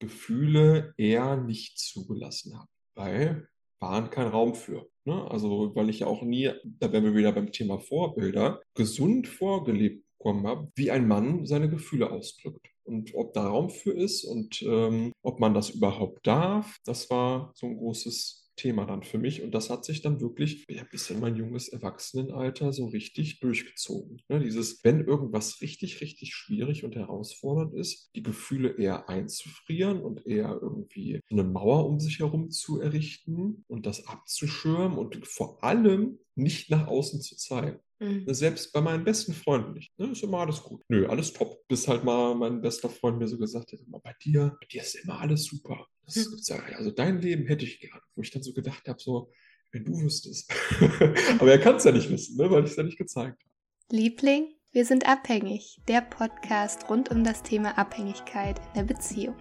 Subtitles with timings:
[0.00, 3.48] Gefühle eher nicht zugelassen habe, weil
[3.80, 4.88] war kein Raum für.
[5.04, 5.30] Ne?
[5.30, 10.04] Also, weil ich ja auch nie, da wären wir wieder beim Thema Vorbilder, gesund vorgelebt
[10.18, 12.66] bekommen habe, wie ein Mann seine Gefühle ausdrückt.
[12.84, 17.52] Und ob da Raum für ist und ähm, ob man das überhaupt darf, das war
[17.54, 19.42] so ein großes Thema dann für mich.
[19.42, 24.20] Und das hat sich dann wirklich ja, bis in mein junges Erwachsenenalter so richtig durchgezogen.
[24.28, 24.40] Ne?
[24.40, 30.58] Dieses, wenn irgendwas richtig, richtig schwierig und herausfordernd ist, die Gefühle eher einzufrieren und eher
[30.60, 36.70] irgendwie eine Mauer um sich herum zu errichten und das abzuschirmen und vor allem nicht
[36.70, 37.80] nach außen zu zeigen.
[37.98, 38.24] Mhm.
[38.24, 39.96] Ne, selbst bei meinen besten Freunden nicht.
[39.98, 40.10] Ne?
[40.12, 40.82] Ist immer alles gut.
[40.88, 41.66] Nö, alles top.
[41.68, 44.94] Bis halt mal mein bester Freund mir so gesagt hat, bei dir, bei dir ist
[44.94, 45.86] immer alles super.
[46.06, 46.30] Das mhm.
[46.30, 48.00] gibt's ja, also dein Leben hätte ich gerne.
[48.14, 49.30] Wo ich dann so gedacht habe, so,
[49.72, 50.52] wenn du wüsstest.
[51.38, 52.50] Aber er kann es ja nicht wissen, ne?
[52.50, 53.96] weil ich es ja nicht gezeigt habe.
[53.96, 55.80] Liebling, wir sind abhängig.
[55.88, 59.36] Der Podcast rund um das Thema Abhängigkeit in der Beziehung.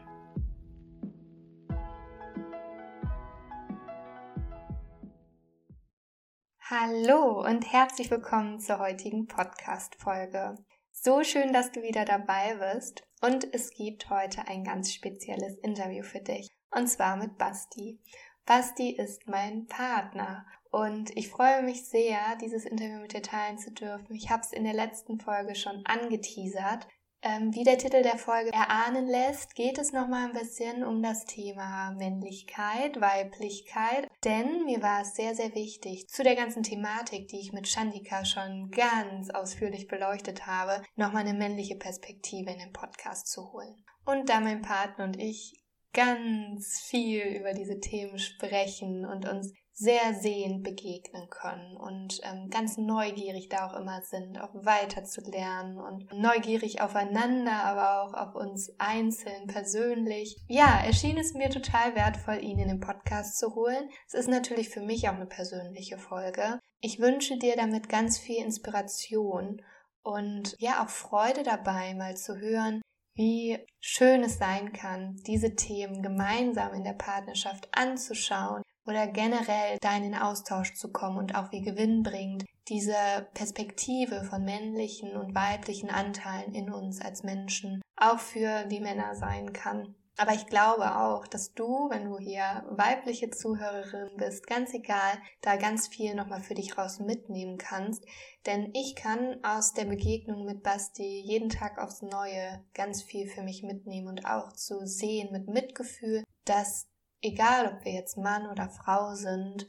[6.72, 10.56] Hallo und herzlich willkommen zur heutigen Podcast-Folge.
[10.92, 16.04] So schön, dass du wieder dabei bist und es gibt heute ein ganz spezielles Interview
[16.04, 18.00] für dich und zwar mit Basti.
[18.46, 23.72] Basti ist mein Partner und ich freue mich sehr, dieses Interview mit dir teilen zu
[23.72, 24.14] dürfen.
[24.14, 26.88] Ich habe es in der letzten Folge schon angeteasert.
[27.22, 31.26] Ähm, wie der Titel der Folge erahnen lässt, geht es nochmal ein bisschen um das
[31.26, 34.08] Thema Männlichkeit, Weiblichkeit.
[34.24, 38.24] Denn mir war es sehr, sehr wichtig, zu der ganzen Thematik, die ich mit Shandika
[38.24, 43.84] schon ganz ausführlich beleuchtet habe, nochmal eine männliche Perspektive in den Podcast zu holen.
[44.06, 45.60] Und da mein Partner und ich
[45.92, 52.78] ganz viel über diese Themen sprechen und uns sehr sehend begegnen können und ähm, ganz
[52.78, 58.36] neugierig da auch immer sind, auch weiter zu lernen und neugierig aufeinander, aber auch auf
[58.36, 60.36] uns einzeln persönlich.
[60.50, 63.90] Ja, erschien es mir total wertvoll, ihn in den Podcast zu holen.
[64.06, 66.60] Es ist natürlich für mich auch eine persönliche Folge.
[66.82, 69.62] Ich wünsche dir damit ganz viel Inspiration
[70.04, 72.82] und ja auch Freude dabei, mal zu hören,
[73.16, 79.96] wie schön es sein kann, diese Themen gemeinsam in der Partnerschaft anzuschauen, oder generell da
[79.96, 85.90] in den Austausch zu kommen und auch wie gewinnbringend diese Perspektive von männlichen und weiblichen
[85.90, 89.96] Anteilen in uns als Menschen auch für die Männer sein kann.
[90.18, 95.56] Aber ich glaube auch, dass du, wenn du hier weibliche Zuhörerin bist, ganz egal, da
[95.56, 98.04] ganz viel nochmal für dich raus mitnehmen kannst.
[98.46, 103.44] Denn ich kann aus der Begegnung mit Basti jeden Tag aufs Neue ganz viel für
[103.44, 106.90] mich mitnehmen und auch zu sehen mit Mitgefühl, dass
[107.22, 109.68] egal ob wir jetzt Mann oder Frau sind,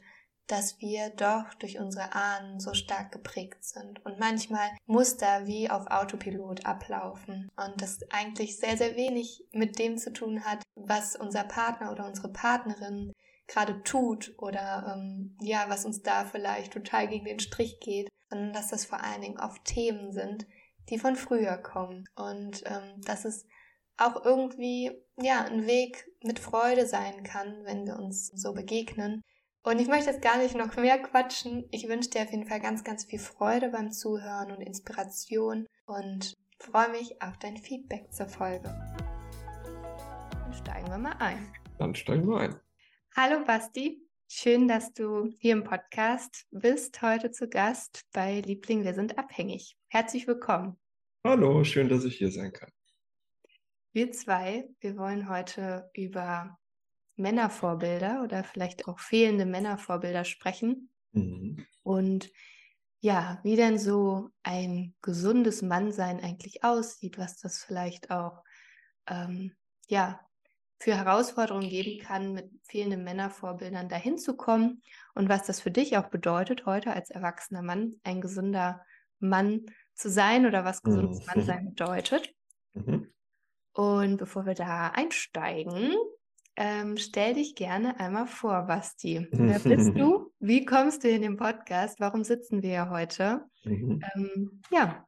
[0.51, 4.05] dass wir doch durch unsere Ahnen so stark geprägt sind.
[4.05, 7.49] Und manchmal Muster wie auf Autopilot ablaufen.
[7.55, 12.05] Und das eigentlich sehr, sehr wenig mit dem zu tun hat, was unser Partner oder
[12.05, 13.13] unsere Partnerin
[13.47, 18.53] gerade tut oder ähm, ja, was uns da vielleicht total gegen den Strich geht, sondern
[18.53, 20.45] dass das vor allen Dingen oft Themen sind,
[20.89, 22.09] die von früher kommen.
[22.15, 23.45] Und ähm, dass es
[24.01, 24.91] auch irgendwie
[25.21, 29.21] ja ein Weg mit Freude sein kann, wenn wir uns so begegnen.
[29.63, 31.67] Und ich möchte jetzt gar nicht noch mehr quatschen.
[31.71, 36.35] Ich wünsche dir auf jeden Fall ganz, ganz viel Freude beim Zuhören und Inspiration und
[36.59, 38.75] freue mich auf dein Feedback zur Folge.
[40.33, 41.53] Dann steigen wir mal ein.
[41.77, 42.59] Dann steigen wir ein.
[43.15, 48.95] Hallo Basti, schön, dass du hier im Podcast bist, heute zu Gast bei Liebling, wir
[48.95, 49.77] sind abhängig.
[49.89, 50.77] Herzlich willkommen.
[51.23, 52.71] Hallo, schön, dass ich hier sein kann.
[53.93, 56.57] Wir zwei, wir wollen heute über
[57.15, 60.89] Männervorbilder oder vielleicht auch fehlende Männervorbilder sprechen.
[61.11, 61.65] Mhm.
[61.83, 62.29] Und
[62.99, 68.43] ja, wie denn so ein gesundes Mannsein eigentlich aussieht, was das vielleicht auch
[69.07, 69.53] ähm,
[69.87, 70.21] ja,
[70.79, 74.81] für Herausforderungen geben kann, mit fehlenden Männervorbildern dahin zu kommen
[75.13, 78.81] und was das für dich auch bedeutet, heute als erwachsener Mann ein gesunder
[79.19, 81.25] Mann zu sein oder was gesundes mhm.
[81.27, 82.33] Mannsein bedeutet.
[82.73, 83.10] Mhm.
[83.73, 85.95] Und bevor wir da einsteigen,
[86.57, 89.27] ähm, stell dich gerne einmal vor, Basti.
[89.31, 90.31] Wer bist du?
[90.39, 91.99] Wie kommst du in den Podcast?
[91.99, 93.45] Warum sitzen wir ja heute?
[93.63, 94.01] Mhm.
[94.15, 95.05] Ähm, ja.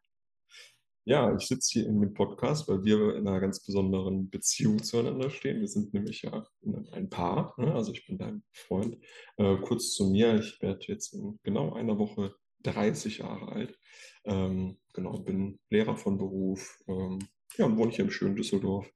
[1.06, 5.30] Ja, ich sitze hier in dem Podcast, weil wir in einer ganz besonderen Beziehung zueinander
[5.30, 5.60] stehen.
[5.60, 6.46] Wir sind nämlich ja
[6.94, 7.74] ein Paar, ne?
[7.74, 8.98] also ich bin dein Freund.
[9.36, 12.34] Äh, kurz zu mir, ich werde jetzt in genau einer Woche
[12.64, 13.78] 30 Jahre alt.
[14.24, 17.20] Ähm, genau, bin Lehrer von Beruf, ähm,
[17.58, 18.90] ja, und wohne ich hier im schönen Düsseldorf.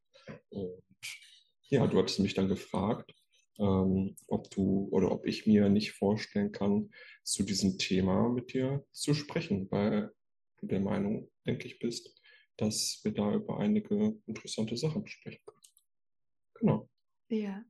[0.50, 0.82] Und
[1.70, 3.14] ja, du hattest mich dann gefragt,
[3.60, 6.90] ähm, ob du oder ob ich mir nicht vorstellen kann,
[7.24, 10.12] zu diesem Thema mit dir zu sprechen, weil
[10.60, 12.20] du der Meinung, denke ich, bist,
[12.58, 15.62] dass wir da über einige interessante Sachen sprechen können.
[16.56, 16.90] Genau.
[17.30, 17.64] Ja.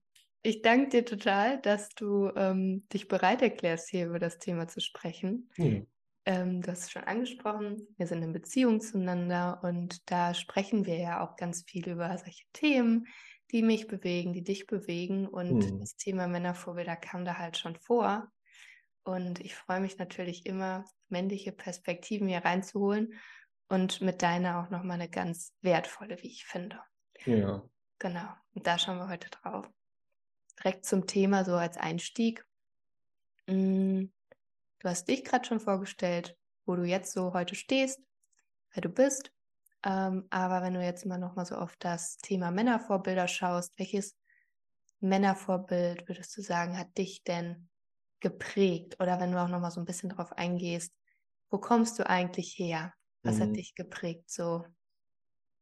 [0.44, 4.80] Ich danke dir total, dass du ähm, dich bereit erklärst, hier über das Thema zu
[4.80, 5.50] sprechen.
[5.58, 5.82] Ja.
[6.28, 10.98] Ähm, du hast es schon angesprochen, wir sind in Beziehung zueinander und da sprechen wir
[10.98, 13.08] ja auch ganz viel über solche Themen,
[13.52, 15.26] die mich bewegen, die dich bewegen.
[15.26, 15.80] Und mhm.
[15.80, 18.30] das Thema Männervorbilder kam da halt schon vor.
[19.06, 23.14] Und ich freue mich natürlich immer, männliche Perspektiven hier reinzuholen
[23.70, 26.82] und mit deiner auch nochmal eine ganz wertvolle, wie ich finde.
[27.24, 27.64] Ja.
[28.00, 28.28] Genau.
[28.54, 29.70] Und da schauen wir heute drauf.
[30.60, 32.46] Direkt zum Thema, so als Einstieg.
[33.48, 34.08] Mm,
[34.80, 38.00] du hast dich gerade schon vorgestellt, wo du jetzt so heute stehst,
[38.74, 39.32] wer du bist.
[39.84, 44.16] Ähm, aber wenn du jetzt mal nochmal so auf das Thema Männervorbilder schaust, welches
[45.00, 47.70] Männervorbild würdest du sagen, hat dich denn
[48.20, 48.98] geprägt?
[49.00, 50.92] Oder wenn du auch nochmal so ein bisschen drauf eingehst,
[51.50, 52.94] wo kommst du eigentlich her?
[53.24, 53.42] Was mhm.
[53.42, 54.66] hat dich geprägt so?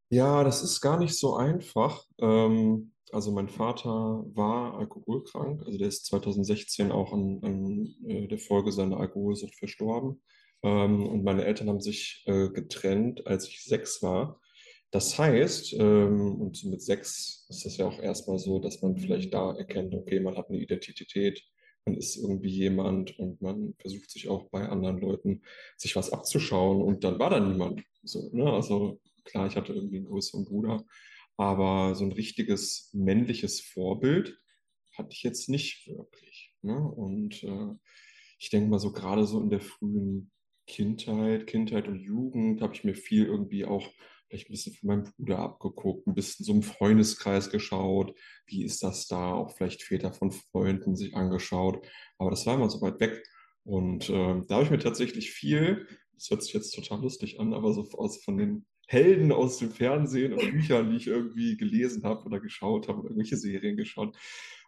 [0.10, 2.06] Ja, das ist gar nicht so einfach.
[2.20, 8.40] Ähm, also mein Vater war alkoholkrank, also der ist 2016 auch an, an äh, der
[8.40, 10.22] Folge seiner Alkoholsucht verstorben.
[10.64, 14.40] Ähm, und meine Eltern haben sich äh, getrennt, als ich sechs war.
[14.92, 19.34] Das heißt, ähm, und mit sechs ist das ja auch erstmal so, dass man vielleicht
[19.34, 21.44] da erkennt, okay, man hat eine Identität,
[21.86, 25.44] man ist irgendwie jemand und man versucht sich auch bei anderen Leuten
[25.78, 27.84] sich was abzuschauen und dann war da niemand.
[28.04, 28.52] So, ne?
[28.52, 30.84] Also klar, ich hatte irgendwie einen größeren Bruder,
[31.38, 34.40] aber so ein richtiges männliches Vorbild
[34.98, 36.54] hatte ich jetzt nicht wirklich.
[36.62, 36.78] Ne?
[36.78, 37.76] Und äh,
[38.40, 40.32] ich denke mal so gerade so in der frühen
[40.68, 43.88] Kindheit, Kindheit und Jugend habe ich mir viel irgendwie auch
[44.28, 48.18] vielleicht ein bisschen von meinem Bruder abgeguckt, ein bisschen so im Freundeskreis geschaut,
[48.48, 51.86] wie ist das da, auch vielleicht Väter von Freunden sich angeschaut,
[52.18, 53.24] aber das war immer so weit weg.
[53.64, 57.54] Und äh, da habe ich mir tatsächlich viel, das hört sich jetzt total lustig an,
[57.54, 62.04] aber so aus von den Helden aus dem Fernsehen und Büchern, die ich irgendwie gelesen
[62.04, 64.16] habe oder geschaut habe oder irgendwelche Serien geschaut.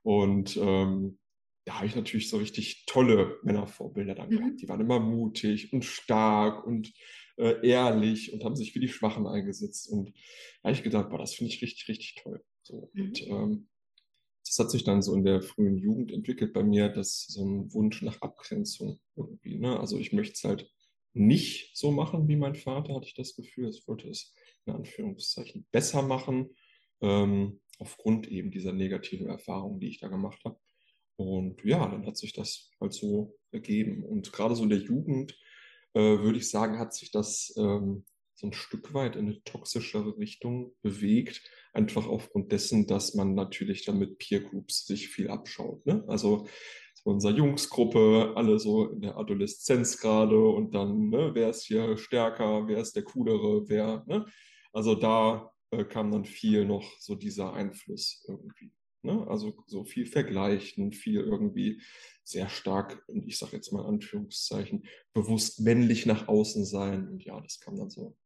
[0.03, 1.19] Und ähm,
[1.65, 4.37] da habe ich natürlich so richtig tolle Männervorbilder dann mhm.
[4.37, 4.61] gehabt.
[4.61, 6.93] Die waren immer mutig und stark und
[7.37, 9.89] äh, ehrlich und haben sich für die Schwachen eingesetzt.
[9.89, 10.13] Und
[10.61, 12.41] da habe ich gedacht, boah, das finde ich richtig, richtig toll.
[12.63, 13.03] So, mhm.
[13.03, 13.67] und, ähm,
[14.45, 17.73] das hat sich dann so in der frühen Jugend entwickelt bei mir, dass so ein
[17.73, 19.57] Wunsch nach Abgrenzung irgendwie.
[19.57, 19.77] Ne?
[19.77, 20.71] Also ich möchte es halt
[21.17, 23.69] nicht so machen wie mein Vater, hatte ich das Gefühl.
[23.69, 24.33] Ich wollte es
[24.65, 26.55] in Anführungszeichen besser machen,
[27.01, 30.59] ähm, aufgrund eben dieser negativen Erfahrungen, die ich da gemacht habe.
[31.15, 34.03] Und ja, dann hat sich das halt so ergeben.
[34.03, 35.37] Und gerade so in der Jugend,
[35.93, 38.05] äh, würde ich sagen, hat sich das ähm,
[38.35, 41.41] so ein Stück weit in eine toxischere Richtung bewegt.
[41.73, 45.85] Einfach aufgrund dessen, dass man natürlich dann mit Peer Groups sich viel abschaut.
[45.87, 46.03] Ne?
[46.07, 46.47] Also
[47.07, 52.67] unserer Jungsgruppe, alle so in der Adoleszenz gerade und dann, ne, wer ist hier stärker,
[52.67, 54.25] wer ist der coolere, wer, ne?
[54.73, 58.71] Also da äh, kam dann viel noch so dieser Einfluss irgendwie.
[59.03, 59.25] Ne?
[59.27, 61.81] Also so viel vergleichen, viel irgendwie
[62.23, 67.07] sehr stark, und ich sage jetzt mal Anführungszeichen, bewusst männlich nach außen sein.
[67.07, 68.17] Und ja, das kam dann so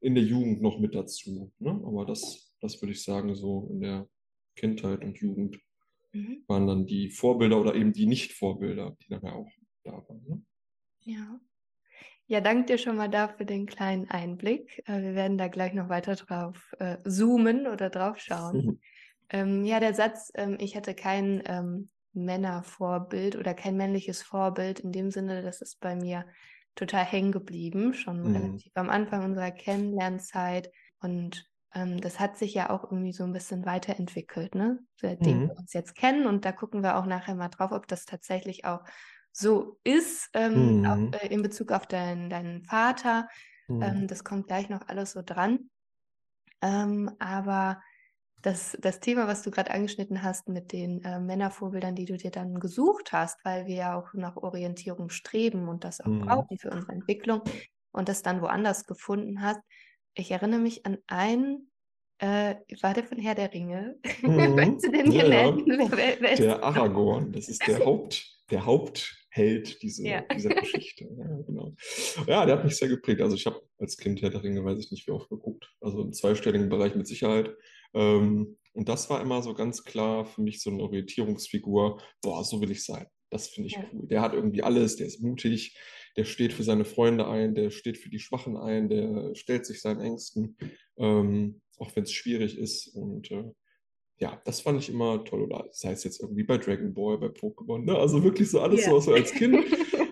[0.00, 1.50] in der Jugend noch mit dazu.
[1.58, 1.70] Ne?
[1.70, 4.08] Aber das, das würde ich sagen, so in der
[4.54, 5.58] Kindheit und Jugend
[6.12, 6.44] mhm.
[6.46, 9.50] waren dann die Vorbilder oder eben die Nicht-Vorbilder, die dann ja auch
[9.84, 10.24] da waren.
[10.26, 10.42] Ne?
[11.02, 11.40] Ja.
[12.30, 14.82] Ja, danke dir schon mal dafür den kleinen Einblick.
[14.86, 18.64] Äh, wir werden da gleich noch weiter drauf äh, zoomen oder drauf schauen.
[18.64, 18.80] Mhm.
[19.30, 24.90] Ähm, ja, der Satz, ähm, ich hatte kein ähm, Männervorbild oder kein männliches Vorbild in
[24.90, 26.24] dem Sinne, das ist bei mir
[26.74, 28.36] total hängen geblieben, schon mhm.
[28.36, 30.70] relativ am Anfang unserer Kennenlernzeit.
[31.00, 34.78] Und ähm, das hat sich ja auch irgendwie so ein bisschen weiterentwickelt, ne?
[34.96, 35.48] Seitdem mhm.
[35.48, 36.26] wir uns jetzt kennen.
[36.26, 38.84] Und da gucken wir auch nachher mal drauf, ob das tatsächlich auch
[39.32, 40.86] so ist ähm, mhm.
[40.86, 43.28] auf, äh, in Bezug auf dein, deinen Vater.
[43.68, 43.82] Mhm.
[43.82, 45.70] Ähm, das kommt gleich noch alles so dran.
[46.62, 47.80] Ähm, aber
[48.42, 52.30] das, das Thema, was du gerade angeschnitten hast mit den äh, Männervorbildern, die du dir
[52.30, 56.20] dann gesucht hast, weil wir ja auch nach Orientierung streben und das auch mhm.
[56.20, 57.42] brauchen für unsere Entwicklung
[57.90, 59.60] und das dann woanders gefunden hast.
[60.14, 61.70] Ich erinnere mich an einen,
[62.18, 63.98] äh, war der von Herr der Ringe?
[64.22, 64.56] Mhm.
[64.56, 65.62] weißt du den ja, genannt?
[65.66, 65.96] Ja.
[65.96, 70.22] Wer, wer, der Aragorn, das ist der Haupt, der Hauptheld diese, ja.
[70.34, 71.04] dieser Geschichte.
[71.04, 71.74] Ja, genau.
[72.26, 73.20] ja, der hat mich sehr geprägt.
[73.20, 75.70] Also ich habe als Kind Herr der Ringe, weiß ich nicht, wie oft geguckt.
[75.80, 77.54] Also im zweistelligen Bereich mit Sicherheit.
[77.94, 82.00] Ähm, und das war immer so ganz klar für mich so eine Orientierungsfigur.
[82.22, 83.06] Boah, so will ich sein.
[83.30, 83.84] Das finde ich ja.
[83.92, 84.06] cool.
[84.06, 85.76] Der hat irgendwie alles, der ist mutig,
[86.18, 89.80] der steht für seine Freunde ein, der steht für die Schwachen ein, der stellt sich
[89.80, 90.56] seinen Ängsten,
[90.96, 92.88] ähm, auch wenn es schwierig ist.
[92.88, 93.44] Und äh,
[94.18, 95.42] ja, das fand ich immer toll.
[95.42, 97.84] Oder sei es jetzt irgendwie bei Dragon Ball, bei Pokémon.
[97.84, 97.96] Ne?
[97.96, 98.90] Also wirklich so alles, yeah.
[98.90, 99.62] so was so als Kind, ne?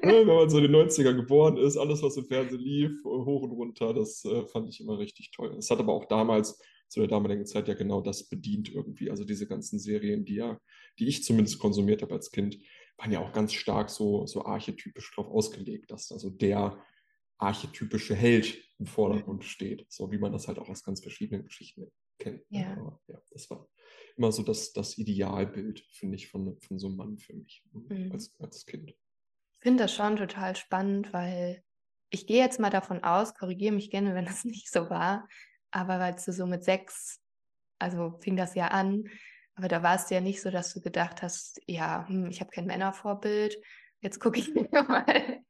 [0.03, 3.51] wenn man so in den 90er geboren ist, alles, was im Fernsehen lief, hoch und
[3.51, 5.57] runter, das äh, fand ich immer richtig toll.
[5.59, 9.11] Es hat aber auch damals zu der damaligen Zeit ja genau das bedient irgendwie.
[9.11, 10.61] Also diese ganzen Serien, die ja,
[11.01, 12.59] die ich zumindest konsumiert habe als Kind,
[12.99, 16.83] waren ja auch ganz stark so, so archetypisch drauf ausgelegt, dass also der
[17.39, 19.47] archetypische Held im Vordergrund mhm.
[19.47, 22.51] steht, so wie man das halt auch aus ganz verschiedenen Geschichten kennt.
[22.51, 22.61] Ne?
[22.61, 22.73] Ja.
[22.73, 23.69] Aber, ja, das war
[24.17, 27.95] immer so das, das Idealbild, finde ich, von, von so einem Mann für mich ne,
[27.95, 28.13] mhm.
[28.13, 28.91] als, als Kind.
[28.91, 31.63] Ich finde das schon total spannend, weil
[32.11, 35.29] ich gehe jetzt mal davon aus, korrigiere mich gerne, wenn das nicht so war,
[35.71, 37.21] aber weil du so mit sechs,
[37.79, 39.05] also fing das ja an,
[39.57, 42.51] aber da war es ja nicht so, dass du gedacht hast, ja, hm, ich habe
[42.51, 43.59] kein Männervorbild,
[44.01, 45.41] jetzt gucke ich mir mal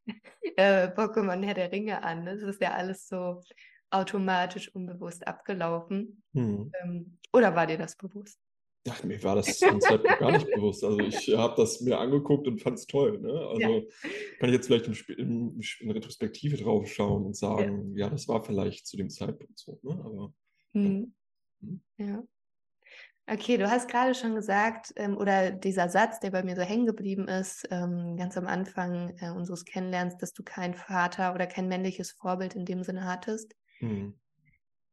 [0.57, 2.25] äh, Pokémon Herr der Ringe an.
[2.25, 3.43] Das ist ja alles so
[3.91, 6.23] automatisch unbewusst abgelaufen.
[6.33, 6.73] Mhm.
[6.83, 8.39] Ähm, oder war dir das bewusst?
[8.87, 10.85] Ja, mir war das Zeitpunkt gar nicht bewusst.
[10.85, 13.19] Also ich habe das mir angeguckt und fand es toll.
[13.19, 13.33] Ne?
[13.33, 13.81] Also ja.
[14.39, 18.07] kann ich jetzt vielleicht in, in, in, Retrospektive drauf schauen und sagen, ja.
[18.07, 18.11] ja.
[18.11, 19.81] das war vielleicht zu dem Zeitpunkt so.
[19.83, 20.01] Ne?
[20.05, 20.33] Aber
[20.75, 21.13] mhm.
[21.99, 22.23] ja.
[23.29, 26.87] Okay, du hast gerade schon gesagt, ähm, oder dieser Satz, der bei mir so hängen
[26.87, 31.67] geblieben ist, ähm, ganz am Anfang äh, unseres Kennenlernens, dass du kein Vater oder kein
[31.67, 33.57] männliches Vorbild in dem Sinne hattest.
[33.81, 34.15] Mhm.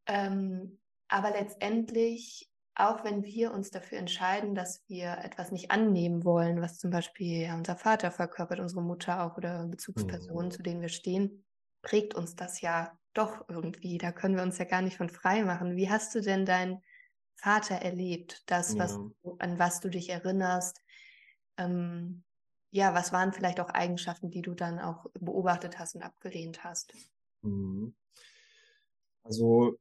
[0.07, 6.59] Ähm, aber letztendlich, auch wenn wir uns dafür entscheiden, dass wir etwas nicht annehmen wollen,
[6.59, 10.51] was zum Beispiel ja, unser Vater verkörpert, unsere Mutter auch oder Bezugspersonen, mhm.
[10.51, 11.45] zu denen wir stehen,
[11.83, 13.99] prägt uns das ja doch irgendwie.
[13.99, 15.75] Da können wir uns ja gar nicht von frei machen.
[15.75, 16.81] Wie hast du denn dein
[17.35, 18.43] Vater erlebt?
[18.45, 19.11] Das, was ja.
[19.23, 20.81] du, an was du dich erinnerst?
[21.57, 22.23] Ähm,
[22.71, 26.93] ja, was waren vielleicht auch Eigenschaften, die du dann auch beobachtet hast und abgelehnt hast?
[27.41, 27.93] Mhm.
[29.23, 29.77] Also,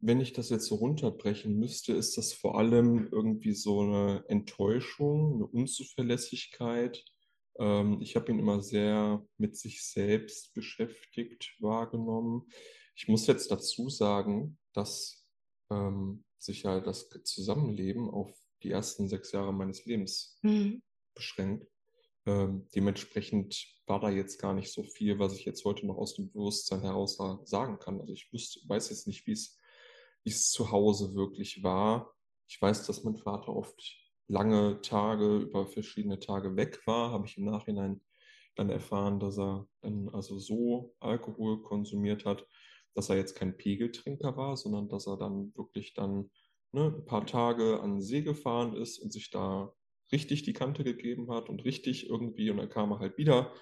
[0.00, 5.34] wenn ich das jetzt so runterbrechen müsste, ist das vor allem irgendwie so eine Enttäuschung,
[5.34, 7.04] eine Unzuverlässigkeit.
[7.58, 12.48] Ähm, ich habe ihn immer sehr mit sich selbst beschäftigt wahrgenommen.
[12.96, 15.24] Ich muss jetzt dazu sagen, dass
[15.70, 18.32] ähm, sich ja das Zusammenleben auf
[18.62, 20.82] die ersten sechs Jahre meines Lebens mhm.
[21.14, 21.66] beschränkt.
[22.26, 26.14] Ähm, dementsprechend war da jetzt gar nicht so viel, was ich jetzt heute noch aus
[26.14, 28.00] dem Bewusstsein heraus sagen kann.
[28.00, 29.58] Also ich wüsste, weiß jetzt nicht, wie es,
[30.50, 32.14] zu Hause wirklich war.
[32.46, 33.96] Ich weiß, dass mein Vater oft
[34.28, 38.00] lange Tage, über verschiedene Tage weg war, habe ich im Nachhinein
[38.54, 42.46] dann erfahren, dass er dann also so Alkohol konsumiert hat,
[42.94, 46.30] dass er jetzt kein Pegeltrinker war, sondern dass er dann wirklich dann
[46.72, 49.72] ne, ein paar Tage an den See gefahren ist und sich da
[50.10, 53.52] richtig die Kante gegeben hat und richtig irgendwie und dann kam er halt wieder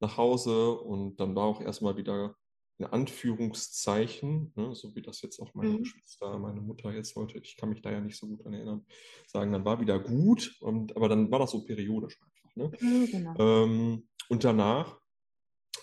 [0.00, 2.36] nach Hause und dann war auch erstmal wieder
[2.78, 5.78] in Anführungszeichen, ne, so wie das jetzt auch meine mhm.
[5.78, 8.86] Geschwister, meine Mutter jetzt heute, ich kann mich da ja nicht so gut dran erinnern,
[9.26, 12.56] sagen, dann war wieder gut, und, aber dann war das so periodisch einfach.
[12.56, 12.70] Ne?
[12.80, 13.34] Mhm, genau.
[13.38, 15.00] ähm, und danach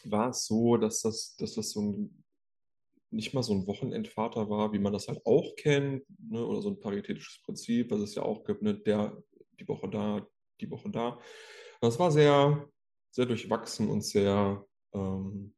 [0.05, 2.24] war es so, dass das, dass das so ein
[3.11, 6.69] nicht mal so ein Wochenendvater war, wie man das halt auch kennt, ne, oder so
[6.69, 9.21] ein paritätisches Prinzip, was es ja auch gibt, ne, der
[9.59, 10.27] die Woche da,
[10.59, 11.19] die Woche da.
[11.81, 12.69] Das war sehr,
[13.11, 15.53] sehr durchwachsen und sehr ähm,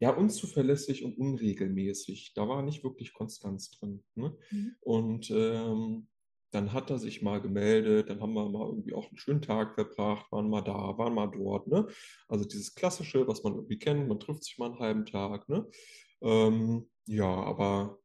[0.00, 2.32] ja, unzuverlässig und unregelmäßig.
[2.34, 4.04] Da war nicht wirklich Konstanz drin.
[4.14, 4.36] Ne?
[4.50, 4.76] Mhm.
[4.80, 6.08] Und ähm,
[6.50, 9.74] dann hat er sich mal gemeldet, dann haben wir mal irgendwie auch einen schönen Tag
[9.74, 11.66] verbracht, waren mal da, waren mal dort.
[11.66, 11.86] Ne?
[12.28, 15.48] Also dieses Klassische, was man irgendwie kennt, man trifft sich mal einen halben Tag.
[15.48, 15.68] Ne?
[16.22, 17.98] Ähm, ja, aber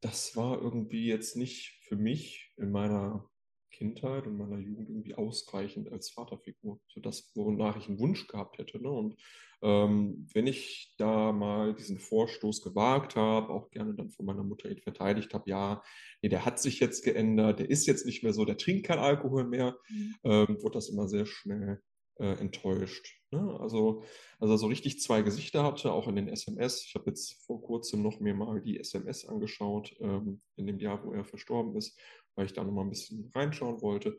[0.00, 3.28] das war irgendwie jetzt nicht für mich in meiner
[3.76, 6.80] Kindheit und meiner Jugend irgendwie ausreichend als Vaterfigur.
[6.88, 8.80] So das, wonach ich einen Wunsch gehabt hätte.
[8.80, 8.90] Ne?
[8.90, 9.16] Und
[9.62, 14.70] ähm, wenn ich da mal diesen Vorstoß gewagt habe, auch gerne dann von meiner Mutter
[14.70, 15.82] ihn verteidigt habe, ja,
[16.22, 18.98] nee, der hat sich jetzt geändert, der ist jetzt nicht mehr so, der trinkt kein
[18.98, 20.14] Alkohol mehr, mhm.
[20.24, 21.82] ähm, wurde das immer sehr schnell
[22.18, 23.20] äh, enttäuscht.
[23.30, 23.58] Ne?
[23.60, 24.04] Also,
[24.38, 26.84] also so richtig zwei Gesichter hatte, auch in den SMS.
[26.86, 31.04] Ich habe jetzt vor kurzem noch mir mal die SMS angeschaut, ähm, in dem Jahr,
[31.04, 31.98] wo er verstorben ist,
[32.36, 34.16] weil ich da noch mal ein bisschen reinschauen wollte.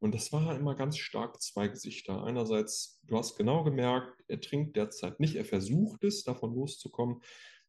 [0.00, 2.24] Und das war immer ganz stark zwei Gesichter.
[2.24, 7.20] Einerseits, du hast genau gemerkt, er trinkt derzeit nicht, er versucht es, davon loszukommen.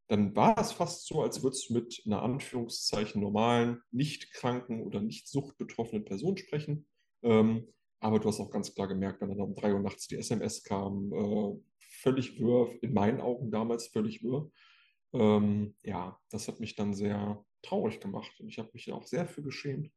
[0.07, 5.01] Dann war es fast so, als würdest du mit einer Anführungszeichen normalen, nicht kranken oder
[5.01, 6.87] nicht suchtbetroffenen Person sprechen.
[7.21, 7.67] Ähm,
[7.99, 10.63] aber du hast auch ganz klar gemerkt, wenn dann um drei Uhr nachts die SMS
[10.63, 11.59] kam, äh,
[12.01, 14.49] völlig wirr, in meinen Augen damals völlig wirr.
[15.13, 19.27] Ähm, ja, das hat mich dann sehr traurig gemacht und ich habe mich auch sehr
[19.27, 19.91] für geschämt.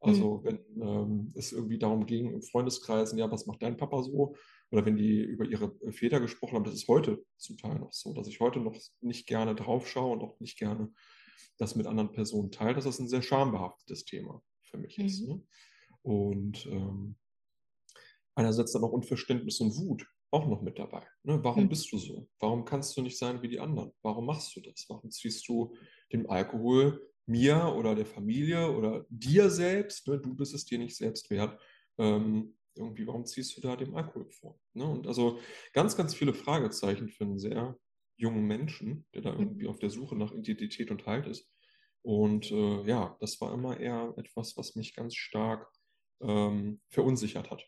[0.00, 0.44] Also mhm.
[0.44, 4.34] wenn ähm, es irgendwie darum ging, im Freundeskreisen, ja, was macht dein Papa so?
[4.70, 8.14] Oder wenn die über ihre Väter gesprochen haben, das ist heute zum Teil noch so,
[8.14, 10.90] dass ich heute noch nicht gerne drauf schaue und auch nicht gerne
[11.58, 15.04] das mit anderen Personen teile, dass das ein sehr schambehaftetes Thema für mich mhm.
[15.04, 15.28] ist.
[15.28, 15.42] Ne?
[16.02, 17.16] Und ähm,
[18.34, 21.06] einerseits dann auch Unverständnis und Wut, auch noch mit dabei.
[21.22, 21.42] Ne?
[21.42, 21.68] Warum mhm.
[21.68, 22.28] bist du so?
[22.38, 23.92] Warum kannst du nicht sein wie die anderen?
[24.02, 24.86] Warum machst du das?
[24.88, 25.74] Warum ziehst du
[26.12, 30.18] dem Alkohol mir oder der Familie oder dir selbst, ne?
[30.18, 31.60] du bist es dir nicht selbst wert,
[31.98, 34.58] ähm, irgendwie, warum ziehst du da dem Alkohol vor?
[34.74, 34.84] Ne?
[34.84, 35.38] Und also
[35.72, 37.76] ganz, ganz viele Fragezeichen für einen sehr
[38.16, 39.70] jungen Menschen, der da irgendwie mhm.
[39.70, 41.48] auf der Suche nach Identität und Halt ist.
[42.02, 45.70] Und äh, ja, das war immer eher etwas, was mich ganz stark
[46.20, 47.64] ähm, verunsichert hat.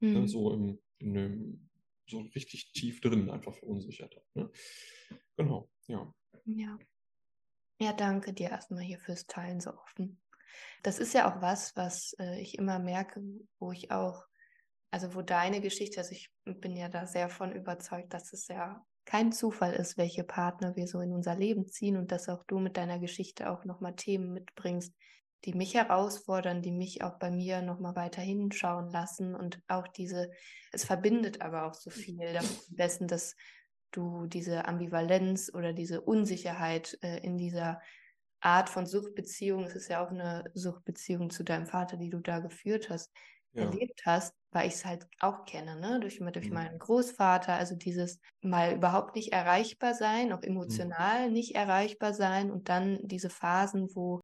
[0.00, 0.12] Mhm.
[0.12, 0.28] Ne?
[0.28, 1.67] So im, in dem,
[2.08, 4.24] so richtig tief drin einfach verunsichert hat.
[4.34, 4.50] Ne?
[5.36, 6.12] Genau, ja.
[6.44, 6.78] Ja.
[7.80, 10.20] Ja, danke dir erstmal hier fürs Teilen so offen.
[10.82, 13.22] Das ist ja auch was, was äh, ich immer merke,
[13.60, 14.24] wo ich auch,
[14.90, 18.84] also wo deine Geschichte, also ich bin ja da sehr von überzeugt, dass es ja
[19.04, 22.58] kein Zufall ist, welche Partner wir so in unser Leben ziehen und dass auch du
[22.58, 24.92] mit deiner Geschichte auch nochmal Themen mitbringst,
[25.44, 30.30] die mich herausfordern, die mich auch bei mir nochmal weiter hinschauen lassen und auch diese,
[30.72, 32.18] es verbindet aber auch so viel
[32.70, 33.36] dessen, dass
[33.92, 37.80] du diese Ambivalenz oder diese Unsicherheit äh, in dieser
[38.40, 42.38] Art von Suchtbeziehung, es ist ja auch eine Suchtbeziehung zu deinem Vater, die du da
[42.38, 43.12] geführt hast,
[43.52, 43.64] ja.
[43.64, 46.00] erlebt hast, weil ich es halt auch kenne, ne?
[46.00, 46.54] durch, durch mhm.
[46.54, 50.48] meinen Großvater, also dieses mal überhaupt nicht erreichbar sein, auch mhm.
[50.48, 51.32] emotional mhm.
[51.32, 54.20] nicht erreichbar sein und dann diese Phasen, wo,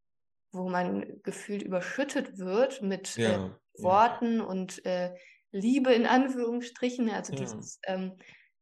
[0.54, 3.46] wo man gefühlt überschüttet wird mit ja.
[3.46, 4.44] äh, Worten ja.
[4.44, 5.14] und äh,
[5.52, 8.12] Liebe in Anführungsstrichen, also dieses ähm,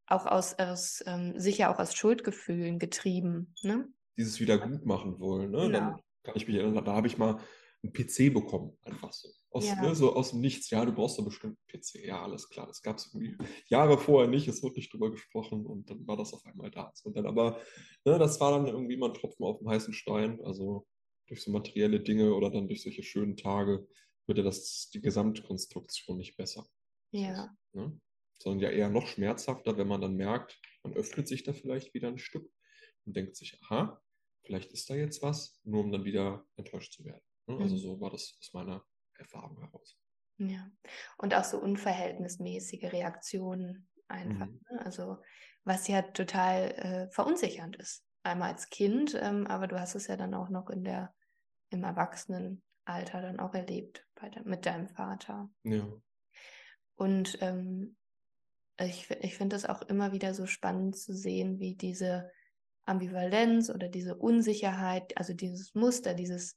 [0.07, 3.55] auch aus, aus ähm, sicher auch aus Schuldgefühlen getrieben.
[3.63, 3.89] Ne?
[4.19, 5.51] Dieses Wiedergutmachen wollen.
[5.53, 5.63] Ne?
[5.63, 5.69] Ja.
[5.69, 7.41] Dann kann ich mich erinnern, da habe ich mal
[7.83, 9.29] einen PC bekommen, einfach so.
[9.51, 9.83] Aus, ja.
[9.83, 10.71] ne, so aus dem Nichts.
[10.71, 12.07] Ja, du brauchst doch bestimmt einen PC.
[12.07, 12.67] Ja, alles klar.
[12.67, 14.49] Das gab es irgendwie Jahre vorher nicht.
[14.49, 16.91] Es wurde nicht drüber gesprochen und dann war das auf einmal da.
[17.05, 17.59] Und dann aber,
[18.07, 20.41] ne, das war dann irgendwie mal ein Tropfen auf dem heißen Stein.
[20.43, 20.87] Also
[21.33, 23.89] durch so materielle Dinge oder dann durch solche schönen Tage
[24.27, 26.67] wird ja das, die Gesamtkonstruktion nicht besser.
[27.11, 27.55] Ja.
[27.73, 28.01] Ne?
[28.43, 32.09] sondern ja eher noch schmerzhafter, wenn man dann merkt, man öffnet sich da vielleicht wieder
[32.09, 32.51] ein Stück
[33.05, 34.03] und denkt sich, aha,
[34.43, 37.23] vielleicht ist da jetzt was, nur um dann wieder enttäuscht zu werden.
[37.47, 37.59] Ne?
[37.59, 37.81] Also mhm.
[37.81, 38.85] so war das aus meiner
[39.17, 39.97] Erfahrung heraus.
[40.39, 40.71] Ja,
[41.19, 44.47] und auch so unverhältnismäßige Reaktionen einfach.
[44.47, 44.61] Mhm.
[44.71, 44.85] Ne?
[44.85, 45.19] Also
[45.65, 48.05] was ja total äh, verunsichernd ist.
[48.25, 51.15] Einmal als Kind, ähm, aber du hast es ja dann auch noch in der,
[51.73, 55.51] im Erwachsenenalter dann auch erlebt bei de mit deinem Vater.
[55.65, 55.87] Ja.
[56.97, 57.97] Und ähm,
[58.79, 62.31] ich, ich finde es auch immer wieder so spannend zu sehen, wie diese
[62.85, 66.57] Ambivalenz oder diese Unsicherheit, also dieses Muster, dieses,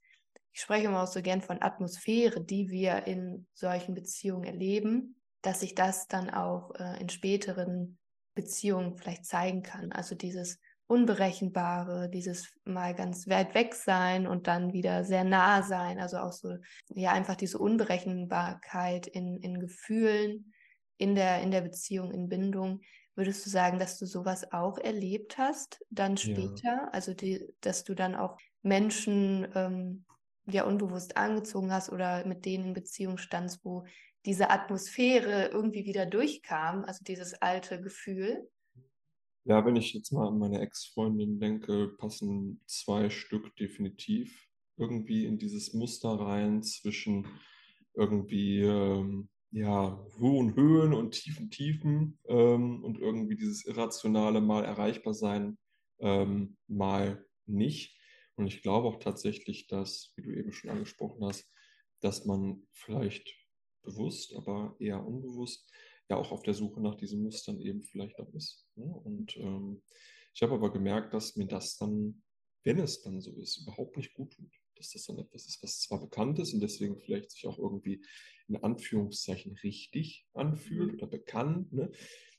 [0.51, 5.59] ich spreche immer auch so gern von Atmosphäre, die wir in solchen Beziehungen erleben, dass
[5.59, 7.97] sich das dann auch äh, in späteren
[8.33, 9.91] Beziehungen vielleicht zeigen kann.
[9.91, 15.99] Also dieses Unberechenbare, dieses mal ganz weit weg sein und dann wieder sehr nah sein.
[15.99, 16.57] Also auch so,
[16.93, 20.53] ja, einfach diese Unberechenbarkeit in, in Gefühlen,
[20.97, 22.81] in der, in der Beziehung, in Bindung,
[23.15, 26.63] würdest du sagen, dass du sowas auch erlebt hast, dann später?
[26.63, 26.89] Ja.
[26.91, 30.05] Also, die, dass du dann auch Menschen ähm,
[30.47, 33.85] ja unbewusst angezogen hast oder mit denen in Beziehung standst, wo
[34.25, 38.47] diese Atmosphäre irgendwie wieder durchkam, also dieses alte Gefühl?
[39.47, 45.37] Ja, wenn ich jetzt mal an meine Ex-Freundin denke, passen zwei Stück definitiv irgendwie in
[45.37, 47.27] dieses Muster rein zwischen
[47.93, 55.13] irgendwie ähm, ja, hohen Höhen und tiefen Tiefen ähm, und irgendwie dieses Irrationale mal erreichbar
[55.13, 55.59] sein,
[55.99, 57.95] ähm, mal nicht.
[58.35, 61.47] Und ich glaube auch tatsächlich, dass, wie du eben schon angesprochen hast,
[62.01, 63.31] dass man vielleicht
[63.83, 65.71] bewusst, aber eher unbewusst
[66.09, 68.67] ja auch auf der Suche nach diesen Mustern eben vielleicht auch ist.
[68.75, 68.85] Ne?
[68.85, 69.81] Und ähm,
[70.33, 72.23] ich habe aber gemerkt, dass mir das dann,
[72.63, 75.79] wenn es dann so ist, überhaupt nicht gut tut dass das dann etwas ist, was
[75.79, 78.03] zwar bekannt ist und deswegen vielleicht sich auch irgendwie
[78.47, 80.97] in Anführungszeichen richtig anfühlt mhm.
[80.97, 81.91] oder bekannt, ne?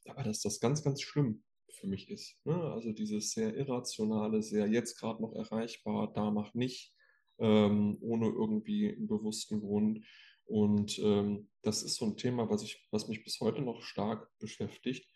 [0.06, 2.36] aber dass das ganz, ganz schlimm für mich ist.
[2.44, 2.54] Ne?
[2.54, 6.94] Also dieses sehr irrationale, sehr jetzt gerade noch erreichbar, da mach nicht,
[7.38, 10.06] ähm, ohne irgendwie einen bewussten Grund.
[10.46, 14.30] Und ähm, das ist so ein Thema, was, ich, was mich bis heute noch stark
[14.38, 15.10] beschäftigt.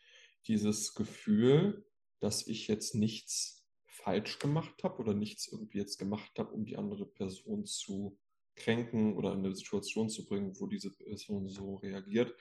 [0.46, 1.86] Dieses Gefühl,
[2.20, 6.76] dass ich jetzt nichts falsch gemacht habe oder nichts irgendwie jetzt gemacht habe, um die
[6.76, 8.18] andere Person zu
[8.56, 12.34] kränken oder in eine Situation zu bringen, wo diese Person so reagiert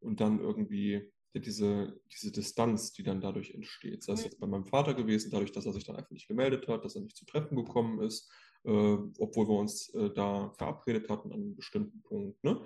[0.00, 4.02] und dann irgendwie diese, diese Distanz, die dann dadurch entsteht.
[4.02, 6.66] Sei es jetzt bei meinem Vater gewesen, dadurch, dass er sich dann einfach nicht gemeldet
[6.66, 8.32] hat, dass er nicht zu Treffen gekommen ist,
[8.64, 12.42] äh, obwohl wir uns äh, da verabredet hatten an einem bestimmten Punkt.
[12.44, 12.60] Ne?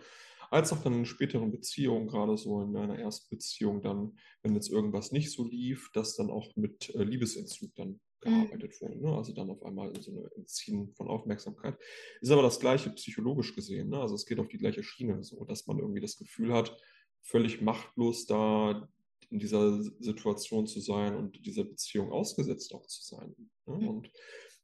[0.50, 4.70] Als auch dann in späteren Beziehungen, gerade so in einer ersten Beziehung, dann, wenn jetzt
[4.70, 8.48] irgendwas nicht so lief, dass dann auch mit äh, Liebesentzug dann Mhm.
[8.48, 9.00] gearbeitet wurde.
[9.00, 9.16] Ne?
[9.16, 11.78] Also dann auf einmal so eine Entziehen von Aufmerksamkeit.
[12.20, 13.90] Ist aber das Gleiche psychologisch gesehen.
[13.90, 14.00] Ne?
[14.00, 16.76] Also es geht auf die gleiche Schiene, so dass man irgendwie das Gefühl hat,
[17.22, 18.88] völlig machtlos da
[19.30, 23.34] in dieser Situation zu sein und dieser Beziehung ausgesetzt auch zu sein.
[23.66, 23.88] Ne?
[23.88, 24.10] Und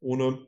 [0.00, 0.46] ohne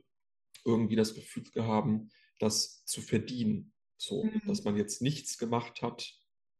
[0.64, 3.72] irgendwie das Gefühl haben, das zu verdienen.
[3.96, 4.42] So, mhm.
[4.46, 6.12] dass man jetzt nichts gemacht hat,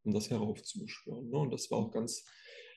[0.04, 1.28] um das heraufzubeschwören.
[1.30, 1.38] Ne?
[1.38, 2.24] Und das war auch ganz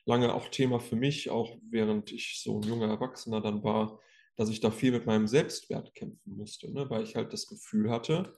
[0.04, 4.00] lange auch Thema für mich, auch während ich so ein junger Erwachsener dann war,
[4.36, 6.88] dass ich da viel mit meinem Selbstwert kämpfen musste, ne?
[6.90, 8.36] weil ich halt das Gefühl hatte,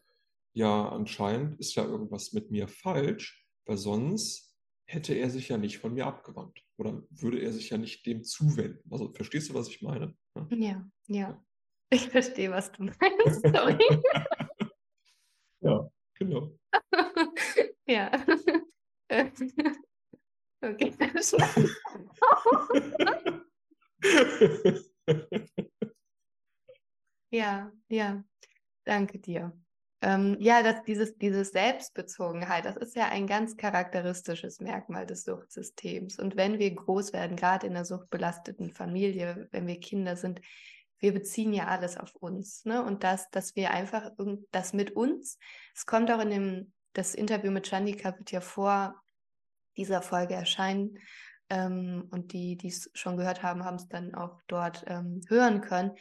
[0.55, 5.79] ja, anscheinend ist ja irgendwas mit mir falsch, weil sonst hätte er sich ja nicht
[5.79, 8.91] von mir abgewandt oder würde er sich ja nicht dem zuwenden.
[8.91, 10.17] Also verstehst du, was ich meine?
[10.51, 11.45] Ja, ja.
[11.91, 13.43] Ich verstehe, was du meinst.
[13.43, 13.79] Sorry.
[15.61, 16.53] ja, genau.
[17.87, 18.11] ja.
[20.61, 20.95] okay.
[27.31, 28.25] ja, ja.
[28.85, 29.53] Danke dir.
[30.01, 36.21] Ähm, ja, dass dieses, dieses Selbstbezogenheit, das ist ja ein ganz charakteristisches Merkmal des Suchtsystems.
[36.21, 40.41] Und wenn wir groß werden, gerade in einer suchtbelasteten Familie, wenn wir Kinder sind,
[40.99, 42.65] wir beziehen ja alles auf uns.
[42.65, 42.85] Ne?
[42.85, 44.11] Und das, dass wir einfach
[44.51, 45.39] das mit uns,
[45.75, 48.95] es kommt auch in dem, das Interview mit Chandika wird ja vor
[49.77, 50.99] dieser Folge erscheinen.
[51.51, 55.63] Ähm, und die, die es schon gehört haben, haben es dann auch dort ähm, hören
[55.63, 55.93] können,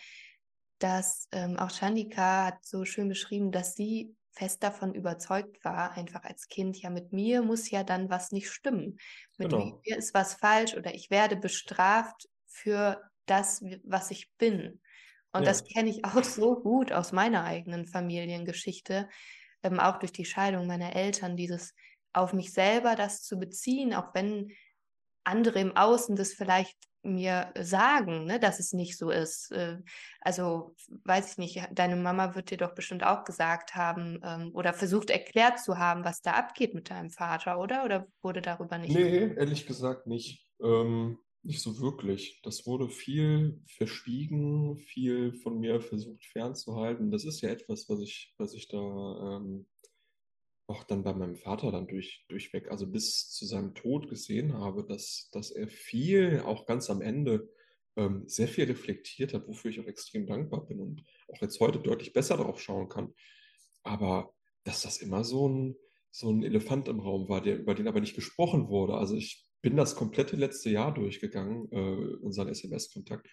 [0.79, 6.23] dass ähm, auch Chandika hat so schön beschrieben, dass sie fest davon überzeugt war, einfach
[6.23, 8.97] als Kind, ja, mit mir muss ja dann was nicht stimmen.
[9.37, 9.81] Mit genau.
[9.85, 14.79] mir ist was falsch oder ich werde bestraft für das, was ich bin.
[15.37, 15.49] Und ja.
[15.49, 19.07] das kenne ich auch so gut aus meiner eigenen Familiengeschichte,
[19.63, 21.73] ähm, auch durch die Scheidung meiner Eltern, dieses
[22.13, 24.51] auf mich selber das zu beziehen, auch wenn
[25.23, 29.51] andere im Außen das vielleicht mir sagen, ne, dass es nicht so ist.
[29.51, 29.77] Äh,
[30.21, 34.73] also weiß ich nicht, deine Mama wird dir doch bestimmt auch gesagt haben ähm, oder
[34.73, 37.85] versucht erklärt zu haben, was da abgeht mit deinem Vater, oder?
[37.85, 38.93] Oder wurde darüber nicht?
[38.93, 40.45] Nee, ehrlich gesagt nicht.
[40.61, 42.41] Ähm, nicht so wirklich.
[42.43, 47.09] Das wurde viel verschwiegen, viel von mir versucht fernzuhalten.
[47.09, 49.65] Das ist ja etwas, was ich, was ich da ähm,
[50.67, 54.85] auch dann bei meinem Vater dann durch, durchweg, also bis zu seinem Tod gesehen habe,
[54.85, 57.49] dass, dass er viel, auch ganz am Ende,
[57.95, 61.79] ähm, sehr viel reflektiert hat, wofür ich auch extrem dankbar bin und auch jetzt heute
[61.79, 63.13] deutlich besser darauf schauen kann.
[63.83, 64.33] Aber
[64.65, 65.77] dass das immer so ein,
[66.11, 68.95] so ein Elefant im Raum war, der, über den aber nicht gesprochen wurde.
[68.95, 73.27] Also ich bin das komplette letzte Jahr durchgegangen, äh, unseren SMS-Kontakt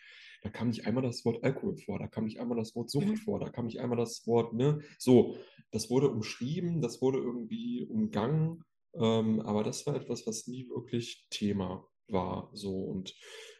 [0.44, 3.06] da kam nicht einmal das Wort Alkohol vor, da kam nicht einmal das Wort Sucht
[3.06, 3.16] mhm.
[3.16, 5.38] vor, da kam nicht einmal das Wort, ne, so,
[5.70, 8.62] das wurde umschrieben, das wurde irgendwie umgangen,
[8.94, 13.14] ähm, aber das war etwas, was nie wirklich Thema war, so und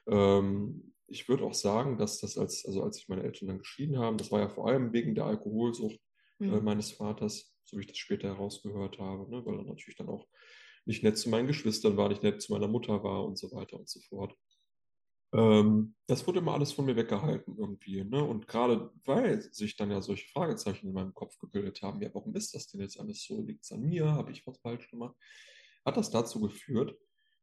[0.07, 3.98] ähm, ich würde auch sagen, dass das als, also als sich meine Eltern dann geschieden
[3.98, 5.98] haben, das war ja vor allem wegen der Alkoholsucht
[6.38, 6.55] äh, mhm.
[6.55, 10.11] äh, meines Vaters, so wie ich das später herausgehört habe, ne, weil er natürlich dann
[10.11, 10.27] auch
[10.87, 13.79] nicht nett zu meinen Geschwistern war, nicht nett zu meiner Mutter war und so weiter
[13.79, 14.35] und so fort.
[15.35, 18.05] Ähm, das wurde immer alles von mir weggehalten irgendwie.
[18.05, 18.23] Ne?
[18.23, 22.35] Und gerade weil sich dann ja solche Fragezeichen in meinem Kopf gebildet haben, ja, warum
[22.37, 23.42] ist das denn jetzt alles so?
[23.42, 24.07] Liegt es an mir?
[24.12, 25.16] Habe ich was falsch gemacht?
[25.85, 26.97] Hat das dazu geführt,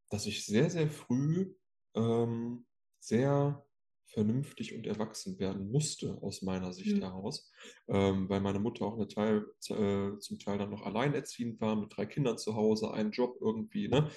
[0.10, 1.54] dass ich sehr, sehr früh
[1.96, 2.66] ähm,
[3.00, 3.66] sehr
[4.14, 7.02] vernünftig und erwachsen werden musste, aus meiner Sicht mhm.
[7.02, 7.52] heraus,
[7.88, 11.96] ähm, weil meine Mutter auch eine Teil, äh, zum Teil dann noch alleinerziehend war, mit
[11.96, 13.88] drei Kindern zu Hause, einen Job irgendwie.
[13.88, 14.10] Ne?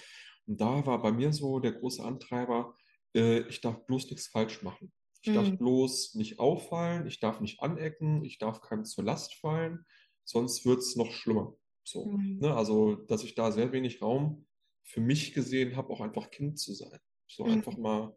[0.47, 2.77] Und da war bei mir so der große Antreiber,
[3.15, 4.93] äh, ich darf bloß nichts falsch machen.
[5.23, 5.35] Ich mhm.
[5.35, 9.85] darf bloß nicht auffallen, ich darf nicht anecken, ich darf keinem zur Last fallen,
[10.25, 11.55] sonst wird es noch schlimmer.
[11.85, 12.39] So, mhm.
[12.41, 12.55] ne?
[12.55, 14.47] Also, dass ich da sehr wenig Raum
[14.83, 16.99] für mich gesehen habe, auch einfach Kind zu sein.
[17.27, 17.53] So mhm.
[17.53, 18.17] einfach mal,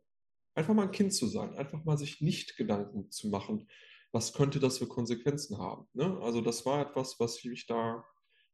[0.57, 3.69] einfach mal ein Kind zu sein, einfach mal sich nicht Gedanken zu machen,
[4.11, 5.87] was könnte das für Konsequenzen haben.
[5.93, 6.19] Ne?
[6.21, 8.03] Also das war etwas, was mich da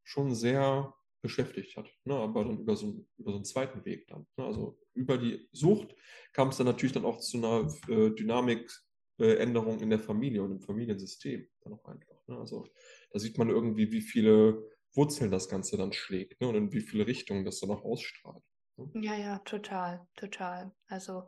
[0.04, 1.90] schon sehr beschäftigt hat.
[2.04, 2.16] Ne?
[2.16, 4.28] Aber dann über so, über so einen zweiten Weg dann.
[4.36, 4.46] Ne?
[4.46, 5.96] Also über die Sucht
[6.34, 10.52] kam es dann natürlich dann auch zu einer äh, Dynamikänderung äh, in der Familie und
[10.52, 12.28] im Familiensystem dann auch einfach.
[12.28, 12.38] Ne?
[12.38, 12.68] Also
[13.12, 16.50] da sieht man irgendwie, wie viele Wurzeln das Ganze dann schlägt ne?
[16.50, 18.44] und in wie viele Richtungen das dann auch ausstrahlt.
[18.76, 18.92] Ne?
[18.96, 20.74] Ja, ja, total, total.
[20.88, 21.24] Also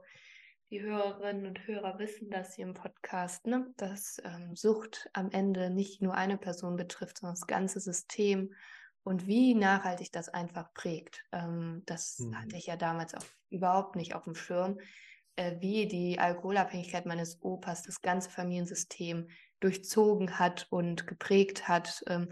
[0.72, 3.72] die Hörerinnen und Hörer wissen das hier im Podcast, ne?
[3.78, 8.54] dass ähm, Sucht am Ende nicht nur eine Person betrifft, sondern das ganze System
[9.04, 11.24] und wie nachhaltig das einfach prägt.
[11.32, 12.40] Ähm, das mhm.
[12.40, 14.80] hatte ich ja damals auch überhaupt nicht auf dem Schirm,
[15.36, 22.04] äh, wie die Alkoholabhängigkeit meines Opas das ganze Familiensystem durchzogen hat und geprägt hat.
[22.08, 22.32] Ähm,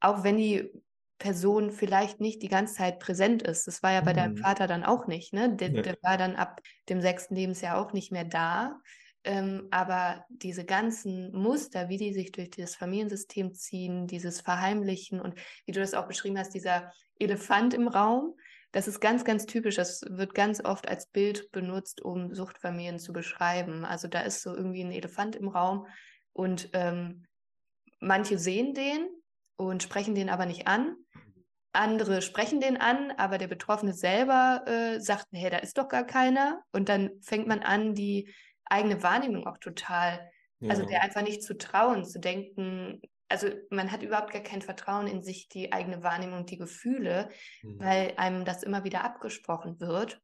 [0.00, 0.70] auch wenn die
[1.18, 3.66] Person vielleicht nicht die ganze Zeit präsent ist.
[3.66, 4.16] Das war ja bei mhm.
[4.16, 5.32] deinem Vater dann auch nicht.
[5.32, 5.54] Ne?
[5.54, 5.82] Der, ja.
[5.82, 8.80] der war dann ab dem sechsten Lebensjahr auch nicht mehr da.
[9.24, 15.34] Ähm, aber diese ganzen Muster, wie die sich durch das Familiensystem ziehen, dieses Verheimlichen und
[15.64, 18.34] wie du das auch beschrieben hast, dieser Elefant im Raum,
[18.72, 19.76] das ist ganz, ganz typisch.
[19.76, 23.84] Das wird ganz oft als Bild benutzt, um Suchtfamilien zu beschreiben.
[23.84, 25.86] Also da ist so irgendwie ein Elefant im Raum
[26.32, 27.24] und ähm,
[28.00, 29.08] manche sehen den
[29.56, 30.96] und sprechen den aber nicht an.
[31.72, 36.04] Andere sprechen den an, aber der Betroffene selber äh, sagt, hey, da ist doch gar
[36.04, 36.62] keiner.
[36.72, 38.32] Und dann fängt man an, die
[38.64, 40.70] eigene Wahrnehmung auch total, ja.
[40.70, 45.06] also der einfach nicht zu trauen, zu denken, also man hat überhaupt gar kein Vertrauen
[45.06, 47.30] in sich, die eigene Wahrnehmung, die Gefühle,
[47.62, 47.80] mhm.
[47.80, 50.20] weil einem das immer wieder abgesprochen wird.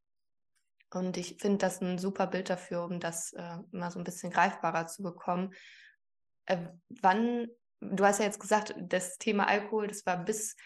[0.93, 4.31] Und ich finde das ein super Bild dafür, um das äh, mal so ein bisschen
[4.31, 5.53] greifbarer zu bekommen.
[6.47, 7.49] Äh, wann,
[7.81, 10.57] du hast ja jetzt gesagt, das Thema Alkohol, das war bis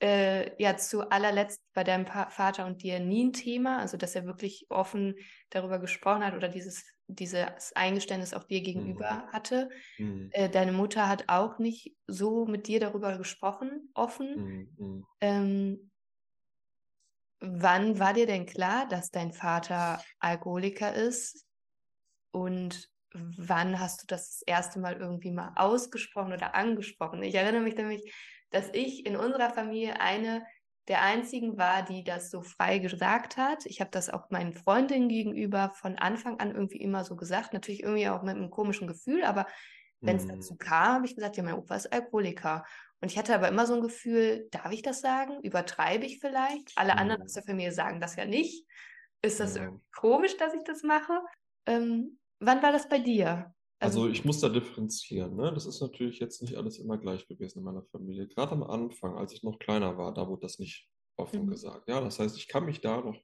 [0.00, 4.14] äh, ja zu allerletzt bei deinem pa Vater und dir nie ein Thema, also dass
[4.14, 5.14] er wirklich offen
[5.50, 9.32] darüber gesprochen hat oder dieses, dieses Eingeständnis auch dir gegenüber mhm.
[9.32, 9.70] hatte.
[9.98, 10.30] Mhm.
[10.32, 14.36] Äh, deine Mutter hat auch nicht so mit dir darüber gesprochen, offen.
[14.36, 14.86] Mhm.
[14.86, 15.06] mhm.
[15.20, 15.90] Ähm,
[17.40, 21.44] wann war dir denn klar, dass dein Vater Alkoholiker ist?
[22.32, 22.90] Und
[23.36, 27.22] wann hast du das, das erste Mal irgendwie mal ausgesprochen oder angesprochen?
[27.22, 28.12] Ich erinnere mich nämlich,
[28.50, 30.44] dass ich in unserer Familie eine
[30.88, 33.66] der einzigen war, die das so frei gesagt hat.
[33.66, 37.52] Ich habe das auch meinen Freundinnen gegenüber von Anfang an irgendwie immer so gesagt.
[37.52, 39.46] Natürlich irgendwie auch mit einem komischen Gefühl, aber
[40.00, 40.36] wenn es mhm.
[40.36, 42.64] dazu kam, habe ich gesagt, ja, mein Opa ist Alkoholiker.
[43.00, 45.40] Und ich hatte aber immer so ein Gefühl, darf ich das sagen?
[45.42, 46.72] Übertreibe ich vielleicht?
[46.76, 46.98] Alle mhm.
[46.98, 48.64] anderen aus der Familie sagen das ja nicht.
[49.22, 49.64] Ist das ja.
[49.64, 51.20] irgendwie komisch, dass ich das mache?
[51.66, 53.52] Ähm, wann war das bei dir?
[53.78, 55.36] Also, also ich muss da differenzieren.
[55.36, 55.52] Ne?
[55.52, 58.26] Das ist natürlich jetzt nicht alles immer gleich gewesen in meiner Familie.
[58.26, 61.50] Gerade am Anfang, als ich noch kleiner war, da wurde das nicht offen mhm.
[61.50, 61.88] gesagt.
[61.88, 63.20] Ja, das heißt, ich kann mich da noch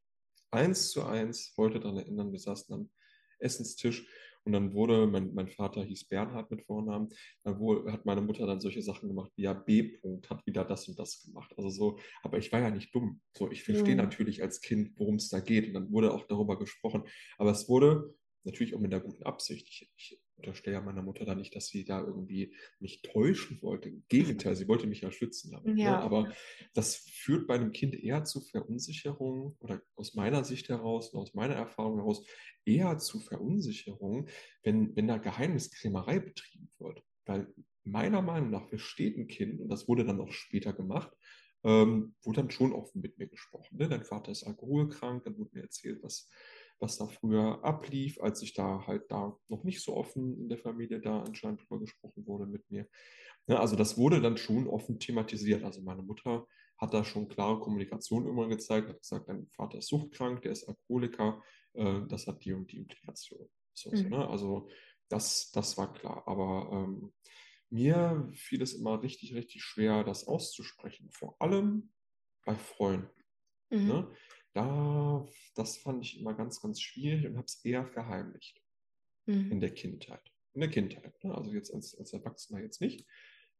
[0.51, 2.91] eins zu eins heute daran erinnern, wir saßen am
[3.39, 4.07] Essenstisch
[4.45, 7.09] und dann wurde, mein, mein Vater hieß Bernhard mit Vornamen,
[7.45, 7.59] dann
[7.93, 9.99] hat meine Mutter dann solche Sachen gemacht, wie ja B.
[9.99, 11.53] -Punkt hat wieder das und das gemacht.
[11.57, 13.21] Also so, aber ich war ja nicht dumm.
[13.37, 14.03] So, ich verstehe mhm.
[14.03, 15.69] natürlich als Kind, worum es da geht.
[15.69, 17.05] Und dann wurde auch darüber gesprochen.
[17.39, 18.15] Aber es wurde
[18.45, 19.69] natürlich auch mit einer guten Absicht.
[19.69, 23.89] Ich, ich unterstelle ja meiner Mutter da nicht, dass sie da irgendwie mich täuschen wollte.
[23.89, 25.53] Im Gegenteil, sie wollte mich ja schützen.
[25.53, 25.83] Damit, ne?
[25.83, 25.91] ja.
[25.93, 25.99] Ne?
[25.99, 26.33] Aber
[26.75, 31.35] das führt bei einem Kind eher zu Verunsicherung oder aus meiner Sicht heraus und aus
[31.35, 32.27] meiner Erfahrung heraus
[32.65, 34.29] eher zu Verunsicherung,
[34.63, 37.03] wenn, wenn da Geheimniskrämerei betrieben wird.
[37.25, 37.53] Weil
[37.85, 41.13] meiner Meinung nach versteht ein Kind, und das wurde dann auch später gemacht,
[41.65, 43.79] ähm, wurde dann schon offen mit mir gesprochen.
[43.79, 43.89] Ne?
[43.89, 46.29] Dein Vater ist alkoholkrank, dann wurde mir erzählt, was
[46.79, 50.59] was da früher ablief, als ich da halt da noch nicht so offen in der
[50.59, 52.89] Familie da anscheinend drüber gesprochen wurde mit mir.
[53.47, 55.65] Ja, also das wurde dann schon offen thematisiert.
[55.65, 56.47] Also meine Mutter
[56.79, 60.69] hat da schon klare Kommunikation irgendwann gezeigt, hat gesagt, dein Vater ist suchtkrank, der ist
[60.69, 61.43] Alkoholiker,
[61.75, 63.49] äh, das hat die und die Implikation.
[63.75, 63.97] So, mhm.
[63.97, 64.29] so, ne?
[64.29, 64.69] Also
[65.09, 66.23] das, das war klar.
[66.27, 67.13] Aber ähm,
[67.71, 71.11] mir fiel es immer richtig, richtig schwer, das auszusprechen.
[71.11, 71.93] Vor allem
[72.45, 73.09] bei Freunden.
[73.71, 73.87] Mhm.
[73.87, 74.17] Ne?
[74.53, 78.63] Da, das fand ich immer ganz, ganz schwierig und habe es eher verheimlicht
[79.27, 79.51] mhm.
[79.53, 80.33] in der Kindheit.
[80.55, 81.23] In der Kindheit.
[81.25, 81.35] Ne?
[81.35, 83.07] Also jetzt als, als Erwachsener jetzt nicht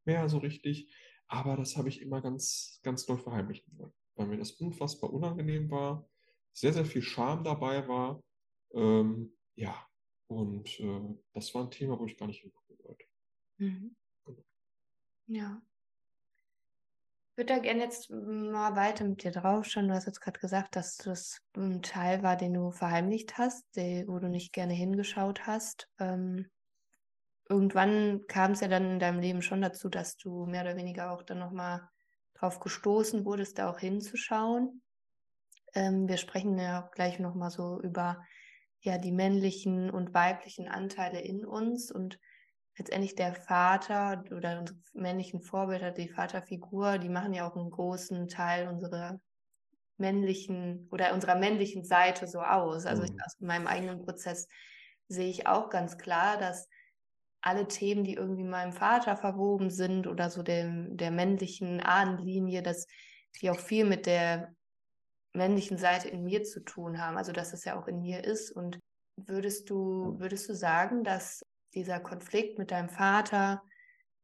[0.05, 0.95] mehr so richtig.
[1.29, 5.71] Aber das habe ich immer ganz, ganz doll verheimlichen wollen, weil mir das unfassbar unangenehm
[5.71, 6.09] war,
[6.53, 8.23] sehr, sehr viel Scham dabei war.
[8.75, 9.87] Ähm, ja,
[10.27, 13.05] und äh, das war ein Thema, wo ich gar nicht hingucken wollte.
[13.57, 13.97] Mhm.
[14.25, 14.45] Genau.
[15.29, 15.63] Ja
[17.35, 19.89] würde da gerne jetzt mal weiter mit dir draufschauen.
[19.89, 24.19] Du hast jetzt gerade gesagt, dass das ein Teil war, den du verheimlicht hast, wo
[24.19, 25.89] du nicht gerne hingeschaut hast.
[25.99, 26.51] Ähm,
[27.49, 31.11] irgendwann kam es ja dann in deinem Leben schon dazu, dass du mehr oder weniger
[31.11, 31.89] auch dann nochmal
[32.35, 34.83] drauf gestoßen wurdest, da auch hinzuschauen.
[35.75, 38.23] Ähm, wir sprechen ja auch gleich nochmal so über
[38.81, 42.19] ja die männlichen und weiblichen Anteile in uns und
[42.79, 48.29] letztendlich der Vater oder unsere männlichen Vorbilder, die Vaterfigur, die machen ja auch einen großen
[48.29, 49.21] Teil unserer
[49.99, 52.87] männlichen oder unserer männlichen Seite so aus.
[52.87, 53.21] Also mhm.
[53.25, 54.49] aus meinem eigenen Prozess
[55.09, 56.69] sehe ich auch ganz klar, dass
[57.43, 62.87] alle Themen, die irgendwie meinem Vater verwoben sind oder so dem, der männlichen Ahnenlinie, dass
[63.41, 64.55] die auch viel mit der
[65.35, 67.17] männlichen Seite in mir zu tun haben.
[67.17, 68.51] Also dass es ja auch in mir ist.
[68.53, 68.79] Und
[69.17, 71.43] würdest du, würdest du sagen, dass
[71.75, 73.63] dieser Konflikt mit deinem Vater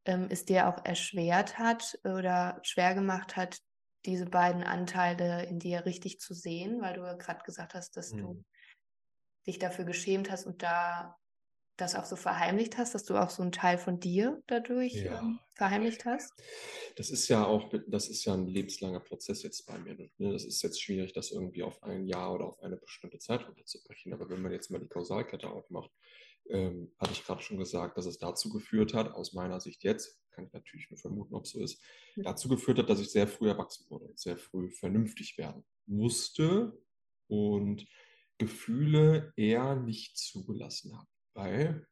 [0.04, 3.58] ähm, es dir auch erschwert hat oder schwer gemacht hat,
[4.06, 8.12] diese beiden Anteile in dir richtig zu sehen, weil du ja gerade gesagt hast, dass
[8.12, 8.18] mhm.
[8.18, 8.44] du
[9.46, 11.16] dich dafür geschämt hast und da
[11.76, 15.20] das auch so verheimlicht hast, dass du auch so einen Teil von dir dadurch ja.
[15.20, 16.32] ähm, verheimlicht hast?
[16.96, 19.94] Das ist ja auch, das ist ja ein lebenslanger Prozess jetzt bei mir.
[19.94, 20.32] Ne?
[20.32, 24.12] Das ist jetzt schwierig, das irgendwie auf ein Jahr oder auf eine bestimmte Zeit runterzubrechen.
[24.12, 25.90] Aber wenn man jetzt mal die Kausalkette aufmacht,
[26.50, 30.20] ähm, hatte ich gerade schon gesagt, dass es dazu geführt hat, aus meiner Sicht jetzt,
[30.30, 31.82] kann ich natürlich nur vermuten, ob es so ist,
[32.16, 36.80] dazu geführt hat, dass ich sehr früh erwachsen wurde, sehr früh vernünftig werden musste
[37.26, 37.86] und
[38.38, 41.88] Gefühle eher nicht zugelassen habe, weil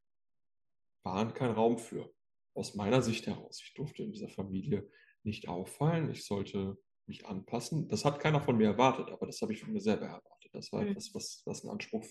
[1.07, 2.13] waren kein Raum für.
[2.55, 3.61] Aus meiner Sicht heraus.
[3.63, 4.91] Ich durfte in dieser Familie
[5.23, 6.11] nicht auffallen.
[6.11, 7.89] Ich sollte mich anpassen.
[7.89, 10.51] Das hat keiner von mir erwartet, aber das habe ich von mir selber erwartet.
[10.53, 10.89] Das war mhm.
[10.89, 12.05] etwas, was, was ein Anspruch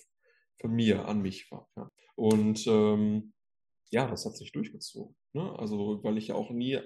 [0.59, 1.69] von mir an mich war.
[1.75, 1.91] Ja.
[2.15, 3.33] Und ähm,
[3.91, 5.15] ja, das hat sich durchgezogen.
[5.33, 5.57] Ne?
[5.57, 6.79] Also, weil ich ja auch nie,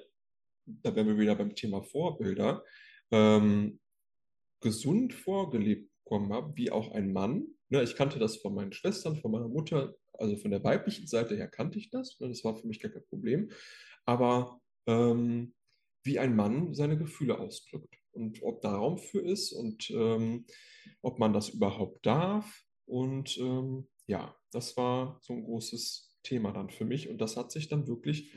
[0.65, 2.63] da wären wir wieder beim Thema Vorbilder,
[3.11, 3.79] ähm,
[4.61, 7.47] gesund vorgelebt bekommen habe, wie auch ein Mann.
[7.69, 7.83] Ne?
[7.83, 11.47] Ich kannte das von meinen Schwestern, von meiner Mutter, also von der weiblichen Seite her
[11.47, 12.19] kannte ich das.
[12.19, 12.27] Ne?
[12.27, 13.51] Das war für mich gar kein Problem.
[14.05, 15.53] Aber ähm,
[16.03, 20.45] wie ein Mann seine Gefühle ausdrückt und ob da Raum für ist und ähm,
[21.01, 22.63] ob man das überhaupt darf.
[22.89, 27.51] Und ähm, ja, das war so ein großes Thema dann für mich und das hat
[27.51, 28.33] sich dann wirklich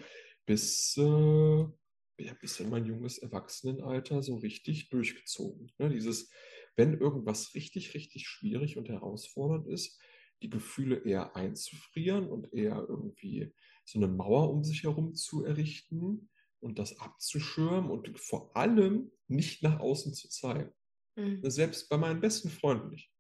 [0.47, 5.73] bis, äh, ja, bis in mein junges Erwachsenenalter so richtig durchgezogen.
[5.79, 5.89] Ne?
[5.89, 6.31] Dieses,
[6.77, 9.99] wenn irgendwas richtig, richtig schwierig und herausfordernd ist,
[10.43, 16.29] die Gefühle eher einzufrieren und eher irgendwie so eine Mauer um sich herum zu errichten
[16.61, 20.73] und das abzuschirmen und vor allem nicht nach außen zu zeigen.
[21.17, 21.49] Mhm.
[21.49, 23.12] Selbst bei meinen besten Freunden nicht.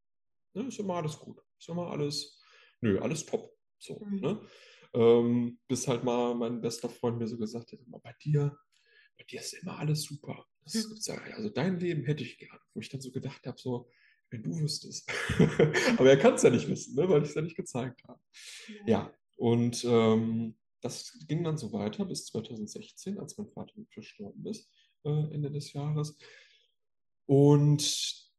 [0.54, 1.40] Ne, ist immer alles gut.
[1.58, 2.40] Ist immer alles,
[2.80, 3.56] nö, alles top.
[3.78, 4.20] So, mhm.
[4.20, 4.40] ne?
[4.94, 8.56] ähm, bis halt mal mein bester Freund mir so gesagt hat, bei dir,
[9.16, 10.46] bei dir ist immer alles super.
[10.64, 11.18] Das, mhm.
[11.34, 12.58] Also dein Leben hätte ich gern.
[12.74, 13.88] Wo ich dann so gedacht habe, so,
[14.30, 15.10] wenn du wüsstest.
[15.98, 17.08] Aber er kann es ja nicht wissen, ne?
[17.08, 18.20] weil ich es ja nicht gezeigt habe.
[18.68, 19.14] Ja, ja.
[19.36, 24.68] und ähm, das ging dann so weiter bis 2016, als mein Vater verstorben ist,
[25.04, 26.16] äh, Ende des Jahres.
[27.26, 28.31] Und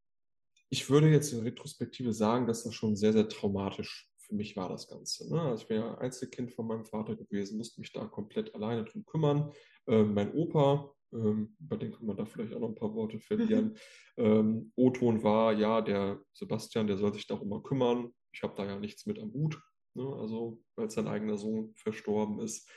[0.74, 4.70] ich würde jetzt in Retrospektive sagen, dass das schon sehr, sehr traumatisch für mich war,
[4.70, 5.32] das Ganze.
[5.32, 5.40] Ne?
[5.40, 9.06] Also ich bin ja Einzelkind von meinem Vater gewesen, musste mich da komplett alleine drum
[9.06, 9.52] kümmern.
[9.86, 13.20] Ähm, mein Opa, ähm, über den kann man da vielleicht auch noch ein paar Worte
[13.20, 13.78] verlieren.
[14.18, 18.12] ähm, O-Ton war, ja, der Sebastian, der soll sich darum mal kümmern.
[18.32, 19.62] Ich habe da ja nichts mit am Hut.
[19.94, 20.12] Ne?
[20.20, 22.68] Also, weil sein eigener Sohn verstorben ist.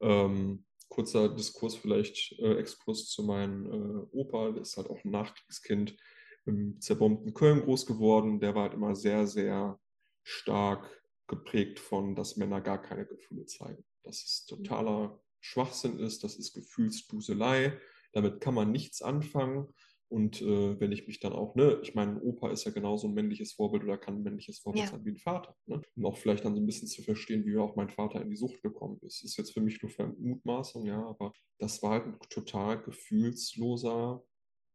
[0.00, 5.10] Ähm, kurzer Diskurs vielleicht, äh, Exkurs zu meinem äh, Opa, der ist halt auch ein
[5.10, 5.98] Nachkriegskind
[6.44, 8.40] im zerbombten Köln groß geworden.
[8.40, 9.78] Der war halt immer sehr, sehr
[10.22, 13.84] stark geprägt von, dass Männer gar keine Gefühle zeigen.
[14.02, 17.78] Dass es totaler Schwachsinn ist, das ist Gefühlsduselei.
[18.12, 19.72] Damit kann man nichts anfangen.
[20.12, 23.14] Und äh, wenn ich mich dann auch, ne, ich meine, Opa ist ja genauso ein
[23.14, 24.90] männliches Vorbild oder kann ein männliches Vorbild ja.
[24.90, 25.56] sein wie ein Vater.
[25.64, 25.80] Ne?
[25.96, 28.36] Um auch vielleicht dann so ein bisschen zu verstehen, wie auch mein Vater in die
[28.36, 29.24] Sucht gekommen ist.
[29.24, 34.22] Ist jetzt für mich nur Vermutmaßung, ja, aber das war halt ein total gefühlsloser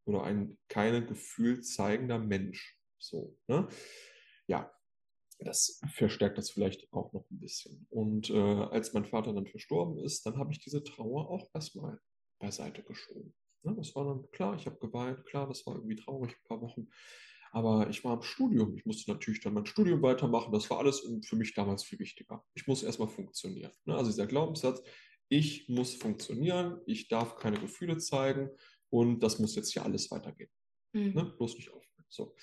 [0.08, 2.80] oder ein keine Gefühl zeigender Mensch.
[2.98, 3.68] So, ne?
[4.48, 4.72] Ja,
[5.40, 7.86] das verstärkt das vielleicht auch noch ein bisschen.
[7.90, 12.00] Und äh, als mein Vater dann verstorben ist, dann habe ich diese Trauer auch erstmal
[12.40, 13.34] beiseite geschoben.
[13.64, 16.62] Ne, das war dann klar, ich habe geweint, klar, das war irgendwie traurig, ein paar
[16.62, 16.88] Wochen.
[17.52, 18.76] Aber ich war im Studium.
[18.78, 20.52] Ich musste natürlich dann mein Studium weitermachen.
[20.52, 22.46] Das war alles für mich damals viel wichtiger.
[22.54, 23.72] Ich muss erstmal funktionieren.
[23.86, 23.96] Ne?
[23.96, 24.84] Also dieser Glaubenssatz,
[25.30, 28.50] ich muss funktionieren, ich darf keine Gefühle zeigen
[28.90, 30.50] und das muss jetzt hier alles weitergehen.
[30.94, 31.14] Mhm.
[31.14, 31.34] Ne?
[31.38, 32.06] Bloß nicht aufhören.
[32.10, 32.36] So.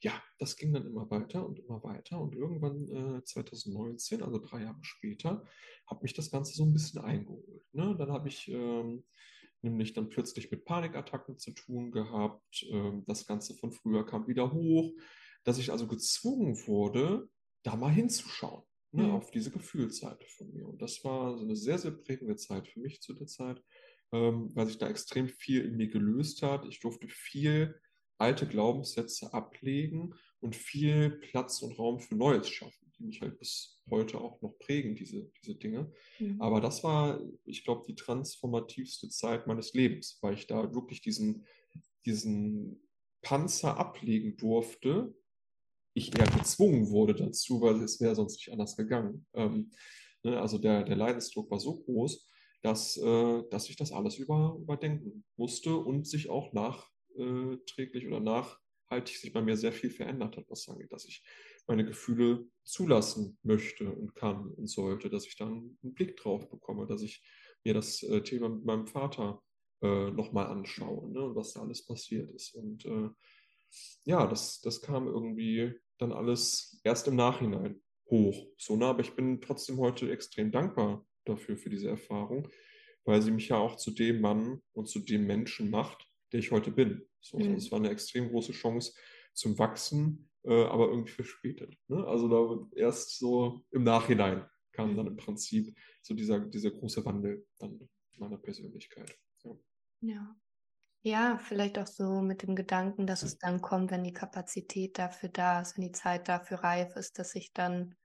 [0.00, 2.20] Ja, das ging dann immer weiter und immer weiter.
[2.20, 5.46] Und irgendwann äh, 2019, also drei Jahre später,
[5.86, 7.64] hat mich das Ganze so ein bisschen eingeholt.
[7.72, 7.94] Ne?
[7.96, 9.04] Dann habe ich ähm,
[9.62, 12.66] nämlich dann plötzlich mit Panikattacken zu tun gehabt.
[12.70, 14.92] Ähm, das Ganze von früher kam wieder hoch,
[15.44, 17.28] dass ich also gezwungen wurde,
[17.62, 18.64] da mal hinzuschauen.
[18.94, 19.12] Ne, mhm.
[19.12, 20.68] auf diese Gefühlsseite von mir.
[20.68, 23.58] Und das war so eine sehr, sehr prägende Zeit für mich zu der Zeit,
[24.12, 26.66] ähm, weil sich da extrem viel in mir gelöst hat.
[26.66, 27.74] Ich durfte viel
[28.18, 33.80] alte Glaubenssätze ablegen und viel Platz und Raum für Neues schaffen, die mich halt bis
[33.90, 35.92] heute auch noch prägen, diese, diese Dinge.
[36.20, 36.40] Mhm.
[36.40, 41.46] Aber das war, ich glaube, die transformativste Zeit meines Lebens, weil ich da wirklich diesen,
[42.06, 42.80] diesen
[43.22, 45.14] Panzer ablegen durfte.
[45.94, 49.26] Ich eher gezwungen wurde dazu, weil es wäre sonst nicht anders gegangen.
[49.34, 49.72] Ähm,
[50.22, 52.28] ne, also der, der Leidensdruck war so groß,
[52.62, 59.16] dass, äh, dass ich das alles über, überdenken musste und sich auch nachträglich oder nachhaltig
[59.16, 61.22] sich bei mir sehr viel verändert hat, was angeht, dass ich
[61.66, 66.86] meine Gefühle zulassen möchte und kann und sollte, dass ich dann einen Blick drauf bekomme,
[66.86, 67.22] dass ich
[67.64, 69.42] mir das äh, Thema mit meinem Vater
[69.82, 72.54] äh, nochmal anschaue ne, und was da alles passiert ist.
[72.54, 73.10] Und äh,
[74.04, 78.46] ja, das, das kam irgendwie dann alles erst im Nachhinein hoch.
[78.58, 78.86] So, ne?
[78.86, 82.48] Aber ich bin trotzdem heute extrem dankbar dafür, für diese Erfahrung,
[83.04, 86.50] weil sie mich ja auch zu dem Mann und zu dem Menschen macht, der ich
[86.50, 87.02] heute bin.
[87.20, 87.54] So, mhm.
[87.54, 88.94] Es war eine extrem große Chance
[89.32, 91.76] zum Wachsen, äh, aber irgendwie verspätet.
[91.88, 92.04] Ne?
[92.06, 97.46] Also da erst so im Nachhinein kam dann im Prinzip so dieser, dieser große Wandel
[97.58, 99.16] dann meiner Persönlichkeit.
[99.44, 99.56] Ja.
[100.00, 100.36] ja.
[101.04, 105.30] Ja, vielleicht auch so mit dem Gedanken, dass es dann kommt, wenn die Kapazität dafür
[105.30, 107.96] da ist, wenn die Zeit dafür reif ist, dass sich dann,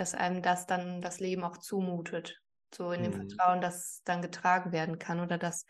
[0.00, 2.40] dass einem das dann das Leben auch zumutet.
[2.74, 3.28] So in dem Mhm.
[3.28, 5.66] Vertrauen, dass es dann getragen werden kann oder dass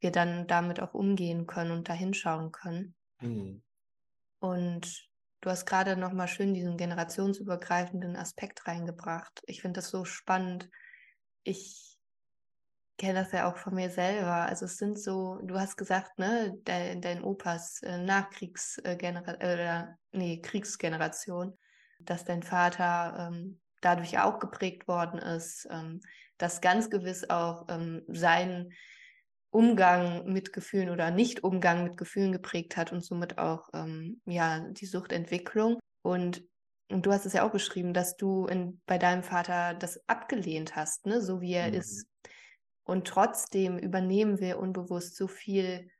[0.00, 2.94] wir dann damit auch umgehen können und da hinschauen können.
[3.20, 3.62] Mhm.
[4.40, 5.08] Und
[5.40, 9.42] du hast gerade nochmal schön diesen generationsübergreifenden Aspekt reingebracht.
[9.46, 10.68] Ich finde das so spannend.
[11.44, 11.96] Ich
[12.98, 14.46] kenne das ja auch von mir selber.
[14.46, 20.40] Also es sind so, du hast gesagt, ne, dein, dein Opas äh, Nachkriegsgeneration, äh, nee,
[20.40, 21.56] Kriegsgeneration,
[22.00, 26.00] dass dein Vater ähm, dadurch auch geprägt worden ist, ähm,
[26.38, 28.70] dass ganz gewiss auch ähm, sein
[29.50, 34.86] Umgang mit Gefühlen oder Nicht-Umgang mit Gefühlen geprägt hat und somit auch ähm, ja die
[34.86, 35.78] Suchtentwicklung.
[36.02, 36.42] Und,
[36.90, 40.74] und du hast es ja auch beschrieben, dass du in, bei deinem Vater das abgelehnt
[40.74, 41.74] hast, ne, so wie er Mhm.
[41.74, 42.06] ist.
[42.84, 45.90] Und trotzdem übernehmen wir unbewusst so viel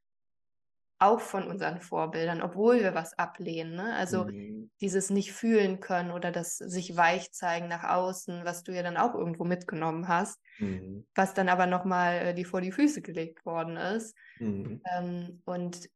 [1.02, 3.74] auch von unseren Vorbildern, obwohl wir was ablehnen.
[3.76, 3.94] Ne?
[3.94, 4.70] Also Mhm.
[4.80, 8.96] dieses nicht fühlen können oder das sich weich zeigen nach außen, was du ja dann
[8.96, 11.04] auch irgendwo mitgenommen hast, Mhm.
[11.14, 14.16] was dann aber nochmal äh, dir vor die Füße gelegt worden ist.
[14.40, 14.82] Mhm.
[14.96, 15.88] Ähm, und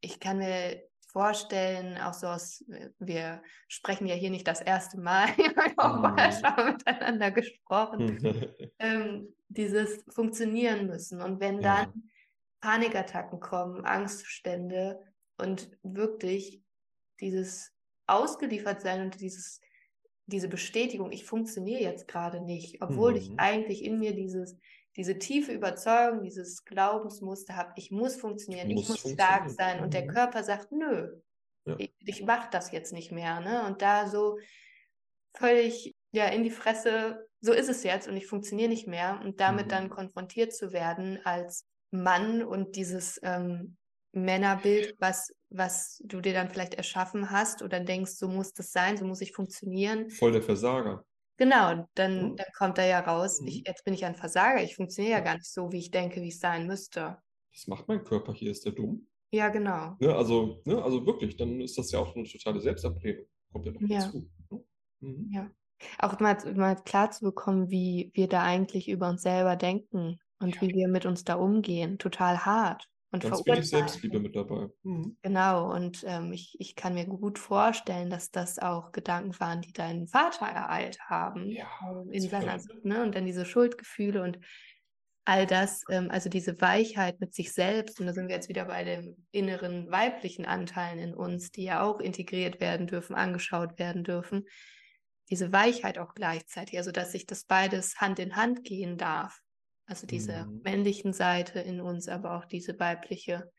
[0.00, 2.64] ich kann mir vorstellen, auch so aus,
[2.98, 6.32] wir sprechen ja hier nicht das erste Mal, wir haben auch vorher Mhm.
[6.32, 8.04] schon mal miteinander gesprochen,
[8.78, 11.22] ähm, dieses funktionieren müssen.
[11.22, 11.92] Und wenn Ja.
[12.60, 15.00] Dann Panikattacken kommen, Angstzustände
[15.38, 16.62] und wirklich
[17.20, 17.72] dieses
[18.06, 19.60] Ausgeliefertsein und dieses,
[20.26, 23.38] diese Bestätigung, ich funktioniere jetzt gerade nicht, obwohl ich Mhm.
[23.38, 24.56] eigentlich in mir dieses,
[24.96, 29.94] diese tiefe Überzeugung, dieses Glaubensmuster habe, ich muss funktionieren, ich muss muss stark sein und
[29.94, 30.12] der Mhm.
[30.12, 31.20] Körper sagt, nö,
[31.66, 31.76] Ja.
[31.76, 33.40] ich, ich mache das jetzt nicht mehr.
[33.40, 33.66] Ne?
[33.66, 34.38] Und da so
[35.34, 39.40] völlig ja, in die Fresse, so ist es jetzt und ich funktioniere nicht mehr und
[39.40, 39.90] damit dann Mhm.
[39.90, 43.76] konfrontiert zu werden als Mann und dieses ähm,
[44.12, 48.96] Männerbild, was, was du dir dann vielleicht erschaffen hast oder denkst, so muss das sein,
[48.96, 50.08] so muss ich funktionieren.
[50.10, 51.04] Voll der Versager.
[51.38, 53.64] Genau, dann, dann kommt da ja raus, ich, Mhm.
[53.64, 55.24] jetzt bin ich ein Versager, ich funktioniere ja Ja.
[55.24, 57.18] gar nicht so, wie ich denke, wie es sein müsste.
[57.52, 58.50] Was macht mein Körper hier?
[58.50, 59.06] Ist der dumm?
[59.30, 60.00] Ja, genau.
[60.00, 63.26] Ne, also, ne, also wirklich, dann ist das ja auch eine totale Selbstablehnung.
[63.52, 64.18] Kommt ja noch Ja.
[64.18, 64.30] dazu.
[64.50, 64.64] ne?
[65.00, 65.32] Mhm.
[65.32, 65.50] Ja.
[65.98, 70.56] Auch mal, mal klar zu bekommen, wie wir da eigentlich über uns selber denken und
[70.56, 70.60] Ja.
[70.60, 71.98] wie wir mit uns da umgehen.
[71.98, 73.66] Total hart und Ganz wenig verurteilend.
[73.66, 74.68] Selbstliebe mit dabei.
[74.82, 75.16] Mhm.
[75.22, 79.72] Genau, und ähm, ich, ich kann mir gut vorstellen, dass das auch Gedanken waren, die
[79.72, 82.58] deinen Vater ereilt haben Ja, ähm, in seiner.
[82.60, 83.02] Sucht, ne?
[83.02, 84.38] Und dann diese Schuldgefühle und
[85.24, 88.64] all das, ähm, also diese Weichheit mit sich selbst, und da sind wir jetzt wieder
[88.66, 94.04] bei den inneren weiblichen Anteilen in uns, die ja auch integriert werden dürfen, angeschaut werden
[94.04, 94.44] dürfen.
[95.28, 99.40] Diese Weichheit auch gleichzeitig, also dass sich das beides Hand in Hand gehen darf.
[99.88, 100.60] Also diese Mhm.
[100.64, 103.50] männlichen Seite in uns, aber auch diese weibliche,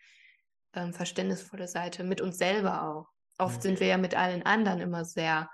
[0.73, 3.07] ähm, verständnisvolle Seite mit uns selber auch.
[3.39, 3.61] Oft Mhm.
[3.63, 5.49] sind wir ja mit allen anderen immer sehr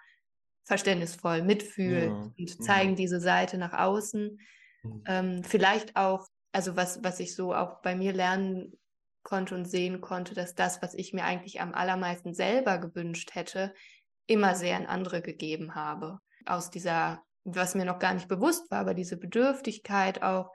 [0.66, 2.34] verständnisvoll, mitfühlend Ja.
[2.38, 2.96] und zeigen Mhm.
[2.96, 4.40] diese Seite nach außen.
[4.84, 5.04] Mhm.
[5.08, 8.74] Ähm, vielleicht auch, also was, was ich so auch bei mir lernen
[9.24, 13.74] konnte und sehen konnte, dass das, was ich mir eigentlich am allermeisten selber gewünscht hätte,
[14.28, 16.20] immer sehr an andere gegeben habe.
[16.46, 20.52] Aus dieser, was mir noch gar nicht bewusst war, aber diese Bedürftigkeit auch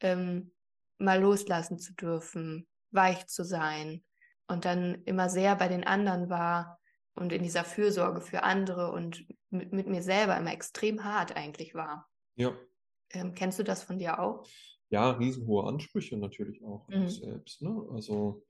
[0.00, 0.52] ähm,
[0.98, 4.02] mal loslassen zu dürfen, weich zu sein
[4.48, 6.80] und dann immer sehr bei den anderen war
[7.14, 11.74] und in dieser Fürsorge für andere und mit, mit mir selber immer extrem hart eigentlich
[11.74, 12.08] war.
[12.34, 12.56] Ja.
[13.10, 14.46] Ähm, kennst du das von dir auch?
[14.88, 17.08] Ja, riesenhohe Ansprüche natürlich auch Mhm.
[17.08, 17.62] selbst.
[17.62, 17.86] Ne?
[17.92, 18.44] Also,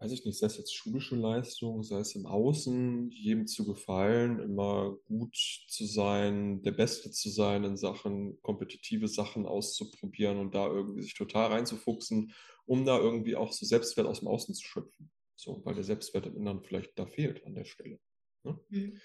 [0.00, 4.40] weiß ich nicht, sei es jetzt schulische Leistung, sei es im Außen, jedem zu gefallen,
[4.40, 5.36] immer gut
[5.68, 11.14] zu sein, der Beste zu sein in Sachen, kompetitive Sachen auszuprobieren und da irgendwie sich
[11.14, 12.32] total reinzufuchsen,
[12.64, 15.10] um da irgendwie auch so Selbstwert aus dem Außen zu schöpfen.
[15.36, 17.98] So, weil der Selbstwert im Inneren vielleicht da fehlt an der Stelle.
[18.44, 18.58] Ne?
[18.70, 19.00] Mhm.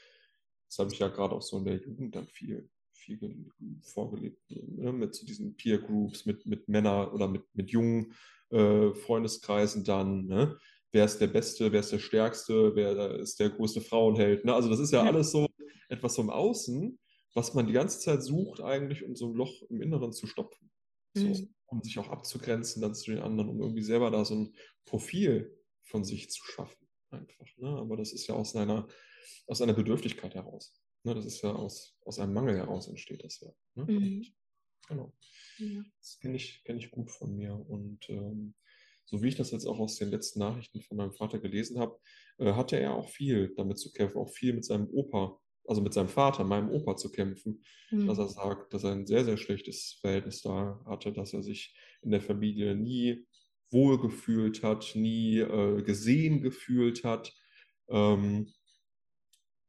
[0.67, 3.35] Das habe ich ja gerade auch so in der Jugend dann viel, viel ge-
[3.81, 4.91] vorgelebt, ne?
[4.91, 8.13] Mit so diesen Peer Groups, mit, mit Männern oder mit, mit jungen
[8.49, 10.57] äh, Freundeskreisen dann, ne?
[10.95, 14.53] Wer ist der Beste, wer ist der Stärkste, wer ist der größte Frauenheld, ne?
[14.55, 15.11] Also das ist ja Ja.
[15.11, 15.45] alles so
[15.89, 16.97] etwas vom Außen,
[17.33, 20.71] was man die ganze Zeit sucht, eigentlich, um so ein Loch im Inneren zu stopfen.
[21.13, 21.53] So, Mhm.
[21.65, 25.59] um sich auch abzugrenzen dann zu den anderen, um irgendwie selber da so ein Profil
[25.83, 26.87] von sich zu schaffen.
[27.09, 27.45] Einfach.
[27.57, 27.67] Ne?
[27.67, 28.87] Aber das ist ja aus einer,
[29.47, 30.81] aus einer Bedürftigkeit heraus.
[31.03, 31.13] Ne?
[31.13, 33.51] Das ist ja aus, aus einem Mangel heraus entsteht das ja.
[33.73, 33.83] Ne?
[33.91, 34.25] Mhm.
[34.87, 35.13] Genau.
[35.57, 35.83] Ja.
[35.99, 37.53] Das kenne ich, kenn ich gut von mir.
[37.53, 38.55] Und ähm,
[39.05, 41.99] so wie ich das jetzt auch aus den letzten Nachrichten von meinem Vater gelesen habe,
[42.37, 45.93] äh, hatte er auch viel damit zu kämpfen, auch viel mit seinem Opa, also mit
[45.93, 47.63] seinem Vater, meinem Opa zu kämpfen,
[48.05, 48.29] dass er Mhm.
[48.29, 52.21] sagt, dass er ein sehr, sehr schlechtes Verhältnis da hatte, dass er sich in der
[52.21, 53.25] Familie nie
[53.71, 57.33] wohl gefühlt hat, nie äh, gesehen gefühlt hat.
[57.89, 58.53] Ähm,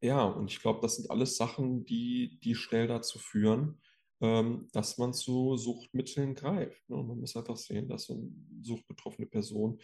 [0.00, 3.80] ja, und ich glaube, das sind alles Sachen, die, die schnell dazu führen,
[4.20, 6.88] ähm, dass man zu Suchtmitteln greift.
[6.88, 6.96] Ne?
[6.96, 8.30] Und man muss einfach sehen, dass so eine
[8.62, 9.80] suchtbetroffene Person,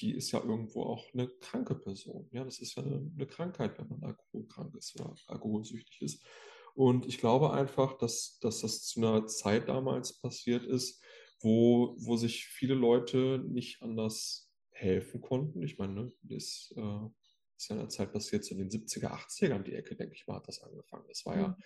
[0.00, 2.28] die ist ja irgendwo auch eine kranke Person.
[2.32, 6.24] Ja, das ist ja eine, eine Krankheit, wenn man alkoholkrank ist oder alkoholsüchtig ist.
[6.74, 11.02] Und ich glaube einfach, dass, dass das zu einer Zeit damals passiert ist,
[11.40, 15.62] wo, wo sich viele Leute nicht anders helfen konnten.
[15.62, 17.06] Ich meine, das äh,
[17.56, 20.26] ist ja in der Zeit passiert, so in den 70er, 80ern die Ecke, denke ich
[20.26, 21.04] mal, hat das angefangen.
[21.08, 21.56] Das war ja mhm.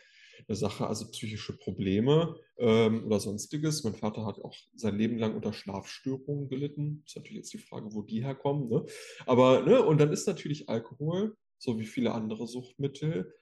[0.49, 3.85] Eine Sache, also psychische Probleme ähm, oder sonstiges.
[3.85, 7.03] Mein Vater hat auch sein Leben lang unter Schlafstörungen gelitten.
[7.07, 8.69] Ist natürlich jetzt die Frage, wo die herkommen.
[8.69, 8.85] Ne?
[9.27, 13.33] Aber, ne, und dann ist natürlich Alkohol, so wie viele andere Suchtmittel,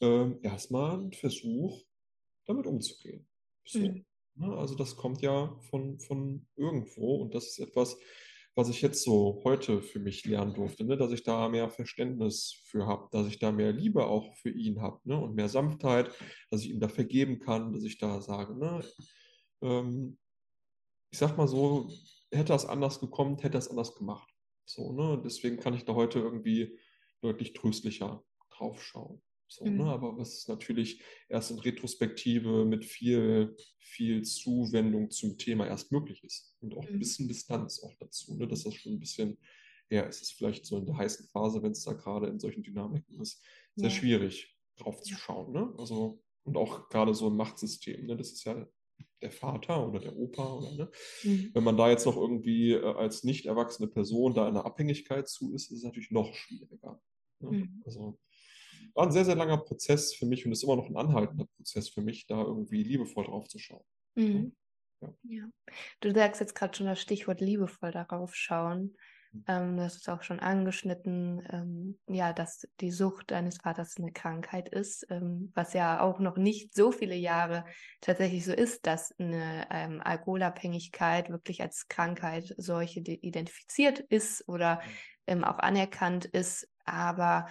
[0.00, 1.82] ähm, erstmal ein Versuch,
[2.46, 3.26] damit umzugehen.
[3.64, 3.78] So.
[3.78, 4.04] Mhm.
[4.36, 4.56] Ne?
[4.56, 7.98] Also das kommt ja von, von irgendwo und das ist etwas,
[8.60, 10.98] was ich jetzt so heute für mich lernen durfte, ne?
[10.98, 14.82] dass ich da mehr Verständnis für habe, dass ich da mehr Liebe auch für ihn
[14.82, 15.18] habe ne?
[15.18, 16.10] und mehr Sanftheit,
[16.50, 18.84] dass ich ihm da vergeben kann, dass ich da sage, ne?
[19.62, 20.18] Ähm,
[21.10, 21.90] ich sag mal so,
[22.30, 24.28] hätte das anders gekommen, hätte das anders gemacht.
[24.66, 25.18] So, ne?
[25.24, 26.78] Deswegen kann ich da heute irgendwie
[27.22, 29.22] deutlich tröstlicher drauf schauen.
[29.50, 29.70] So, ne?
[29.70, 29.78] mhm.
[29.78, 29.84] ne?
[29.86, 36.22] Aber was ist natürlich erst in Retrospektive mit viel, viel Zuwendung zum Thema erst möglich
[36.22, 36.56] ist.
[36.60, 36.94] Und auch mhm.
[36.94, 38.46] ein bisschen Distanz auch dazu, ne?
[38.46, 39.38] dass das schon ein bisschen,
[39.90, 42.62] ja, es ist vielleicht so in der heißen Phase, wenn es da gerade in solchen
[42.62, 43.44] Dynamiken ist,
[43.74, 43.94] sehr ja.
[43.94, 45.52] schwierig drauf zu schauen.
[45.52, 45.74] Ne?
[45.78, 48.16] Also, und auch gerade so ein Machtsystem, ne?
[48.16, 48.66] das ist ja
[49.20, 50.90] der Vater oder der Opa oder ne?
[51.24, 51.50] Mhm.
[51.52, 55.28] Wenn man da jetzt noch irgendwie äh, als nicht erwachsene Person da in der Abhängigkeit
[55.28, 57.02] zu ist, ist es natürlich noch schwieriger.
[57.40, 57.50] Ne?
[57.50, 57.82] Mhm.
[57.84, 58.18] Also
[58.94, 61.88] war ein sehr, sehr langer Prozess für mich und ist immer noch ein anhaltender Prozess
[61.88, 63.84] für mich, da irgendwie liebevoll drauf zu schauen.
[64.14, 64.54] Mhm.
[65.00, 65.14] Ja.
[65.22, 65.44] ja.
[66.00, 68.96] Du sagst jetzt gerade schon das Stichwort liebevoll darauf schauen.
[69.32, 69.44] Mhm.
[69.46, 74.68] Ähm, das ist auch schon angeschnitten, ähm, ja, dass die Sucht deines Vaters eine Krankheit
[74.68, 77.64] ist, ähm, was ja auch noch nicht so viele Jahre
[78.00, 84.80] tatsächlich so ist, dass eine ähm, Alkoholabhängigkeit wirklich als Krankheit solche identifiziert ist oder mhm.
[85.26, 86.68] ähm, auch anerkannt ist.
[86.84, 87.46] Aber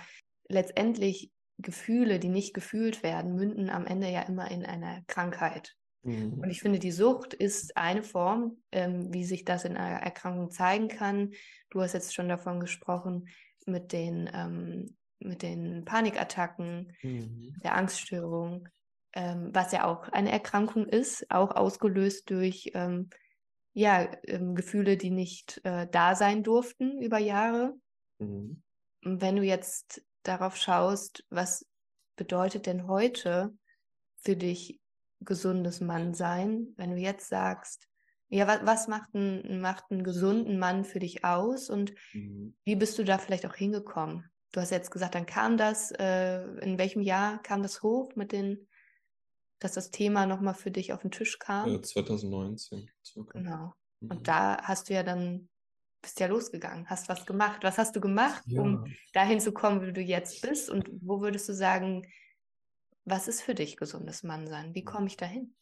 [0.49, 5.75] letztendlich Gefühle, die nicht gefühlt werden, münden am Ende ja immer in einer Krankheit.
[6.03, 6.39] Mhm.
[6.41, 10.51] Und ich finde, die Sucht ist eine Form, ähm, wie sich das in einer Erkrankung
[10.51, 11.31] zeigen kann.
[11.69, 13.27] Du hast jetzt schon davon gesprochen,
[13.65, 17.55] mit den, ähm, mit den Panikattacken, mhm.
[17.63, 18.67] der Angststörung,
[19.13, 23.09] ähm, was ja auch eine Erkrankung ist, auch ausgelöst durch ähm,
[23.73, 27.75] ja, ähm, Gefühle, die nicht äh, da sein durften über Jahre.
[28.19, 28.63] Mhm.
[29.01, 31.65] Wenn du jetzt darauf schaust, was
[32.15, 33.53] bedeutet denn heute
[34.17, 34.79] für dich
[35.21, 37.87] gesundes Mannsein, wenn du jetzt sagst,
[38.29, 42.55] ja, was, was macht, ein, macht einen gesunden Mann für dich aus und mhm.
[42.63, 44.29] wie bist du da vielleicht auch hingekommen?
[44.51, 48.31] Du hast jetzt gesagt, dann kam das, äh, in welchem Jahr kam das hoch mit
[48.31, 48.67] den,
[49.59, 51.75] dass das Thema nochmal für dich auf den Tisch kam?
[51.75, 53.39] Äh, 2019 circa.
[53.39, 53.73] Genau.
[53.99, 54.11] Mhm.
[54.11, 55.49] Und da hast du ja dann
[56.01, 57.63] bist ja losgegangen, hast was gemacht.
[57.63, 58.61] Was hast du gemacht, ja.
[58.61, 60.69] um dahin zu kommen, wie du jetzt bist?
[60.69, 62.07] Und wo würdest du sagen,
[63.05, 64.75] was ist für dich gesundes Mannsein?
[64.75, 65.55] Wie komme ich dahin?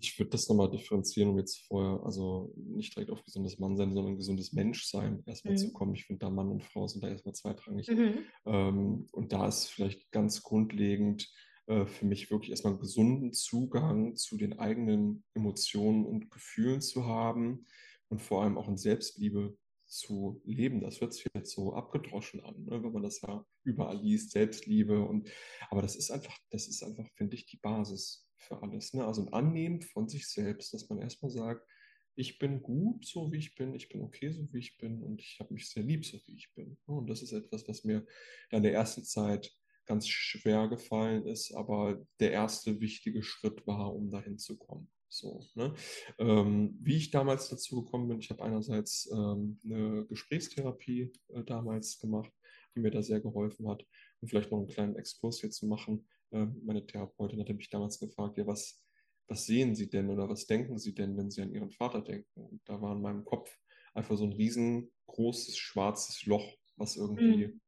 [0.00, 4.16] Ich würde das nochmal differenzieren, um jetzt vorher, also nicht direkt auf gesundes Mannsein, sondern
[4.16, 5.58] gesundes Menschsein erstmal mhm.
[5.58, 5.94] zu kommen.
[5.94, 7.88] Ich finde, da Mann und Frau sind da erstmal zweitrangig.
[7.88, 8.18] Mhm.
[8.46, 11.28] Ähm, und da ist vielleicht ganz grundlegend
[11.66, 17.06] äh, für mich wirklich erstmal einen gesunden Zugang zu den eigenen Emotionen und Gefühlen zu
[17.06, 17.66] haben
[18.08, 19.56] und vor allem auch in Selbstliebe
[19.88, 20.80] zu leben.
[20.80, 25.02] Das hört sich jetzt so abgedroschen an, ne, wenn man das ja überall liest, Selbstliebe
[25.02, 25.28] und
[25.70, 28.92] aber das ist einfach, das ist einfach, finde ich, die Basis für alles.
[28.94, 29.04] Ne?
[29.04, 31.66] Also ein Annehmen von sich selbst, dass man erstmal sagt,
[32.14, 35.22] ich bin gut, so wie ich bin, ich bin okay, so wie ich bin und
[35.22, 36.76] ich habe mich sehr lieb, so wie ich bin.
[36.86, 36.94] Ne?
[36.94, 38.04] Und das ist etwas, was mir
[38.50, 39.54] in der ersten Zeit
[39.86, 44.90] ganz schwer gefallen ist, aber der erste wichtige Schritt war, um dahin zu kommen.
[45.10, 45.74] So, ne?
[46.18, 51.98] ähm, wie ich damals dazu gekommen bin, ich habe einerseits ähm, eine Gesprächstherapie äh, damals
[51.98, 52.30] gemacht,
[52.74, 53.86] die mir da sehr geholfen hat.
[54.20, 56.06] Und vielleicht noch einen kleinen Exkurs hier zu machen.
[56.30, 58.84] Ähm, meine Therapeutin hatte mich damals gefragt, ja, was,
[59.28, 62.42] was sehen Sie denn oder was denken Sie denn, wenn Sie an Ihren Vater denken?
[62.42, 63.50] Und da war in meinem Kopf
[63.94, 67.60] einfach so ein riesengroßes schwarzes Loch, was irgendwie mhm.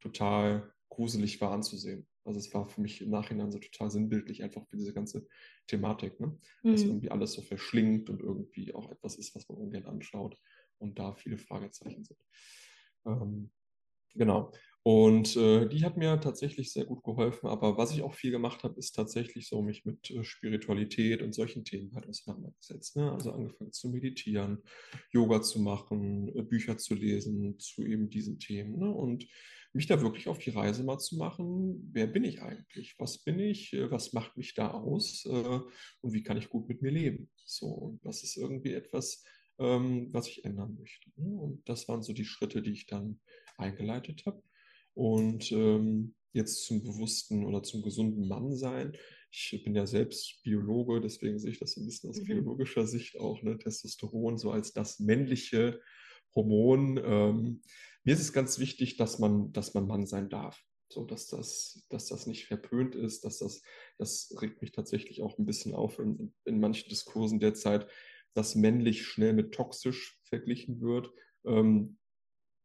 [0.00, 2.06] total gruselig war anzusehen.
[2.26, 5.26] Also es war für mich im Nachhinein so total sinnbildlich einfach für diese ganze
[5.66, 6.38] Thematik, ne?
[6.62, 6.72] Mhm.
[6.72, 10.38] dass irgendwie alles so verschlingt und irgendwie auch etwas ist, was man ungern anschaut
[10.78, 12.18] und da viele Fragezeichen sind.
[13.06, 13.50] Ähm,
[14.16, 14.52] Genau.
[14.82, 17.48] Und äh, die hat mir tatsächlich sehr gut geholfen.
[17.48, 21.34] Aber was ich auch viel gemacht habe, ist tatsächlich so mich mit äh, Spiritualität und
[21.34, 22.96] solchen Themen halt auseinandergesetzt.
[22.96, 23.10] Ne?
[23.10, 24.62] Also angefangen zu meditieren,
[25.10, 28.78] Yoga zu machen, äh, Bücher zu lesen zu eben diesen Themen.
[28.78, 28.88] Ne?
[28.88, 29.26] Und
[29.76, 32.94] mich da wirklich auf die Reise mal zu machen, wer bin ich eigentlich?
[32.98, 33.72] Was bin ich?
[33.72, 35.24] Äh, was macht mich da aus?
[35.26, 35.60] Äh,
[36.00, 37.30] und wie kann ich gut mit mir leben?
[37.44, 39.24] So, und das ist irgendwie etwas,
[39.58, 41.10] ähm, was ich ändern möchte.
[41.16, 41.28] Ne?
[41.28, 43.20] Und das waren so die Schritte, die ich dann
[43.56, 44.42] eingeleitet habe.
[44.94, 48.96] Und ähm, jetzt zum bewussten oder zum gesunden Mann sein.
[49.30, 52.24] Ich bin ja selbst Biologe, deswegen sehe ich das ein bisschen aus mhm.
[52.24, 53.58] biologischer Sicht auch, ne?
[53.58, 55.80] Testosteron so als das männliche
[56.34, 57.00] Hormon.
[57.02, 57.60] Ähm,
[58.06, 60.62] mir ist es ganz wichtig, dass man, dass man Mann sein darf.
[60.88, 63.62] So, dass das, dass das nicht verpönt ist, dass das,
[63.98, 67.88] das regt mich tatsächlich auch ein bisschen auf in, in manchen Diskursen derzeit,
[68.34, 71.10] dass männlich schnell mit toxisch verglichen wird.
[71.44, 71.98] Ähm,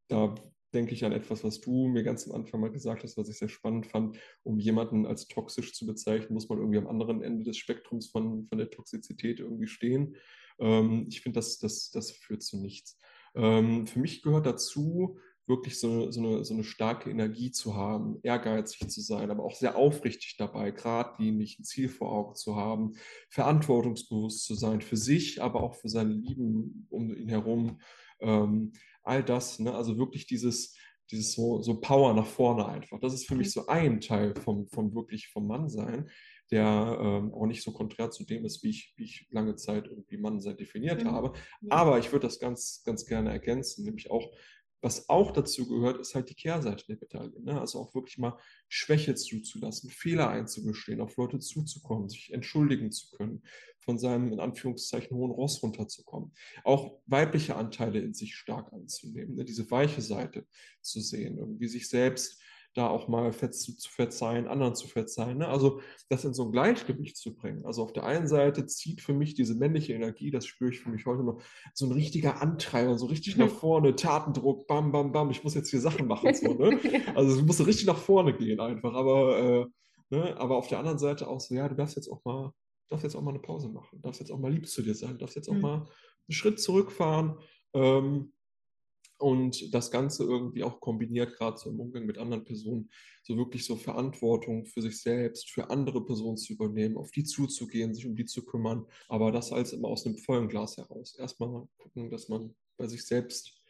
[0.10, 0.36] da
[0.76, 3.40] denke ich an etwas, was du mir ganz am Anfang mal gesagt hast, was ich
[3.40, 4.20] sehr spannend fand.
[4.44, 8.46] Um jemanden als toxisch zu bezeichnen, muss man irgendwie am anderen Ende des Spektrums von,
[8.46, 10.16] von der Toxizität irgendwie stehen.
[10.60, 13.00] Ähm, ich finde, das, das, das führt zu nichts.
[13.36, 15.18] Ähm, für mich gehört dazu,
[15.48, 19.56] wirklich so, so, eine, so eine starke Energie zu haben, ehrgeizig zu sein, aber auch
[19.56, 22.94] sehr aufrichtig dabei, geradlinig ein Ziel vor Augen zu haben,
[23.30, 27.80] verantwortungsbewusst zu sein für sich, aber auch für seine Lieben um ihn herum.
[28.20, 28.74] Ähm,
[29.04, 29.74] all das, ne?
[29.74, 30.76] also wirklich dieses,
[31.10, 33.00] dieses so, so Power nach vorne einfach.
[33.00, 33.52] Das ist für mich mhm.
[33.52, 36.10] so ein Teil vom, vom wirklich vom Mannsein,
[36.52, 39.88] der ähm, auch nicht so konträr zu dem ist, wie ich, wie ich lange Zeit
[39.88, 41.12] irgendwie Mannsein definiert mhm.
[41.12, 41.34] habe.
[41.70, 44.32] Aber ich würde das ganz, ganz gerne ergänzen, nämlich auch
[44.82, 47.40] was auch dazu gehört, ist halt die Kehrseite der Medaille.
[47.42, 47.60] Ne?
[47.60, 53.44] Also auch wirklich mal Schwäche zuzulassen, Fehler einzugestehen, auf Leute zuzukommen, sich entschuldigen zu können,
[53.80, 56.34] von seinem in Anführungszeichen hohen Ross runterzukommen.
[56.64, 59.46] Auch weibliche Anteile in sich stark anzunehmen, ne?
[59.46, 60.46] diese weiche Seite
[60.82, 62.41] zu sehen, irgendwie sich selbst
[62.74, 65.40] da auch mal zu, zu verzeihen, anderen zu verzeihen.
[65.40, 65.48] Ne?
[65.48, 67.66] Also das in so ein Gleichgewicht zu bringen.
[67.66, 70.90] Also auf der einen Seite zieht für mich diese männliche Energie, das spüre ich für
[70.90, 71.42] mich heute noch,
[71.74, 75.70] so ein richtiger Antreiber, so richtig nach vorne, Tatendruck, bam, bam, bam, ich muss jetzt
[75.70, 76.34] hier Sachen machen.
[76.34, 76.80] So, ne?
[77.16, 78.94] Also es muss so richtig nach vorne gehen einfach.
[78.94, 79.66] Aber, äh,
[80.16, 80.38] ne?
[80.38, 82.54] aber auf der anderen Seite auch so, ja, du darfst jetzt auch mal,
[82.88, 85.18] darfst jetzt auch mal eine Pause machen, darfst jetzt auch mal lieb zu dir sein,
[85.18, 85.62] darfst jetzt auch mhm.
[85.62, 85.88] mal einen
[86.30, 87.38] Schritt zurückfahren.
[87.74, 88.32] Ähm,
[89.22, 92.90] und das Ganze irgendwie auch kombiniert, gerade so im Umgang mit anderen Personen,
[93.24, 97.94] so wirklich so Verantwortung für sich selbst, für andere Personen zu übernehmen, auf die zuzugehen,
[97.94, 101.16] sich um die zu kümmern, aber das als immer aus einem vollen Glas heraus.
[101.18, 103.62] Erstmal gucken, dass man bei sich selbst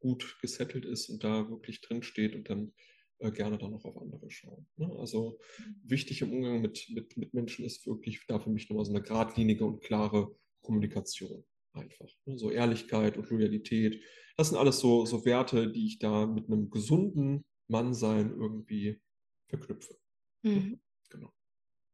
[0.00, 2.72] gut gesettelt ist und da wirklich drin steht und dann
[3.18, 4.66] äh, gerne dann noch auf andere schauen.
[4.76, 4.90] Ne?
[4.98, 5.38] Also
[5.82, 9.02] wichtig im Umgang mit, mit, mit Menschen ist wirklich da für mich nochmal so eine
[9.02, 11.44] geradlinige und klare Kommunikation
[11.74, 12.08] einfach.
[12.24, 12.38] Ne?
[12.38, 14.02] So Ehrlichkeit und Loyalität
[14.36, 19.00] das sind alles so, so Werte, die ich da mit einem gesunden Mannsein irgendwie
[19.46, 19.96] verknüpfe.
[20.42, 20.80] Mhm.
[21.08, 21.32] Genau.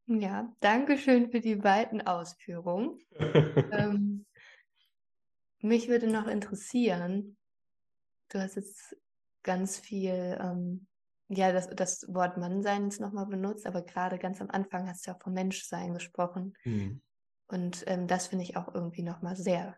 [0.07, 2.99] Ja, danke schön für die beiden Ausführungen.
[3.73, 4.25] ähm,
[5.61, 7.37] mich würde noch interessieren,
[8.31, 8.97] du hast jetzt
[9.43, 10.87] ganz viel, ähm,
[11.29, 15.11] ja, das, das Wort Mannsein ist nochmal benutzt, aber gerade ganz am Anfang hast du
[15.11, 16.55] ja auch vom Menschsein gesprochen.
[16.65, 17.03] Mhm.
[17.51, 19.77] Und ähm, das finde ich auch irgendwie nochmal sehr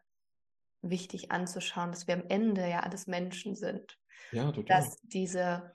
[0.83, 3.99] wichtig anzuschauen, dass wir am Ende ja alles Menschen sind.
[4.33, 4.65] Ja, total.
[4.65, 5.75] Dass diese,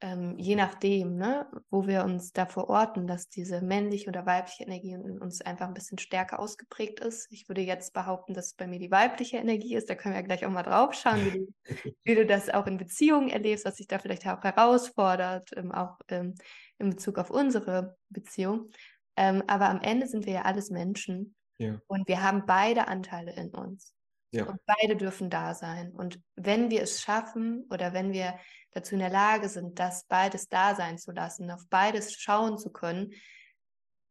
[0.00, 4.92] ähm, je nachdem, ne, wo wir uns da verorten, dass diese männliche oder weibliche Energie
[4.92, 7.30] in uns einfach ein bisschen stärker ausgeprägt ist.
[7.30, 9.88] Ich würde jetzt behaupten, dass es bei mir die weibliche Energie ist.
[9.88, 11.46] Da können wir ja gleich auch mal drauf schauen, wie du,
[12.04, 15.98] wie du das auch in Beziehungen erlebst, was sich da vielleicht auch herausfordert, ähm, auch
[16.08, 16.34] ähm,
[16.78, 18.70] in Bezug auf unsere Beziehung.
[19.16, 21.35] Ähm, aber am Ende sind wir ja alles Menschen.
[21.58, 21.80] Ja.
[21.86, 23.94] Und wir haben beide Anteile in uns.
[24.30, 24.44] Ja.
[24.44, 25.92] Und beide dürfen da sein.
[25.92, 28.38] Und wenn wir es schaffen oder wenn wir
[28.72, 32.70] dazu in der Lage sind, das beides da sein zu lassen, auf beides schauen zu
[32.70, 33.12] können,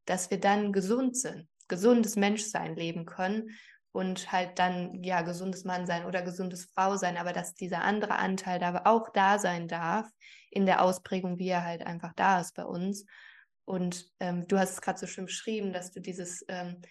[0.05, 3.49] dass wir dann gesund sind, gesundes Menschsein leben können
[3.91, 8.15] und halt dann ja gesundes Mann sein oder gesundes Frau sein, aber dass dieser andere
[8.15, 10.09] Anteil da auch da sein darf
[10.49, 13.05] in der Ausprägung, wie er halt einfach da ist bei uns.
[13.65, 16.81] Und ähm, du hast es gerade so schön beschrieben, dass du dieses ähm,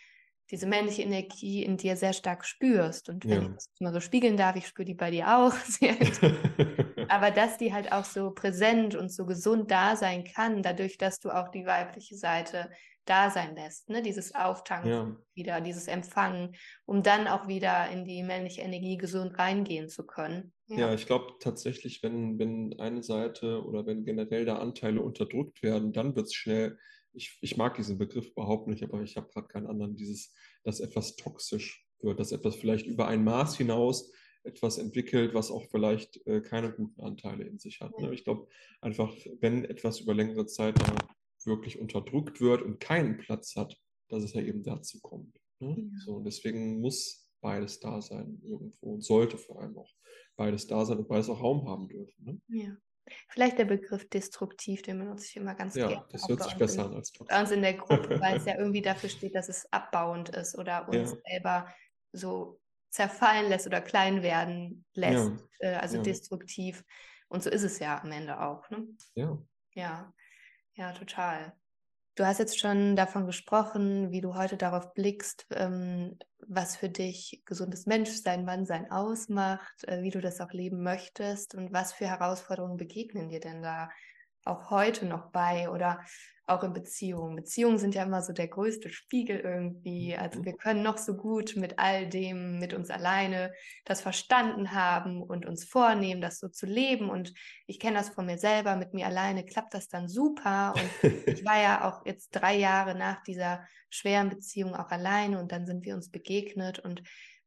[0.51, 3.09] diese männliche Energie in dir sehr stark spürst.
[3.09, 3.49] Und wenn ja.
[3.49, 5.55] ich das mal so spiegeln darf, ich spüre die bei dir auch.
[7.09, 11.20] Aber dass die halt auch so präsent und so gesund da sein kann, dadurch, dass
[11.20, 12.70] du auch die weibliche Seite
[13.05, 13.88] da sein lässt.
[13.88, 14.03] Ne?
[14.03, 15.16] Dieses Auftanken ja.
[15.34, 20.53] wieder, dieses Empfangen, um dann auch wieder in die männliche Energie gesund reingehen zu können.
[20.66, 25.62] Ja, ja ich glaube tatsächlich, wenn, wenn eine Seite oder wenn generell da Anteile unterdrückt
[25.62, 26.78] werden, dann wird es schnell
[27.14, 30.80] ich, ich mag diesen Begriff überhaupt nicht, aber ich habe gerade keinen anderen, dieses, dass
[30.80, 34.12] etwas toxisch wird, dass etwas vielleicht über ein Maß hinaus
[34.44, 37.98] etwas entwickelt, was auch vielleicht äh, keine guten Anteile in sich hat.
[37.98, 38.12] Ne?
[38.12, 38.46] Ich glaube
[38.80, 40.74] einfach, wenn etwas über längere Zeit
[41.44, 43.76] wirklich unterdrückt wird und keinen Platz hat,
[44.08, 45.40] dass es ja eben dazu kommt.
[45.60, 45.76] Ne?
[45.78, 45.98] Ja.
[46.04, 49.90] So, und deswegen muss beides da sein irgendwo und sollte vor allem auch
[50.36, 52.24] beides da sein und beides auch Raum haben dürfen.
[52.24, 52.40] Ne?
[52.48, 52.76] Ja.
[53.28, 56.02] Vielleicht der Begriff destruktiv, den benutze ich immer ganz ja, gerne.
[56.02, 57.34] Ja, das hört sich besser an als toxisch.
[57.34, 60.57] Bei uns in der Gruppe, weil es ja irgendwie dafür steht, dass es abbauend ist
[60.57, 61.18] oder uns ja.
[61.30, 61.74] selber
[62.12, 65.70] so zerfallen lässt oder klein werden lässt, ja.
[65.70, 66.84] äh, also destruktiv.
[67.28, 68.70] Und so ist es ja am Ende auch.
[68.70, 68.86] Ne?
[69.14, 69.38] Ja.
[69.72, 70.12] Ja,
[70.74, 71.52] ja, total.
[72.16, 77.42] Du hast jetzt schon davon gesprochen, wie du heute darauf blickst, ähm, was für dich
[77.44, 82.76] gesundes Menschsein, Mannsein ausmacht, äh, wie du das auch leben möchtest und was für Herausforderungen
[82.76, 83.88] begegnen dir denn da
[84.45, 86.01] auch heute noch bei oder
[86.47, 87.36] auch in Beziehungen.
[87.36, 90.14] Beziehungen sind ja immer so der größte Spiegel irgendwie.
[90.14, 90.45] Also mhm.
[90.45, 93.53] wir können noch so gut mit all dem, mit uns alleine
[93.84, 97.09] das verstanden haben und uns vornehmen, das so zu leben.
[97.09, 97.32] Und
[97.66, 100.74] ich kenne das von mir selber, mit mir alleine klappt das dann super.
[100.76, 105.53] Und ich war ja auch jetzt drei Jahre nach dieser schweren Beziehung auch alleine und
[105.53, 107.03] dann sind wir uns begegnet und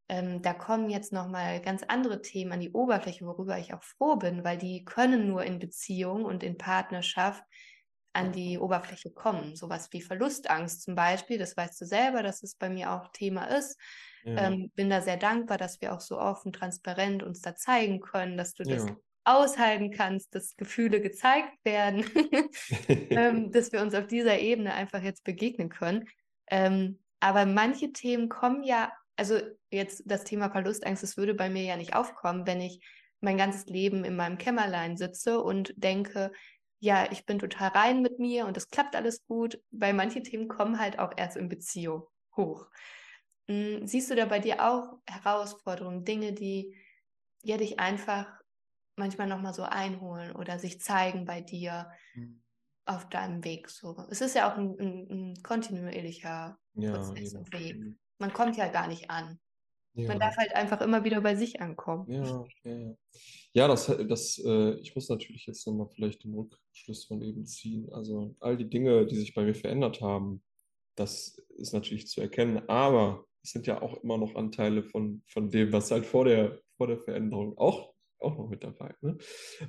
[0.09, 4.15] ähm, da kommen jetzt nochmal ganz andere Themen an die Oberfläche, worüber ich auch froh
[4.15, 7.43] bin, weil die können nur in Beziehung und in Partnerschaft
[8.13, 9.55] an die Oberfläche kommen.
[9.55, 13.45] Sowas wie Verlustangst zum Beispiel, das weißt du selber, dass es bei mir auch Thema
[13.45, 13.79] ist.
[14.23, 14.47] Ja.
[14.47, 18.37] Ähm, bin da sehr dankbar, dass wir auch so offen, transparent uns da zeigen können,
[18.37, 18.75] dass du ja.
[18.75, 18.87] das
[19.23, 22.05] aushalten kannst, dass Gefühle gezeigt werden,
[22.89, 26.05] ähm, dass wir uns auf dieser Ebene einfach jetzt begegnen können.
[26.49, 29.39] Ähm, aber manche Themen kommen ja also
[29.71, 32.79] jetzt das Thema Verlustangst, das würde bei mir ja nicht aufkommen, wenn ich
[33.19, 36.31] mein ganzes Leben in meinem Kämmerlein sitze und denke,
[36.79, 40.47] ja, ich bin total rein mit mir und es klappt alles gut, weil manche Themen
[40.47, 42.03] kommen halt auch erst in Beziehung
[42.35, 42.67] hoch.
[43.49, 46.75] Hm, siehst du da bei dir auch Herausforderungen, Dinge, die
[47.41, 48.27] ja dich einfach
[48.95, 52.43] manchmal nochmal so einholen oder sich zeigen bei dir mhm.
[52.85, 54.05] auf deinem Weg so?
[54.11, 58.67] Es ist ja auch ein, ein, ein kontinuierlicher ja, Prozess und Weg man kommt ja
[58.67, 59.39] gar nicht an.
[59.93, 60.09] Ja.
[60.09, 62.05] Man darf halt einfach immer wieder bei sich ankommen.
[62.11, 62.97] Ja, ja, ja.
[63.53, 67.91] Ja, das, das, äh, ich muss natürlich jetzt nochmal vielleicht den Rückschluss von eben ziehen.
[67.91, 70.43] Also all die Dinge, die sich bei mir verändert haben,
[70.95, 75.49] das ist natürlich zu erkennen, aber es sind ja auch immer noch Anteile von, von
[75.49, 78.93] dem, was halt vor der, vor der Veränderung auch, auch noch mit dabei.
[79.01, 79.17] Ne?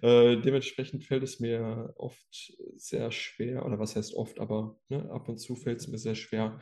[0.03, 5.29] Äh, dementsprechend fällt es mir oft sehr schwer, oder was heißt oft, aber ne, ab
[5.29, 6.61] und zu fällt es mir sehr schwer,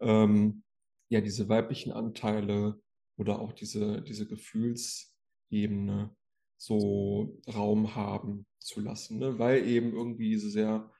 [0.00, 0.62] ähm,
[1.08, 2.80] ja diese weiblichen Anteile
[3.16, 6.14] oder auch diese, diese Gefühlsebene
[6.56, 9.38] so Raum haben zu lassen, ne?
[9.38, 10.90] weil eben irgendwie diese sehr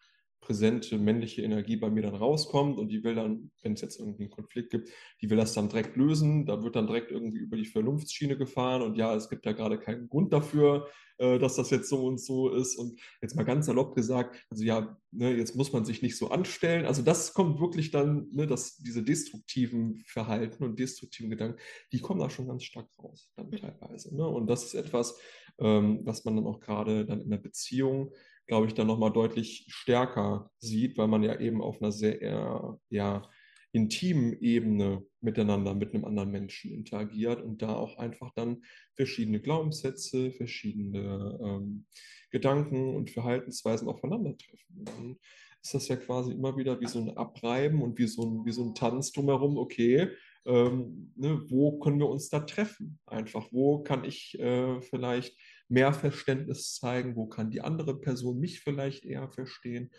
[0.40, 4.24] präsente männliche Energie bei mir dann rauskommt und die will dann, wenn es jetzt irgendwie
[4.24, 6.46] einen Konflikt gibt, die will das dann direkt lösen.
[6.46, 9.78] Da wird dann direkt irgendwie über die Vernunftsschiene gefahren und ja, es gibt ja gerade
[9.78, 12.76] keinen Grund dafür, äh, dass das jetzt so und so ist.
[12.76, 16.30] Und jetzt mal ganz salopp gesagt, also ja, ne, jetzt muss man sich nicht so
[16.30, 16.86] anstellen.
[16.86, 21.58] Also das kommt wirklich dann, ne, dass diese destruktiven Verhalten und destruktiven Gedanken,
[21.92, 23.56] die kommen da schon ganz stark raus, dann mhm.
[23.56, 24.14] teilweise.
[24.16, 24.26] Ne?
[24.26, 25.18] Und das ist etwas,
[25.58, 28.12] ähm, was man dann auch gerade dann in der Beziehung
[28.48, 33.22] glaube ich, dann nochmal deutlich stärker sieht, weil man ja eben auf einer sehr ja,
[33.72, 38.62] intimen Ebene miteinander mit einem anderen Menschen interagiert und da auch einfach dann
[38.94, 41.86] verschiedene Glaubenssätze, verschiedene ähm,
[42.30, 44.84] Gedanken und Verhaltensweisen aufeinandertreffen.
[44.84, 45.18] Dann
[45.62, 48.52] ist das ja quasi immer wieder wie so ein Abreiben und wie so ein, wie
[48.52, 50.10] so ein Tanz drumherum, okay,
[50.46, 52.98] ähm, ne, wo können wir uns da treffen?
[53.06, 55.36] Einfach, wo kann ich äh, vielleicht
[55.68, 59.90] mehr Verständnis zeigen, wo kann die andere Person mich vielleicht eher verstehen.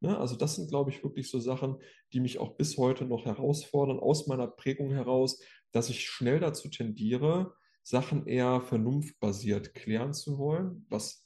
[0.00, 0.16] Ne?
[0.16, 1.76] Also das sind, glaube ich, wirklich so Sachen,
[2.12, 6.68] die mich auch bis heute noch herausfordern, aus meiner Prägung heraus, dass ich schnell dazu
[6.68, 11.25] tendiere, Sachen eher vernunftbasiert klären zu wollen, was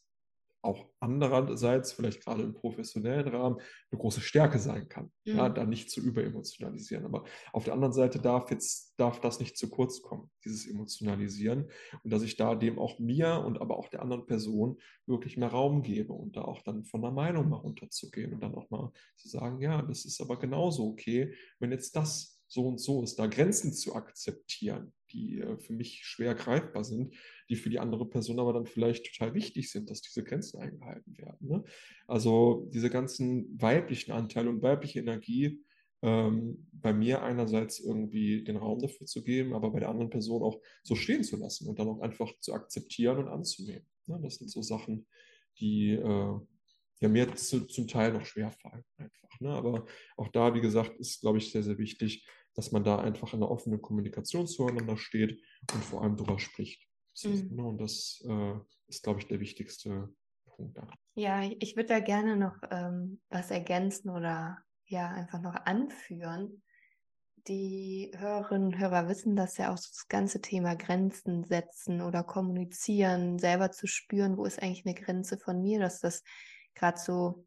[0.63, 3.57] auch andererseits vielleicht gerade im professionellen Rahmen
[3.91, 5.37] eine große Stärke sein kann, mhm.
[5.37, 7.05] ja, da nicht zu überemotionalisieren.
[7.05, 11.71] Aber auf der anderen Seite darf jetzt darf das nicht zu kurz kommen, dieses Emotionalisieren
[12.05, 15.49] und dass ich da dem auch mir und aber auch der anderen Person wirklich mehr
[15.49, 18.93] Raum gebe und da auch dann von der Meinung mal runterzugehen und dann auch mal
[19.17, 23.19] zu sagen, ja, das ist aber genauso okay, wenn jetzt das so und so ist,
[23.19, 27.15] da Grenzen zu akzeptieren, die äh, für mich schwer greifbar sind,
[27.49, 31.17] die für die andere Person aber dann vielleicht total wichtig sind, dass diese Grenzen eingehalten
[31.19, 31.49] werden.
[31.49, 31.65] Ne?
[32.07, 35.61] Also diese ganzen weiblichen Anteile und weibliche Energie
[36.03, 40.43] ähm, bei mir einerseits irgendwie den Raum dafür zu geben, aber bei der anderen Person
[40.43, 43.87] auch so stehen zu lassen und dann auch einfach zu akzeptieren und anzunehmen.
[44.07, 44.19] Ne?
[44.23, 45.07] Das sind so Sachen,
[45.59, 46.41] die äh,
[47.01, 49.41] ja mir zu, zum Teil noch schwer fallen einfach.
[49.41, 49.51] Ne?
[49.51, 49.87] Aber
[50.17, 53.41] auch da, wie gesagt, ist, glaube ich, sehr, sehr wichtig, dass man da einfach in
[53.41, 55.43] einer offenen Kommunikation zueinander steht
[55.73, 56.87] und vor allem darüber spricht.
[57.25, 57.49] Mhm.
[57.55, 58.55] ne, und das äh,
[58.89, 60.09] ist, glaube ich, der wichtigste
[60.57, 60.89] Punkt da.
[61.15, 66.63] Ja, ich würde da gerne noch ähm, was ergänzen oder ja, einfach noch anführen.
[67.47, 73.39] Die Hörerinnen und Hörer wissen dass ja auch das ganze Thema Grenzen setzen oder kommunizieren,
[73.39, 76.23] selber zu spüren, wo ist eigentlich eine Grenze von mir, dass das
[76.75, 77.47] gerade so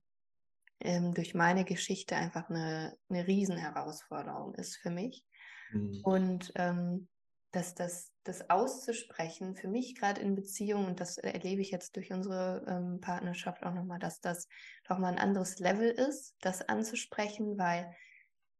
[0.80, 5.26] ähm, durch meine Geschichte einfach eine, eine Riesenherausforderung ist für mich.
[5.72, 6.02] Mhm.
[6.04, 7.08] Und ähm,
[7.54, 12.12] dass das, das auszusprechen, für mich gerade in Beziehungen, und das erlebe ich jetzt durch
[12.12, 14.48] unsere ähm, Partnerschaft auch nochmal, dass das
[14.88, 17.94] doch mal ein anderes Level ist, das anzusprechen, weil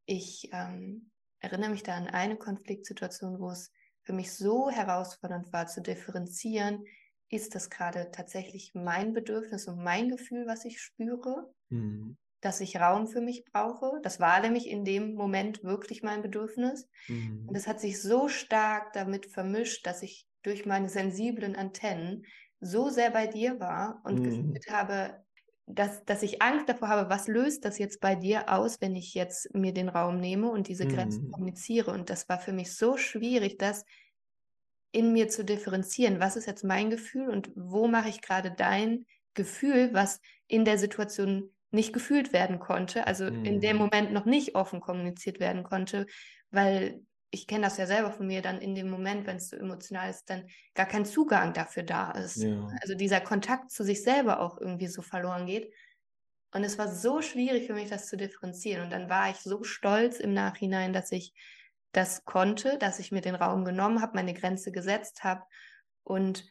[0.06, 3.72] ich ähm, erinnere mich da an eine Konfliktsituation, wo es
[4.04, 6.86] für mich so herausfordernd war zu differenzieren,
[7.34, 12.18] ist das gerade tatsächlich mein Bedürfnis und mein Gefühl, was ich spüre, mhm.
[12.42, 14.00] dass ich Raum für mich brauche.
[14.04, 16.88] Das war nämlich in dem Moment wirklich mein Bedürfnis.
[17.08, 17.46] Mhm.
[17.48, 22.26] Und es hat sich so stark damit vermischt, dass ich durch meine sensiblen Antennen
[22.60, 24.24] so sehr bei dir war und mhm.
[24.24, 25.24] gefühlt habe,
[25.66, 29.14] dass, dass ich Angst davor habe, was löst das jetzt bei dir aus, wenn ich
[29.14, 31.32] jetzt mir den Raum nehme und diese Grenzen mhm.
[31.32, 31.92] kommuniziere.
[31.92, 33.86] Und das war für mich so schwierig, das
[34.94, 36.22] in mir zu differenzieren.
[36.22, 40.78] Was ist jetzt mein Gefühl und wo mache ich gerade dein Gefühl, was in der
[40.78, 43.44] Situation nicht gefühlt werden konnte, also mhm.
[43.44, 43.84] in dem mhm.
[43.84, 46.06] Moment noch nicht offen kommuniziert werden konnte,
[46.52, 49.58] weil ich kenne das ja selber von mir, dann in dem Moment, wenn es so
[49.58, 52.38] emotional ist, dann gar kein Zugang dafür da ist.
[52.38, 52.70] Ja.
[52.80, 55.74] Also dieser Kontakt zu sich selber auch irgendwie so verloren geht.
[56.52, 58.84] Und es war so schwierig für mich, das zu differenzieren.
[58.84, 61.34] Und dann war ich so stolz im Nachhinein, dass ich
[61.94, 65.44] das konnte, dass ich mir den Raum genommen habe, meine Grenze gesetzt habe.
[66.04, 66.46] Und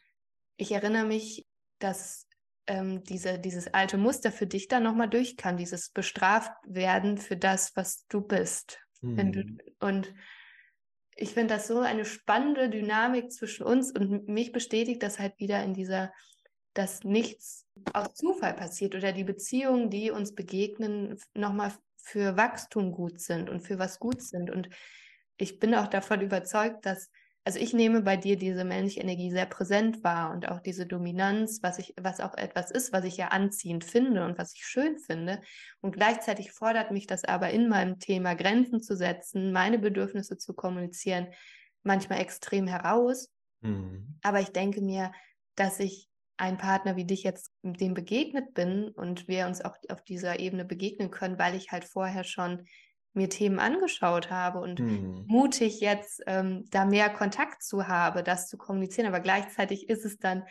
[0.57, 1.47] ich erinnere mich,
[1.79, 2.27] dass
[2.65, 7.75] ähm, diese, dieses alte Muster für dich dann nochmal durchkam, dieses bestraft werden für das,
[7.75, 8.79] was du bist.
[9.01, 9.31] Mhm.
[9.31, 10.13] Du, und
[11.15, 15.63] ich finde das so eine spannende Dynamik zwischen uns und mich bestätigt das halt wieder
[15.63, 16.11] in dieser,
[16.73, 23.19] dass nichts aus Zufall passiert oder die Beziehungen, die uns begegnen, nochmal für Wachstum gut
[23.19, 24.49] sind und für was gut sind.
[24.49, 24.69] Und
[25.37, 27.09] ich bin auch davon überzeugt, dass
[27.45, 31.59] also ich nehme bei dir diese männliche Energie sehr präsent wahr und auch diese Dominanz,
[31.61, 34.97] was ich, was auch etwas ist, was ich ja anziehend finde und was ich schön
[34.97, 35.41] finde.
[35.81, 40.53] Und gleichzeitig fordert mich das aber in meinem Thema Grenzen zu setzen, meine Bedürfnisse zu
[40.53, 41.27] kommunizieren,
[41.83, 43.29] manchmal extrem heraus.
[43.59, 44.17] Mhm.
[44.21, 45.11] Aber ich denke mir,
[45.55, 46.07] dass ich
[46.37, 50.63] ein Partner wie dich jetzt dem begegnet bin und wir uns auch auf dieser Ebene
[50.63, 52.65] begegnen können, weil ich halt vorher schon
[53.13, 55.25] mir Themen angeschaut habe und mhm.
[55.27, 59.07] mutig jetzt ähm, da mehr Kontakt zu habe, das zu kommunizieren.
[59.07, 60.43] Aber gleichzeitig ist es dann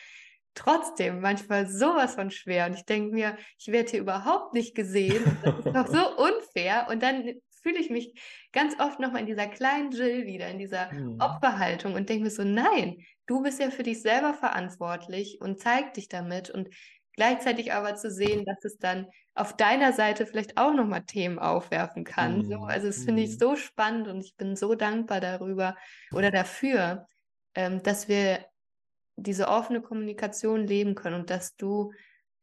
[0.55, 2.67] trotzdem manchmal sowas von schwer.
[2.67, 5.25] Und ich denke mir, ich werde hier überhaupt nicht gesehen.
[5.43, 6.87] Das ist doch so unfair.
[6.91, 8.15] Und dann fühle ich mich
[8.53, 11.21] ganz oft nochmal in dieser kleinen Jill wieder, in dieser mhm.
[11.21, 15.95] Opferhaltung und denke mir so, nein, du bist ja für dich selber verantwortlich und zeig
[15.95, 16.51] dich damit.
[16.51, 16.69] Und
[17.15, 22.05] gleichzeitig aber zu sehen, dass es dann auf deiner Seite vielleicht auch nochmal Themen aufwerfen
[22.05, 22.39] kann.
[22.39, 22.51] Mhm.
[22.51, 23.39] So, also das finde ich mhm.
[23.39, 25.77] so spannend und ich bin so dankbar darüber
[26.13, 27.07] oder dafür,
[27.55, 28.45] ähm, dass wir
[29.17, 31.93] diese offene Kommunikation leben können und dass du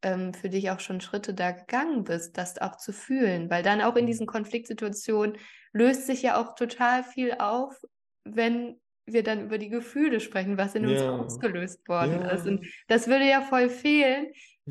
[0.01, 3.81] ähm, für dich auch schon Schritte da gegangen bist, das auch zu fühlen, weil dann
[3.81, 5.37] auch in diesen Konfliktsituationen
[5.73, 7.75] löst sich ja auch total viel auf,
[8.23, 12.29] wenn wir dann über die Gefühle sprechen, was in uns ausgelöst worden ja.
[12.29, 12.45] ist.
[12.45, 14.27] Und das würde ja voll fehlen,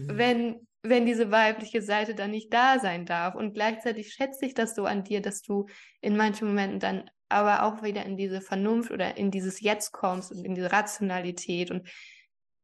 [0.07, 0.19] mhm.
[0.19, 3.35] wenn, wenn diese weibliche Seite dann nicht da sein darf.
[3.35, 5.67] Und gleichzeitig schätze ich das so an dir, dass du
[6.01, 10.33] in manchen Momenten dann aber auch wieder in diese Vernunft oder in dieses Jetzt kommst
[10.33, 11.71] und in diese Rationalität.
[11.71, 11.89] Und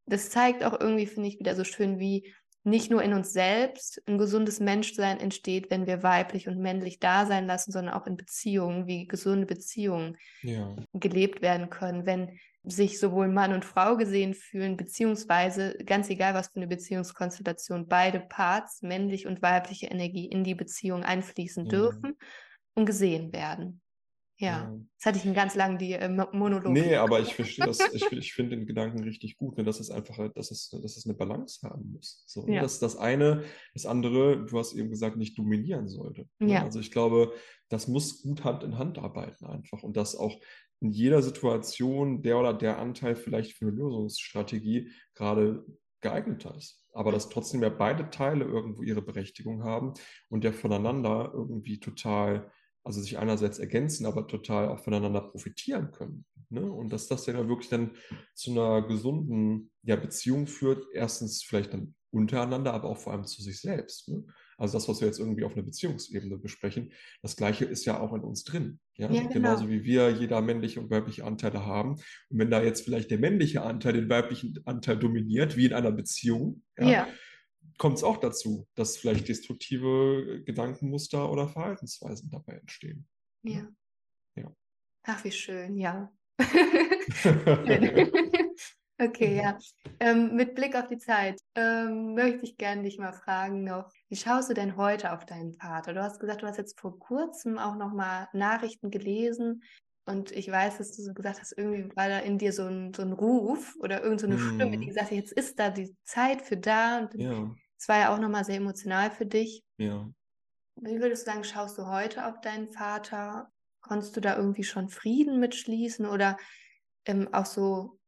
[0.07, 2.32] das zeigt auch irgendwie, finde ich, wieder so schön, wie
[2.66, 7.26] nicht nur in uns selbst ein gesundes Menschsein entsteht, wenn wir weiblich und männlich da
[7.26, 10.74] sein lassen, sondern auch in Beziehungen, wie gesunde Beziehungen ja.
[10.95, 16.49] gelebt werden können, wenn sich sowohl Mann und Frau gesehen fühlen, beziehungsweise ganz egal, was
[16.49, 22.17] für eine Beziehungskonstellation, beide Parts, männlich und weibliche Energie, in die Beziehung einfließen dürfen
[22.75, 23.83] und gesehen werden.
[24.37, 26.73] Ja, jetzt hatte ich einen ganz langen die, äh, Monolog.
[26.73, 29.91] Nee, aber ich verstehe das, ich, ich finde den Gedanken richtig gut, ne, dass es
[29.91, 32.25] einfach, dass es, dass es eine Balance haben muss.
[32.27, 32.62] So, ne, ja.
[32.62, 33.45] Dass das eine,
[33.75, 36.27] das andere, du hast eben gesagt, nicht dominieren sollte.
[36.41, 36.55] Ne?
[36.55, 36.65] Ja.
[36.65, 37.33] Also ich glaube,
[37.69, 40.37] das muss gut Hand in Hand arbeiten einfach und dass auch
[40.85, 45.64] in jeder Situation der oder der Anteil vielleicht für eine Lösungsstrategie gerade
[46.03, 46.87] geeignet ist.
[46.93, 49.95] Aber dass trotzdem ja beide Teile irgendwo ihre Berechtigung haben
[50.28, 52.53] und ja voneinander irgendwie total
[52.85, 56.26] also sich einerseits ergänzen, aber total auch voneinander profitieren können.
[56.51, 56.70] Ne?
[56.70, 57.93] Und dass das ja wirklich dann
[58.35, 63.43] zu einer gesunden ja, Beziehung führt, erstens vielleicht dann untereinander, aber auch vor allem zu
[63.43, 64.11] sich selbst.
[64.11, 64.24] Ne?
[64.59, 66.93] Also das, was wir jetzt irgendwie auf einer Beziehungsebene besprechen,
[67.23, 68.81] das Gleiche ist ja auch in uns drin.
[68.97, 69.11] Ja?
[69.11, 69.33] Ja, genau.
[69.33, 71.95] Genauso wie wir jeder männliche und weibliche Anteile haben.
[71.95, 75.93] Und wenn da jetzt vielleicht der männliche Anteil den weiblichen Anteil dominiert, wie in einer
[75.93, 77.09] Beziehung, ja, Ja,
[77.79, 83.07] kommt es auch dazu, dass vielleicht destruktive Gedankenmuster oder Verhaltensweisen dabei entstehen.
[83.43, 83.69] ja.
[84.37, 84.53] Ja.
[85.05, 86.13] Ach, wie schön, ja.
[88.99, 89.59] Okay, ja.
[90.01, 94.17] Ähm, mit Blick auf die Zeit ähm, möchte ich gerne dich mal fragen noch, wie
[94.17, 95.95] schaust du denn heute auf deinen Vater?
[95.95, 99.63] Du hast gesagt, du hast jetzt vor kurzem auch noch mal Nachrichten gelesen
[100.07, 102.93] und ich weiß, dass du so gesagt hast, irgendwie war da in dir so ein,
[102.95, 104.89] so ein Ruf oder irgend so eine Stimme, die Mhm.
[104.89, 108.19] gesagt hat, jetzt ist da die Zeit für da und Ja, es war ja auch
[108.19, 109.65] noch mal sehr emotional für dich.
[109.79, 110.15] ja.
[110.77, 113.51] Wie würdest du sagen, schaust du heute auf deinen Vater?
[113.81, 116.37] Konntest du da irgendwie schon Frieden mitschließen oder
[117.07, 117.99] ähm, auch so,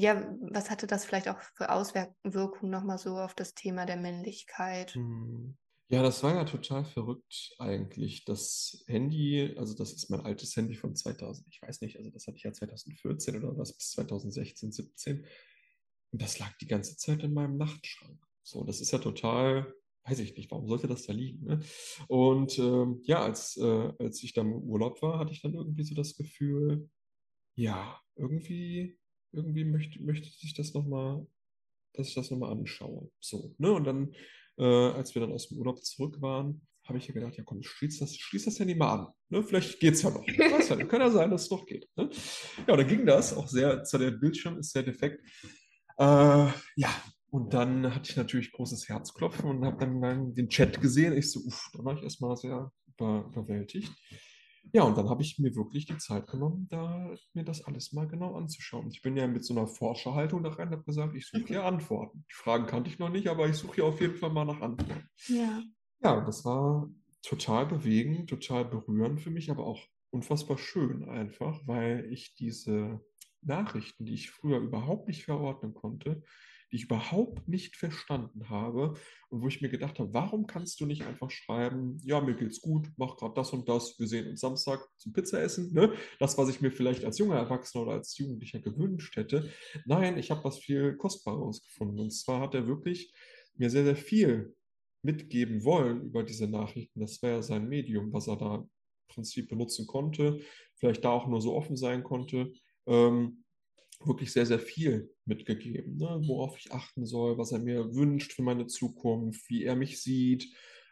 [0.00, 4.94] ja, was hatte das vielleicht auch für Auswirkungen nochmal so auf das Thema der Männlichkeit?
[4.94, 5.56] Hm.
[5.88, 8.24] Ja, das war ja total verrückt eigentlich.
[8.24, 12.28] Das Handy, also das ist mein altes Handy von 2000, ich weiß nicht, also das
[12.28, 15.26] hatte ich ja 2014 oder was bis 2016, 17.
[16.12, 18.24] Und das lag die ganze Zeit in meinem Nachtschrank.
[18.44, 19.74] So, das ist ja total,
[20.04, 21.60] weiß ich nicht, warum sollte das da liegen, ne?
[22.06, 25.84] Und ähm, ja, als, äh, als ich dann im Urlaub war, hatte ich dann irgendwie
[25.84, 26.88] so das Gefühl,
[27.56, 28.99] ja, irgendwie,
[29.32, 31.26] irgendwie möchte, möchte ich das nochmal,
[31.94, 33.10] dass ich das nochmal anschaue.
[33.20, 33.72] So, ne?
[33.72, 34.14] Und dann,
[34.58, 37.62] äh, als wir dann aus dem Urlaub zurück waren, habe ich ja gedacht, ja komm,
[37.62, 39.06] schließ das, schließ das Handy mal an.
[39.28, 39.42] Ne?
[39.42, 40.26] Vielleicht geht's ja noch.
[40.26, 41.88] Weiß ja, nicht, kann ja sein, dass es noch geht.
[41.96, 42.10] Ne?
[42.66, 45.20] Ja, und dann ging das auch sehr, zwar der Bildschirm ist sehr defekt.
[45.98, 46.90] Äh, ja,
[47.30, 51.16] und dann hatte ich natürlich großes Herzklopfen und habe dann, dann den Chat gesehen.
[51.16, 53.92] Ich so, uff, da war ich erstmal sehr über, überwältigt.
[54.72, 58.06] Ja, und dann habe ich mir wirklich die Zeit genommen, da mir das alles mal
[58.06, 58.88] genau anzuschauen.
[58.90, 61.64] Ich bin ja mit so einer Forscherhaltung da rein und habe gesagt, ich suche hier
[61.64, 62.24] Antworten.
[62.30, 64.60] Die Fragen kannte ich noch nicht, aber ich suche hier auf jeden Fall mal nach
[64.60, 65.08] Antworten.
[65.28, 65.62] Ja.
[66.02, 66.88] Ja, das war
[67.22, 73.00] total bewegend, total berührend für mich, aber auch unfassbar schön einfach, weil ich diese
[73.42, 76.22] Nachrichten, die ich früher überhaupt nicht verordnen konnte,
[76.70, 78.94] die ich überhaupt nicht verstanden habe
[79.28, 82.60] und wo ich mir gedacht habe, warum kannst du nicht einfach schreiben, ja, mir geht's
[82.60, 85.92] gut, mach gerade das und das, wir sehen uns Samstag zum Pizza essen, ne?
[86.18, 89.50] Das, was ich mir vielleicht als junger Erwachsener oder als Jugendlicher gewünscht hätte.
[89.84, 91.98] Nein, ich habe was viel Kostbareres gefunden.
[91.98, 93.12] Und zwar hat er wirklich
[93.54, 94.54] mir sehr, sehr viel
[95.02, 97.00] mitgeben wollen über diese Nachrichten.
[97.00, 98.70] Das wäre ja sein Medium, was er da im
[99.08, 100.40] Prinzip benutzen konnte,
[100.76, 102.52] vielleicht da auch nur so offen sein konnte.
[102.86, 103.44] Ähm,
[104.04, 106.20] wirklich sehr, sehr viel mitgegeben, ne?
[106.24, 110.48] worauf ich achten soll, was er mir wünscht für meine Zukunft, wie er mich sieht,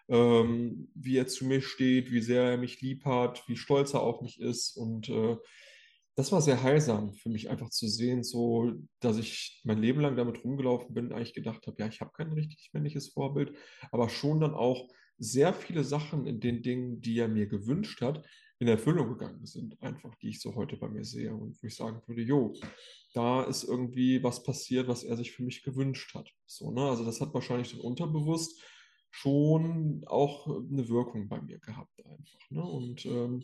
[0.08, 4.02] ähm, wie er zu mir steht, wie sehr er mich lieb hat, wie stolz er
[4.02, 4.76] auf mich ist.
[4.76, 5.36] Und äh,
[6.16, 10.16] das war sehr heilsam für mich einfach zu sehen, so dass ich mein Leben lang
[10.16, 13.56] damit rumgelaufen bin, eigentlich gedacht habe, ja, ich habe kein richtig männliches Vorbild,
[13.92, 18.24] aber schon dann auch sehr viele Sachen in den Dingen, die er mir gewünscht hat,
[18.60, 21.76] in Erfüllung gegangen sind, einfach, die ich so heute bei mir sehe und wo ich
[21.76, 22.54] sagen würde, jo,
[23.14, 26.28] da ist irgendwie was passiert, was er sich für mich gewünscht hat.
[26.46, 26.82] So, ne?
[26.82, 28.60] Also das hat wahrscheinlich dann unterbewusst
[29.10, 32.50] schon auch eine Wirkung bei mir gehabt einfach.
[32.50, 32.62] Ne?
[32.62, 33.42] Und ähm,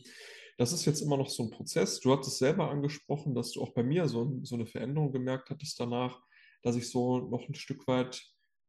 [0.58, 2.00] das ist jetzt immer noch so ein Prozess.
[2.00, 5.80] Du hattest selber angesprochen, dass du auch bei mir so, so eine Veränderung gemerkt hattest
[5.80, 6.20] danach,
[6.62, 8.22] dass ich so noch ein Stück weit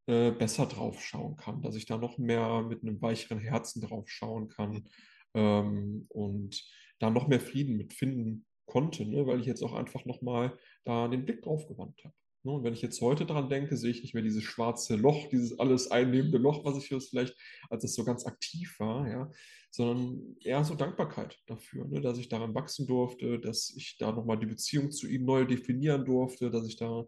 [0.07, 4.07] äh, besser drauf schauen kann, dass ich da noch mehr mit einem weicheren Herzen drauf
[4.07, 4.87] schauen kann
[5.35, 6.63] ähm, und
[6.99, 9.27] da noch mehr Frieden mit finden konnte, ne?
[9.27, 12.15] weil ich jetzt auch einfach nochmal da den Blick drauf gewandt habe.
[12.43, 12.53] Ne?
[12.53, 15.59] Und wenn ich jetzt heute dran denke, sehe ich nicht mehr dieses schwarze Loch, dieses
[15.59, 17.35] alles einnehmende Loch, was ich jetzt vielleicht,
[17.69, 19.31] als es so ganz aktiv war, ja,
[19.69, 22.01] sondern eher so Dankbarkeit dafür, ne?
[22.01, 26.05] dass ich daran wachsen durfte, dass ich da nochmal die Beziehung zu ihm neu definieren
[26.05, 27.05] durfte, dass ich da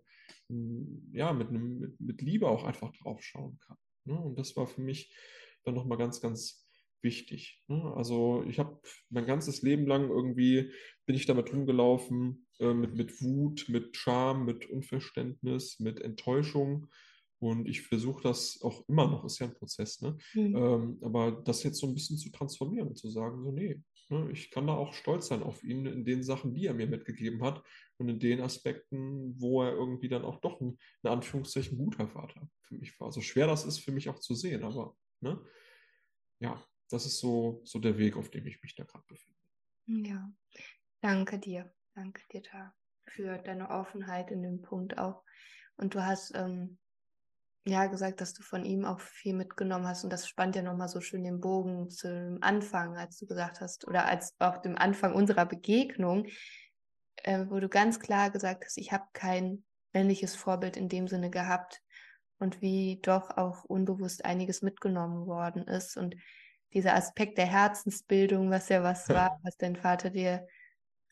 [0.50, 3.78] ja, mit, einem, mit, mit Liebe auch einfach drauf schauen kann.
[4.06, 4.20] Ne?
[4.20, 5.14] Und das war für mich
[5.64, 6.67] dann nochmal ganz, ganz
[7.02, 7.64] wichtig.
[7.68, 7.94] Ne?
[7.96, 8.80] Also ich habe
[9.10, 10.72] mein ganzes Leben lang irgendwie
[11.06, 16.88] bin ich damit rumgelaufen, äh, mit, mit Wut, mit Scham, mit Unverständnis, mit Enttäuschung.
[17.40, 20.18] Und ich versuche das auch immer noch, ist ja ein Prozess, ne?
[20.34, 20.56] Mhm.
[20.56, 23.80] Ähm, aber das jetzt so ein bisschen zu transformieren und zu sagen, so, nee,
[24.10, 26.88] ne, ich kann da auch stolz sein auf ihn in den Sachen, die er mir
[26.88, 27.64] mitgegeben hat
[27.98, 32.50] und in den Aspekten, wo er irgendwie dann auch doch ein, in Anführungszeichen, guter Vater
[32.62, 33.12] für mich war.
[33.12, 35.40] So schwer das ist für mich auch zu sehen, aber ne,
[36.40, 39.40] ja, das ist so, so der Weg, auf dem ich mich da gerade befinde.
[39.86, 40.32] Ja,
[41.02, 41.74] danke dir.
[41.96, 42.74] Danke dir da
[43.08, 45.24] für deine Offenheit in dem Punkt auch.
[45.78, 46.78] Und du hast ähm,
[47.66, 50.04] ja gesagt, dass du von ihm auch viel mitgenommen hast.
[50.04, 53.88] Und das spannt ja nochmal so schön den Bogen zum Anfang, als du gesagt hast,
[53.88, 56.28] oder als auch dem Anfang unserer Begegnung,
[57.24, 59.64] äh, wo du ganz klar gesagt hast, ich habe kein
[59.94, 61.82] männliches Vorbild in dem Sinne gehabt.
[62.40, 66.16] und wie doch auch unbewusst einiges mitgenommen worden ist und
[66.74, 70.48] dieser Aspekt der Herzensbildung, was ja was war, was dein Vater dir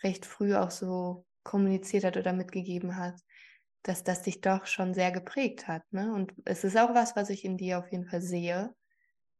[0.03, 3.15] recht früh auch so kommuniziert hat oder mitgegeben hat,
[3.83, 5.83] dass das dich doch schon sehr geprägt hat.
[5.91, 6.13] Ne?
[6.13, 8.73] Und es ist auch was, was ich in dir auf jeden Fall sehe,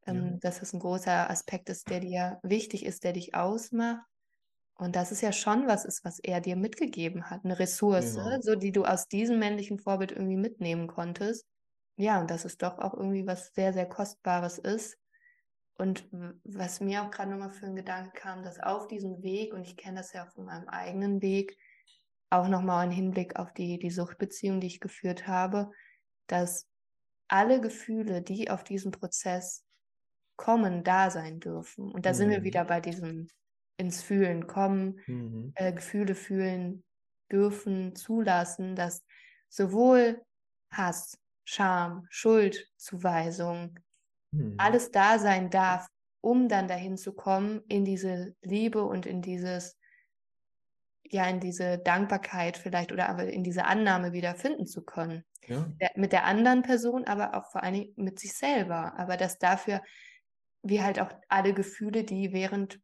[0.05, 0.37] ähm, ja.
[0.39, 4.05] dass es ein großer Aspekt ist, der dir wichtig ist, der dich ausmacht.
[4.77, 8.41] Und das ist ja schon was ist, was er dir mitgegeben hat, eine Ressource, ja.
[8.41, 11.45] so die du aus diesem männlichen Vorbild irgendwie mitnehmen konntest.
[11.97, 14.97] Ja, und dass es doch auch irgendwie was sehr, sehr Kostbares ist,
[15.77, 16.07] und
[16.43, 19.75] was mir auch gerade nochmal für einen Gedanke kam, dass auf diesem Weg, und ich
[19.75, 21.57] kenne das ja von meinem eigenen Weg,
[22.29, 25.71] auch nochmal im Hinblick auf die, die Suchtbeziehung, die ich geführt habe,
[26.27, 26.67] dass
[27.27, 29.65] alle Gefühle, die auf diesem Prozess
[30.37, 31.91] kommen, da sein dürfen.
[31.91, 32.15] Und da mhm.
[32.15, 32.67] sind wir wieder mhm.
[32.67, 33.27] bei diesem
[33.77, 35.51] ins Fühlen kommen, mhm.
[35.55, 36.83] äh, Gefühle fühlen
[37.31, 39.03] dürfen, zulassen, dass
[39.49, 40.21] sowohl
[40.71, 43.77] Hass, Scham, Schuldzuweisung,
[44.35, 44.55] mhm.
[44.57, 45.87] alles da sein darf,
[46.21, 49.77] um dann dahin zu kommen, in diese Liebe und in dieses,
[51.03, 55.23] ja, in diese Dankbarkeit vielleicht oder aber in diese Annahme wieder finden zu können.
[55.47, 55.67] Ja.
[55.95, 58.97] Mit der anderen Person, aber auch vor allen Dingen mit sich selber.
[58.97, 59.81] Aber dass dafür
[60.63, 62.79] wir halt auch alle Gefühle, die während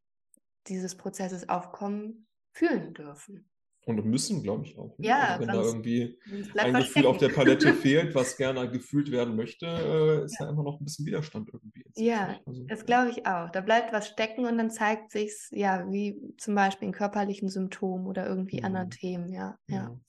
[0.68, 3.51] dieses Prozesses aufkommen, fühlen dürfen.
[3.86, 4.96] Und müssen, glaube ich, auch.
[5.00, 5.08] Ne?
[5.08, 6.20] Ja, also wenn da irgendwie
[6.56, 10.46] ein Gefühl auf der Palette fehlt, was gerne gefühlt werden möchte, äh, ist ja.
[10.46, 11.86] da immer noch ein bisschen Widerstand irgendwie.
[11.96, 13.50] Ja, also, das glaube ich auch.
[13.50, 18.06] Da bleibt was stecken und dann zeigt sich ja, wie zum Beispiel in körperlichen Symptomen
[18.06, 18.66] oder irgendwie ja.
[18.66, 19.58] anderen Themen, ja.
[19.68, 19.76] ja.
[19.76, 20.00] ja.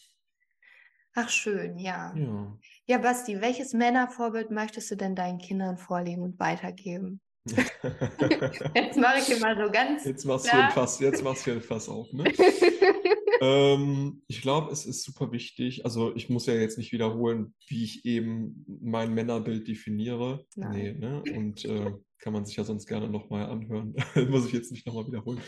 [1.15, 2.15] Ach, schön, ja.
[2.15, 2.59] ja.
[2.87, 7.21] Ja, Basti, welches Männervorbild möchtest du denn deinen Kindern vorlegen und weitergeben?
[8.75, 10.05] jetzt mache ich mal so ganz.
[10.05, 12.25] Jetzt machst du ein Fass, jetzt machst du ein Fass auf, ne?
[13.41, 15.85] ähm, ich glaube, es ist super wichtig.
[15.85, 20.47] Also ich muss ja jetzt nicht wiederholen, wie ich eben mein Männerbild definiere.
[20.55, 20.73] Nein.
[20.73, 21.23] Nee, ne?
[21.35, 23.95] Und äh, kann man sich ja sonst gerne nochmal anhören.
[24.31, 25.41] muss ich jetzt nicht nochmal wiederholen.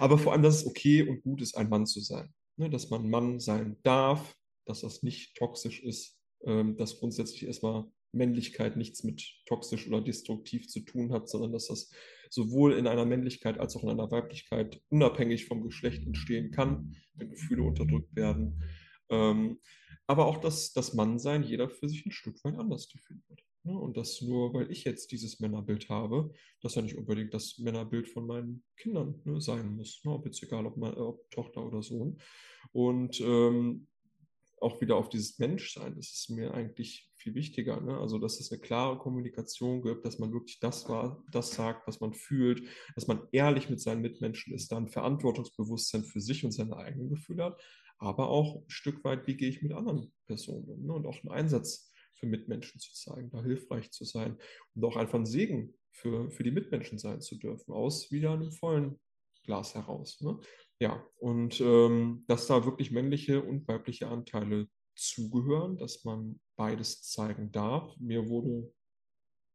[0.00, 2.32] Aber vor allem, dass es okay und gut ist, ein Mann zu sein.
[2.56, 2.70] Ne?
[2.70, 4.34] Dass man Mann sein darf,
[4.64, 10.68] dass das nicht toxisch ist, ähm, dass grundsätzlich erstmal Männlichkeit nichts mit toxisch oder destruktiv
[10.68, 11.90] zu tun hat, sondern dass das
[12.30, 17.30] sowohl in einer Männlichkeit als auch in einer Weiblichkeit unabhängig vom Geschlecht entstehen kann, wenn
[17.30, 18.62] Gefühle unterdrückt werden.
[19.10, 19.58] Ähm,
[20.06, 23.42] aber auch, dass das Mannsein jeder für sich ein Stück weit anders definiert.
[23.64, 23.78] Ne?
[23.78, 28.08] Und dass nur, weil ich jetzt dieses Männerbild habe, das ja nicht unbedingt das Männerbild
[28.08, 30.02] von meinen Kindern ne, sein muss.
[30.04, 30.12] Ne?
[30.12, 32.18] Ob jetzt egal, ob, mein, ob Tochter oder Sohn.
[32.72, 33.86] Und ähm,
[34.60, 37.80] auch wieder auf dieses Menschsein, das ist mir eigentlich viel wichtiger.
[37.80, 37.96] Ne?
[37.98, 42.00] Also, dass es eine klare Kommunikation gibt, dass man wirklich das war, das sagt, was
[42.00, 42.62] man fühlt,
[42.94, 47.44] dass man ehrlich mit seinen Mitmenschen ist, dann Verantwortungsbewusstsein für sich und seine eigenen Gefühle
[47.44, 47.62] hat,
[47.98, 50.92] aber auch ein Stück weit, wie gehe ich mit anderen Personen ne?
[50.92, 54.38] und auch einen Einsatz für Mitmenschen zu zeigen, da hilfreich zu sein
[54.74, 58.52] und auch einfach ein Segen für, für die Mitmenschen sein zu dürfen, aus wieder einem
[58.52, 58.98] vollen
[59.44, 60.20] Glas heraus.
[60.20, 60.38] Ne?
[60.80, 67.52] Ja, und ähm, dass da wirklich männliche und weibliche Anteile zugehören, dass man beides zeigen
[67.52, 67.96] darf.
[67.98, 68.72] Mir wurde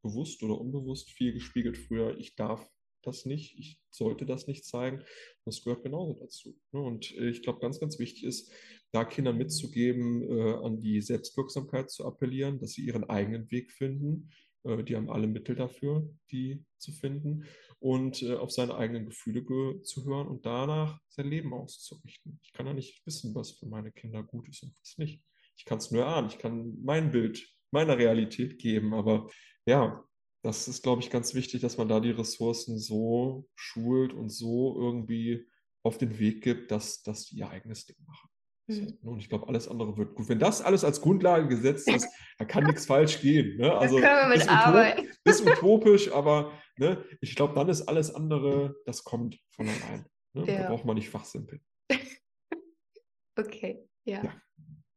[0.02, 2.70] bewusst oder unbewusst viel gespiegelt früher, ich darf
[3.04, 5.04] das nicht, ich sollte das nicht zeigen.
[5.46, 6.58] Das gehört genauso dazu.
[6.72, 6.82] Ne?
[6.82, 8.52] Und ich glaube, ganz, ganz wichtig ist,
[8.92, 14.30] da Kindern mitzugeben, äh, an die Selbstwirksamkeit zu appellieren, dass sie ihren eigenen Weg finden.
[14.68, 17.46] Äh, die haben alle Mittel dafür, die zu finden
[17.80, 22.40] und äh, auf seine eigenen Gefühle zu hören und danach sein Leben auszurichten.
[22.44, 25.22] Ich kann ja nicht wissen, was für meine Kinder gut ist und was nicht.
[25.58, 29.30] Ich kann es nur ahnen, ich kann mein Bild meiner Realität geben, aber
[29.66, 30.04] ja,
[30.44, 34.80] das ist, glaube ich, ganz wichtig, dass man da die Ressourcen so schult und so
[34.80, 35.46] irgendwie
[35.84, 38.27] auf den Weg gibt, dass, dass die ihr eigenes Ding machen.
[38.68, 38.98] Mhm.
[39.02, 40.28] Und ich glaube, alles andere wird gut.
[40.28, 42.08] Wenn das alles als Grundlage gesetzt ist,
[42.38, 43.58] da kann nichts falsch gehen.
[43.58, 43.74] Ne?
[43.74, 49.40] Also ist, utop, ist, utopisch, aber ne, ich glaube, dann ist alles andere, das kommt
[49.52, 50.06] von allein.
[50.34, 50.46] Ne?
[50.46, 50.64] Ja.
[50.64, 51.62] Da braucht man nicht fachsimpeln.
[53.38, 54.24] okay, ja.
[54.24, 54.42] ja.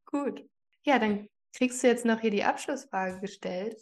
[0.07, 0.45] Gut.
[0.85, 3.81] Ja, dann kriegst du jetzt noch hier die Abschlussfrage gestellt.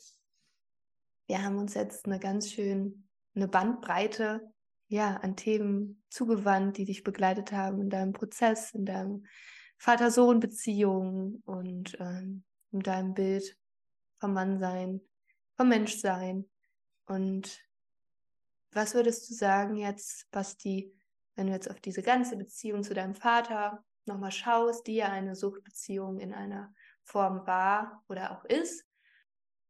[1.27, 4.53] Wir haben uns jetzt eine ganz schön eine Bandbreite
[4.89, 9.27] ja, an Themen zugewandt, die dich begleitet haben in deinem Prozess, in deinem
[9.79, 13.57] Vater-Sohn-Beziehung und ähm, in deinem Bild
[14.19, 15.01] vom Mannsein,
[15.57, 16.49] vom Menschsein.
[17.07, 17.65] Und
[18.73, 20.93] was würdest du sagen jetzt, Basti,
[21.37, 25.37] wenn du jetzt auf diese ganze Beziehung zu deinem Vater nochmal schaust, die ja eine
[25.37, 26.75] Suchtbeziehung in einer
[27.05, 28.85] Form war oder auch ist?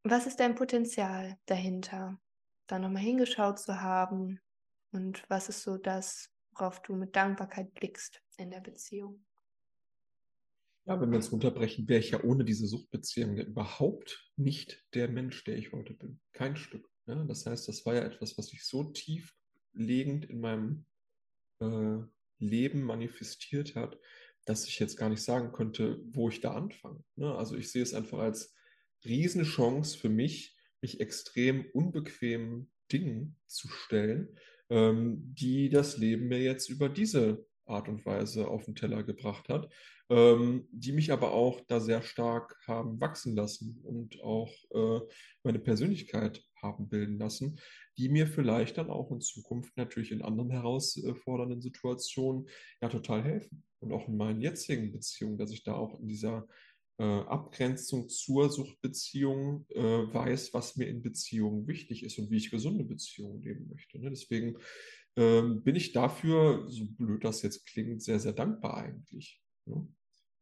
[0.05, 2.19] Was ist dein Potenzial dahinter,
[2.67, 4.41] da nochmal hingeschaut zu haben?
[4.91, 9.25] Und was ist so das, worauf du mit Dankbarkeit blickst in der Beziehung?
[10.89, 15.45] Ja, wenn wir uns runterbrechen, wäre ich ja ohne diese Suchtbeziehung überhaupt nicht der Mensch,
[15.45, 16.19] der ich heute bin.
[16.33, 16.89] Kein Stück.
[17.05, 20.87] Ja, das heißt, das war ja etwas, was sich so tieflegend in meinem
[21.61, 21.99] äh,
[22.39, 23.99] Leben manifestiert hat,
[24.47, 27.05] dass ich jetzt gar nicht sagen könnte, wo ich da anfange.
[27.17, 27.35] Ne?
[27.35, 28.55] Also ich sehe es einfach als
[29.05, 34.39] Riesenchance für mich, mich extrem unbequemen Dingen zu stellen,
[34.71, 39.51] ähm, die das Leben mir jetzt über diese Art und Weise auf den Teller gebracht
[39.51, 39.71] hat,
[40.11, 45.01] ähm, die mich aber auch da sehr stark haben wachsen lassen und auch äh,
[45.43, 47.61] meine Persönlichkeit haben bilden lassen,
[47.99, 52.49] die mir vielleicht dann auch in Zukunft natürlich in anderen herausfordernden Situationen
[52.81, 53.65] ja total helfen.
[53.81, 56.49] Und auch in meinen jetzigen Beziehungen, dass ich da auch in dieser
[56.99, 62.51] äh, Abgrenzung zur Suchtbeziehung äh, weiß, was mir in Beziehungen wichtig ist und wie ich
[62.51, 64.01] gesunde Beziehungen leben möchte.
[64.01, 64.11] Ne?
[64.11, 64.57] Deswegen
[65.17, 69.41] ähm, bin ich dafür, so blöd das jetzt klingt, sehr, sehr dankbar eigentlich.
[69.67, 69.87] Ne?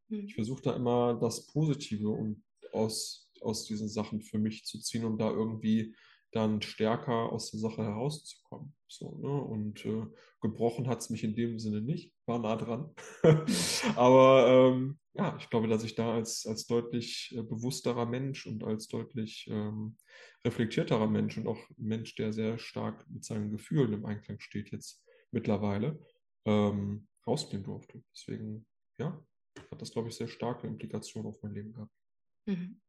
[0.09, 0.27] Mhm.
[0.27, 2.43] Ich versuche da immer das Positive und
[2.73, 5.95] aus, aus diesen Sachen für mich zu ziehen und da irgendwie
[6.33, 8.75] dann stärker aus der Sache herauszukommen.
[8.89, 9.29] So, ne?
[9.29, 10.07] Und äh,
[10.41, 12.95] gebrochen hat es mich in dem Sinne nicht, war nah dran.
[13.97, 18.65] Aber ähm, ja, ich glaube, dass ich da als, als deutlich äh, bewussterer Mensch und
[18.65, 19.97] als deutlich ähm,
[20.45, 25.03] reflektierterer Mensch und auch Mensch, der sehr stark mit seinen Gefühlen im Einklang steht, jetzt
[25.31, 25.99] mittlerweile
[26.45, 28.03] ähm, rausgehen durfte.
[28.15, 28.67] Deswegen,
[28.99, 29.21] ja,
[29.71, 31.93] hat das, glaube ich, sehr starke Implikationen auf mein Leben gehabt.
[32.47, 32.81] Mhm.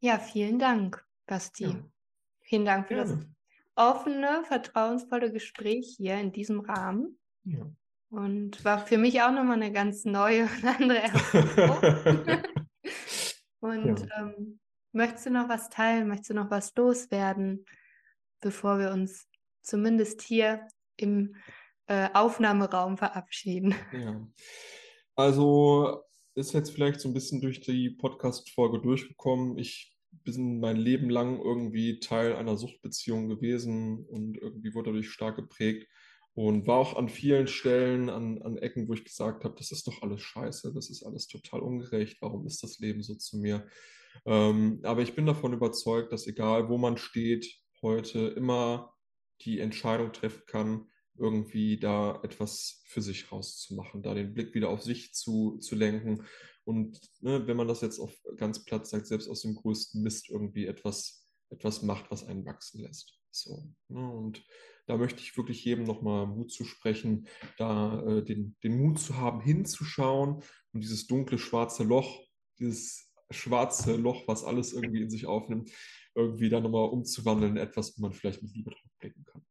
[0.00, 1.64] Ja, vielen Dank, Basti.
[1.64, 1.90] Ja.
[2.40, 3.16] Vielen Dank für Gerne.
[3.16, 3.26] das
[3.74, 7.18] offene, vertrauensvolle Gespräch hier in diesem Rahmen.
[7.44, 7.70] Ja.
[8.10, 12.42] Und war für mich auch nochmal eine ganz neue und andere Erfahrung.
[13.60, 14.20] und ja.
[14.20, 14.60] ähm,
[14.92, 16.08] möchtest du noch was teilen?
[16.08, 17.66] Möchtest du noch was loswerden,
[18.40, 19.28] bevor wir uns
[19.62, 20.66] zumindest hier
[20.96, 21.36] im
[21.86, 23.74] äh, Aufnahmeraum verabschieden?
[23.92, 24.26] Ja.
[25.18, 26.04] Also
[26.36, 29.58] ist jetzt vielleicht so ein bisschen durch die Podcast-Folge durchgekommen.
[29.58, 35.34] Ich bin mein Leben lang irgendwie Teil einer Suchtbeziehung gewesen und irgendwie wurde dadurch stark
[35.34, 35.88] geprägt
[36.34, 39.88] und war auch an vielen Stellen, an, an Ecken, wo ich gesagt habe, das ist
[39.88, 43.66] doch alles scheiße, das ist alles total ungerecht, warum ist das Leben so zu mir?
[44.24, 48.94] Ähm, aber ich bin davon überzeugt, dass egal wo man steht, heute immer
[49.40, 50.86] die Entscheidung treffen kann,
[51.18, 56.24] irgendwie da etwas für sich rauszumachen, da den Blick wieder auf sich zu, zu lenken
[56.68, 60.28] und ne, wenn man das jetzt auf ganz platt sagt, selbst aus dem größten Mist
[60.28, 63.18] irgendwie etwas, etwas macht, was einen wachsen lässt.
[63.30, 64.44] So, ne, und
[64.86, 67.26] da möchte ich wirklich jedem nochmal Mut zu sprechen,
[67.56, 70.42] da äh, den, den Mut zu haben, hinzuschauen
[70.72, 72.22] und dieses dunkle, schwarze Loch,
[72.58, 75.70] dieses schwarze Loch, was alles irgendwie in sich aufnimmt,
[76.14, 79.42] irgendwie dann nochmal umzuwandeln in etwas, wo man vielleicht mit Liebe drauf blicken kann.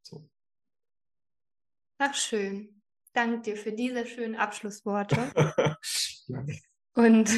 [0.00, 0.26] So.
[2.04, 2.82] Ach, schön.
[3.12, 5.32] Danke dir für diese schönen Abschlussworte.
[6.96, 7.30] Und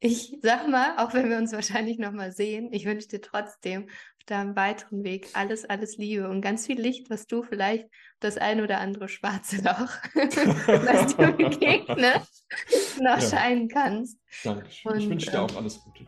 [0.00, 4.24] ich sag mal, auch wenn wir uns wahrscheinlich nochmal sehen, ich wünsche dir trotzdem auf
[4.24, 7.86] deinem weiteren Weg alles, alles Liebe und ganz viel Licht, was du vielleicht
[8.18, 12.22] das ein oder andere schwarze Loch, was dir begegnet,
[12.98, 13.20] noch ja.
[13.20, 14.18] scheinen kannst.
[14.42, 14.92] Dankeschön.
[14.92, 16.06] Und, ich wünsche dir auch ähm, alles Gute.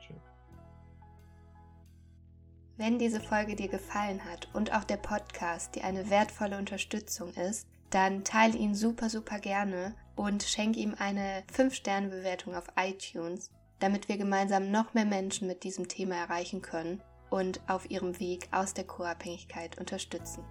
[2.79, 7.69] Wenn diese Folge dir gefallen hat und auch der Podcast dir eine wertvolle Unterstützung ist,
[7.91, 13.51] dann teile ihn super, super gerne und schenke ihm eine 5-Sterne-Bewertung auf iTunes,
[13.81, 18.49] damit wir gemeinsam noch mehr Menschen mit diesem Thema erreichen können und auf ihrem Weg
[18.53, 20.45] aus der Co-Abhängigkeit unterstützen.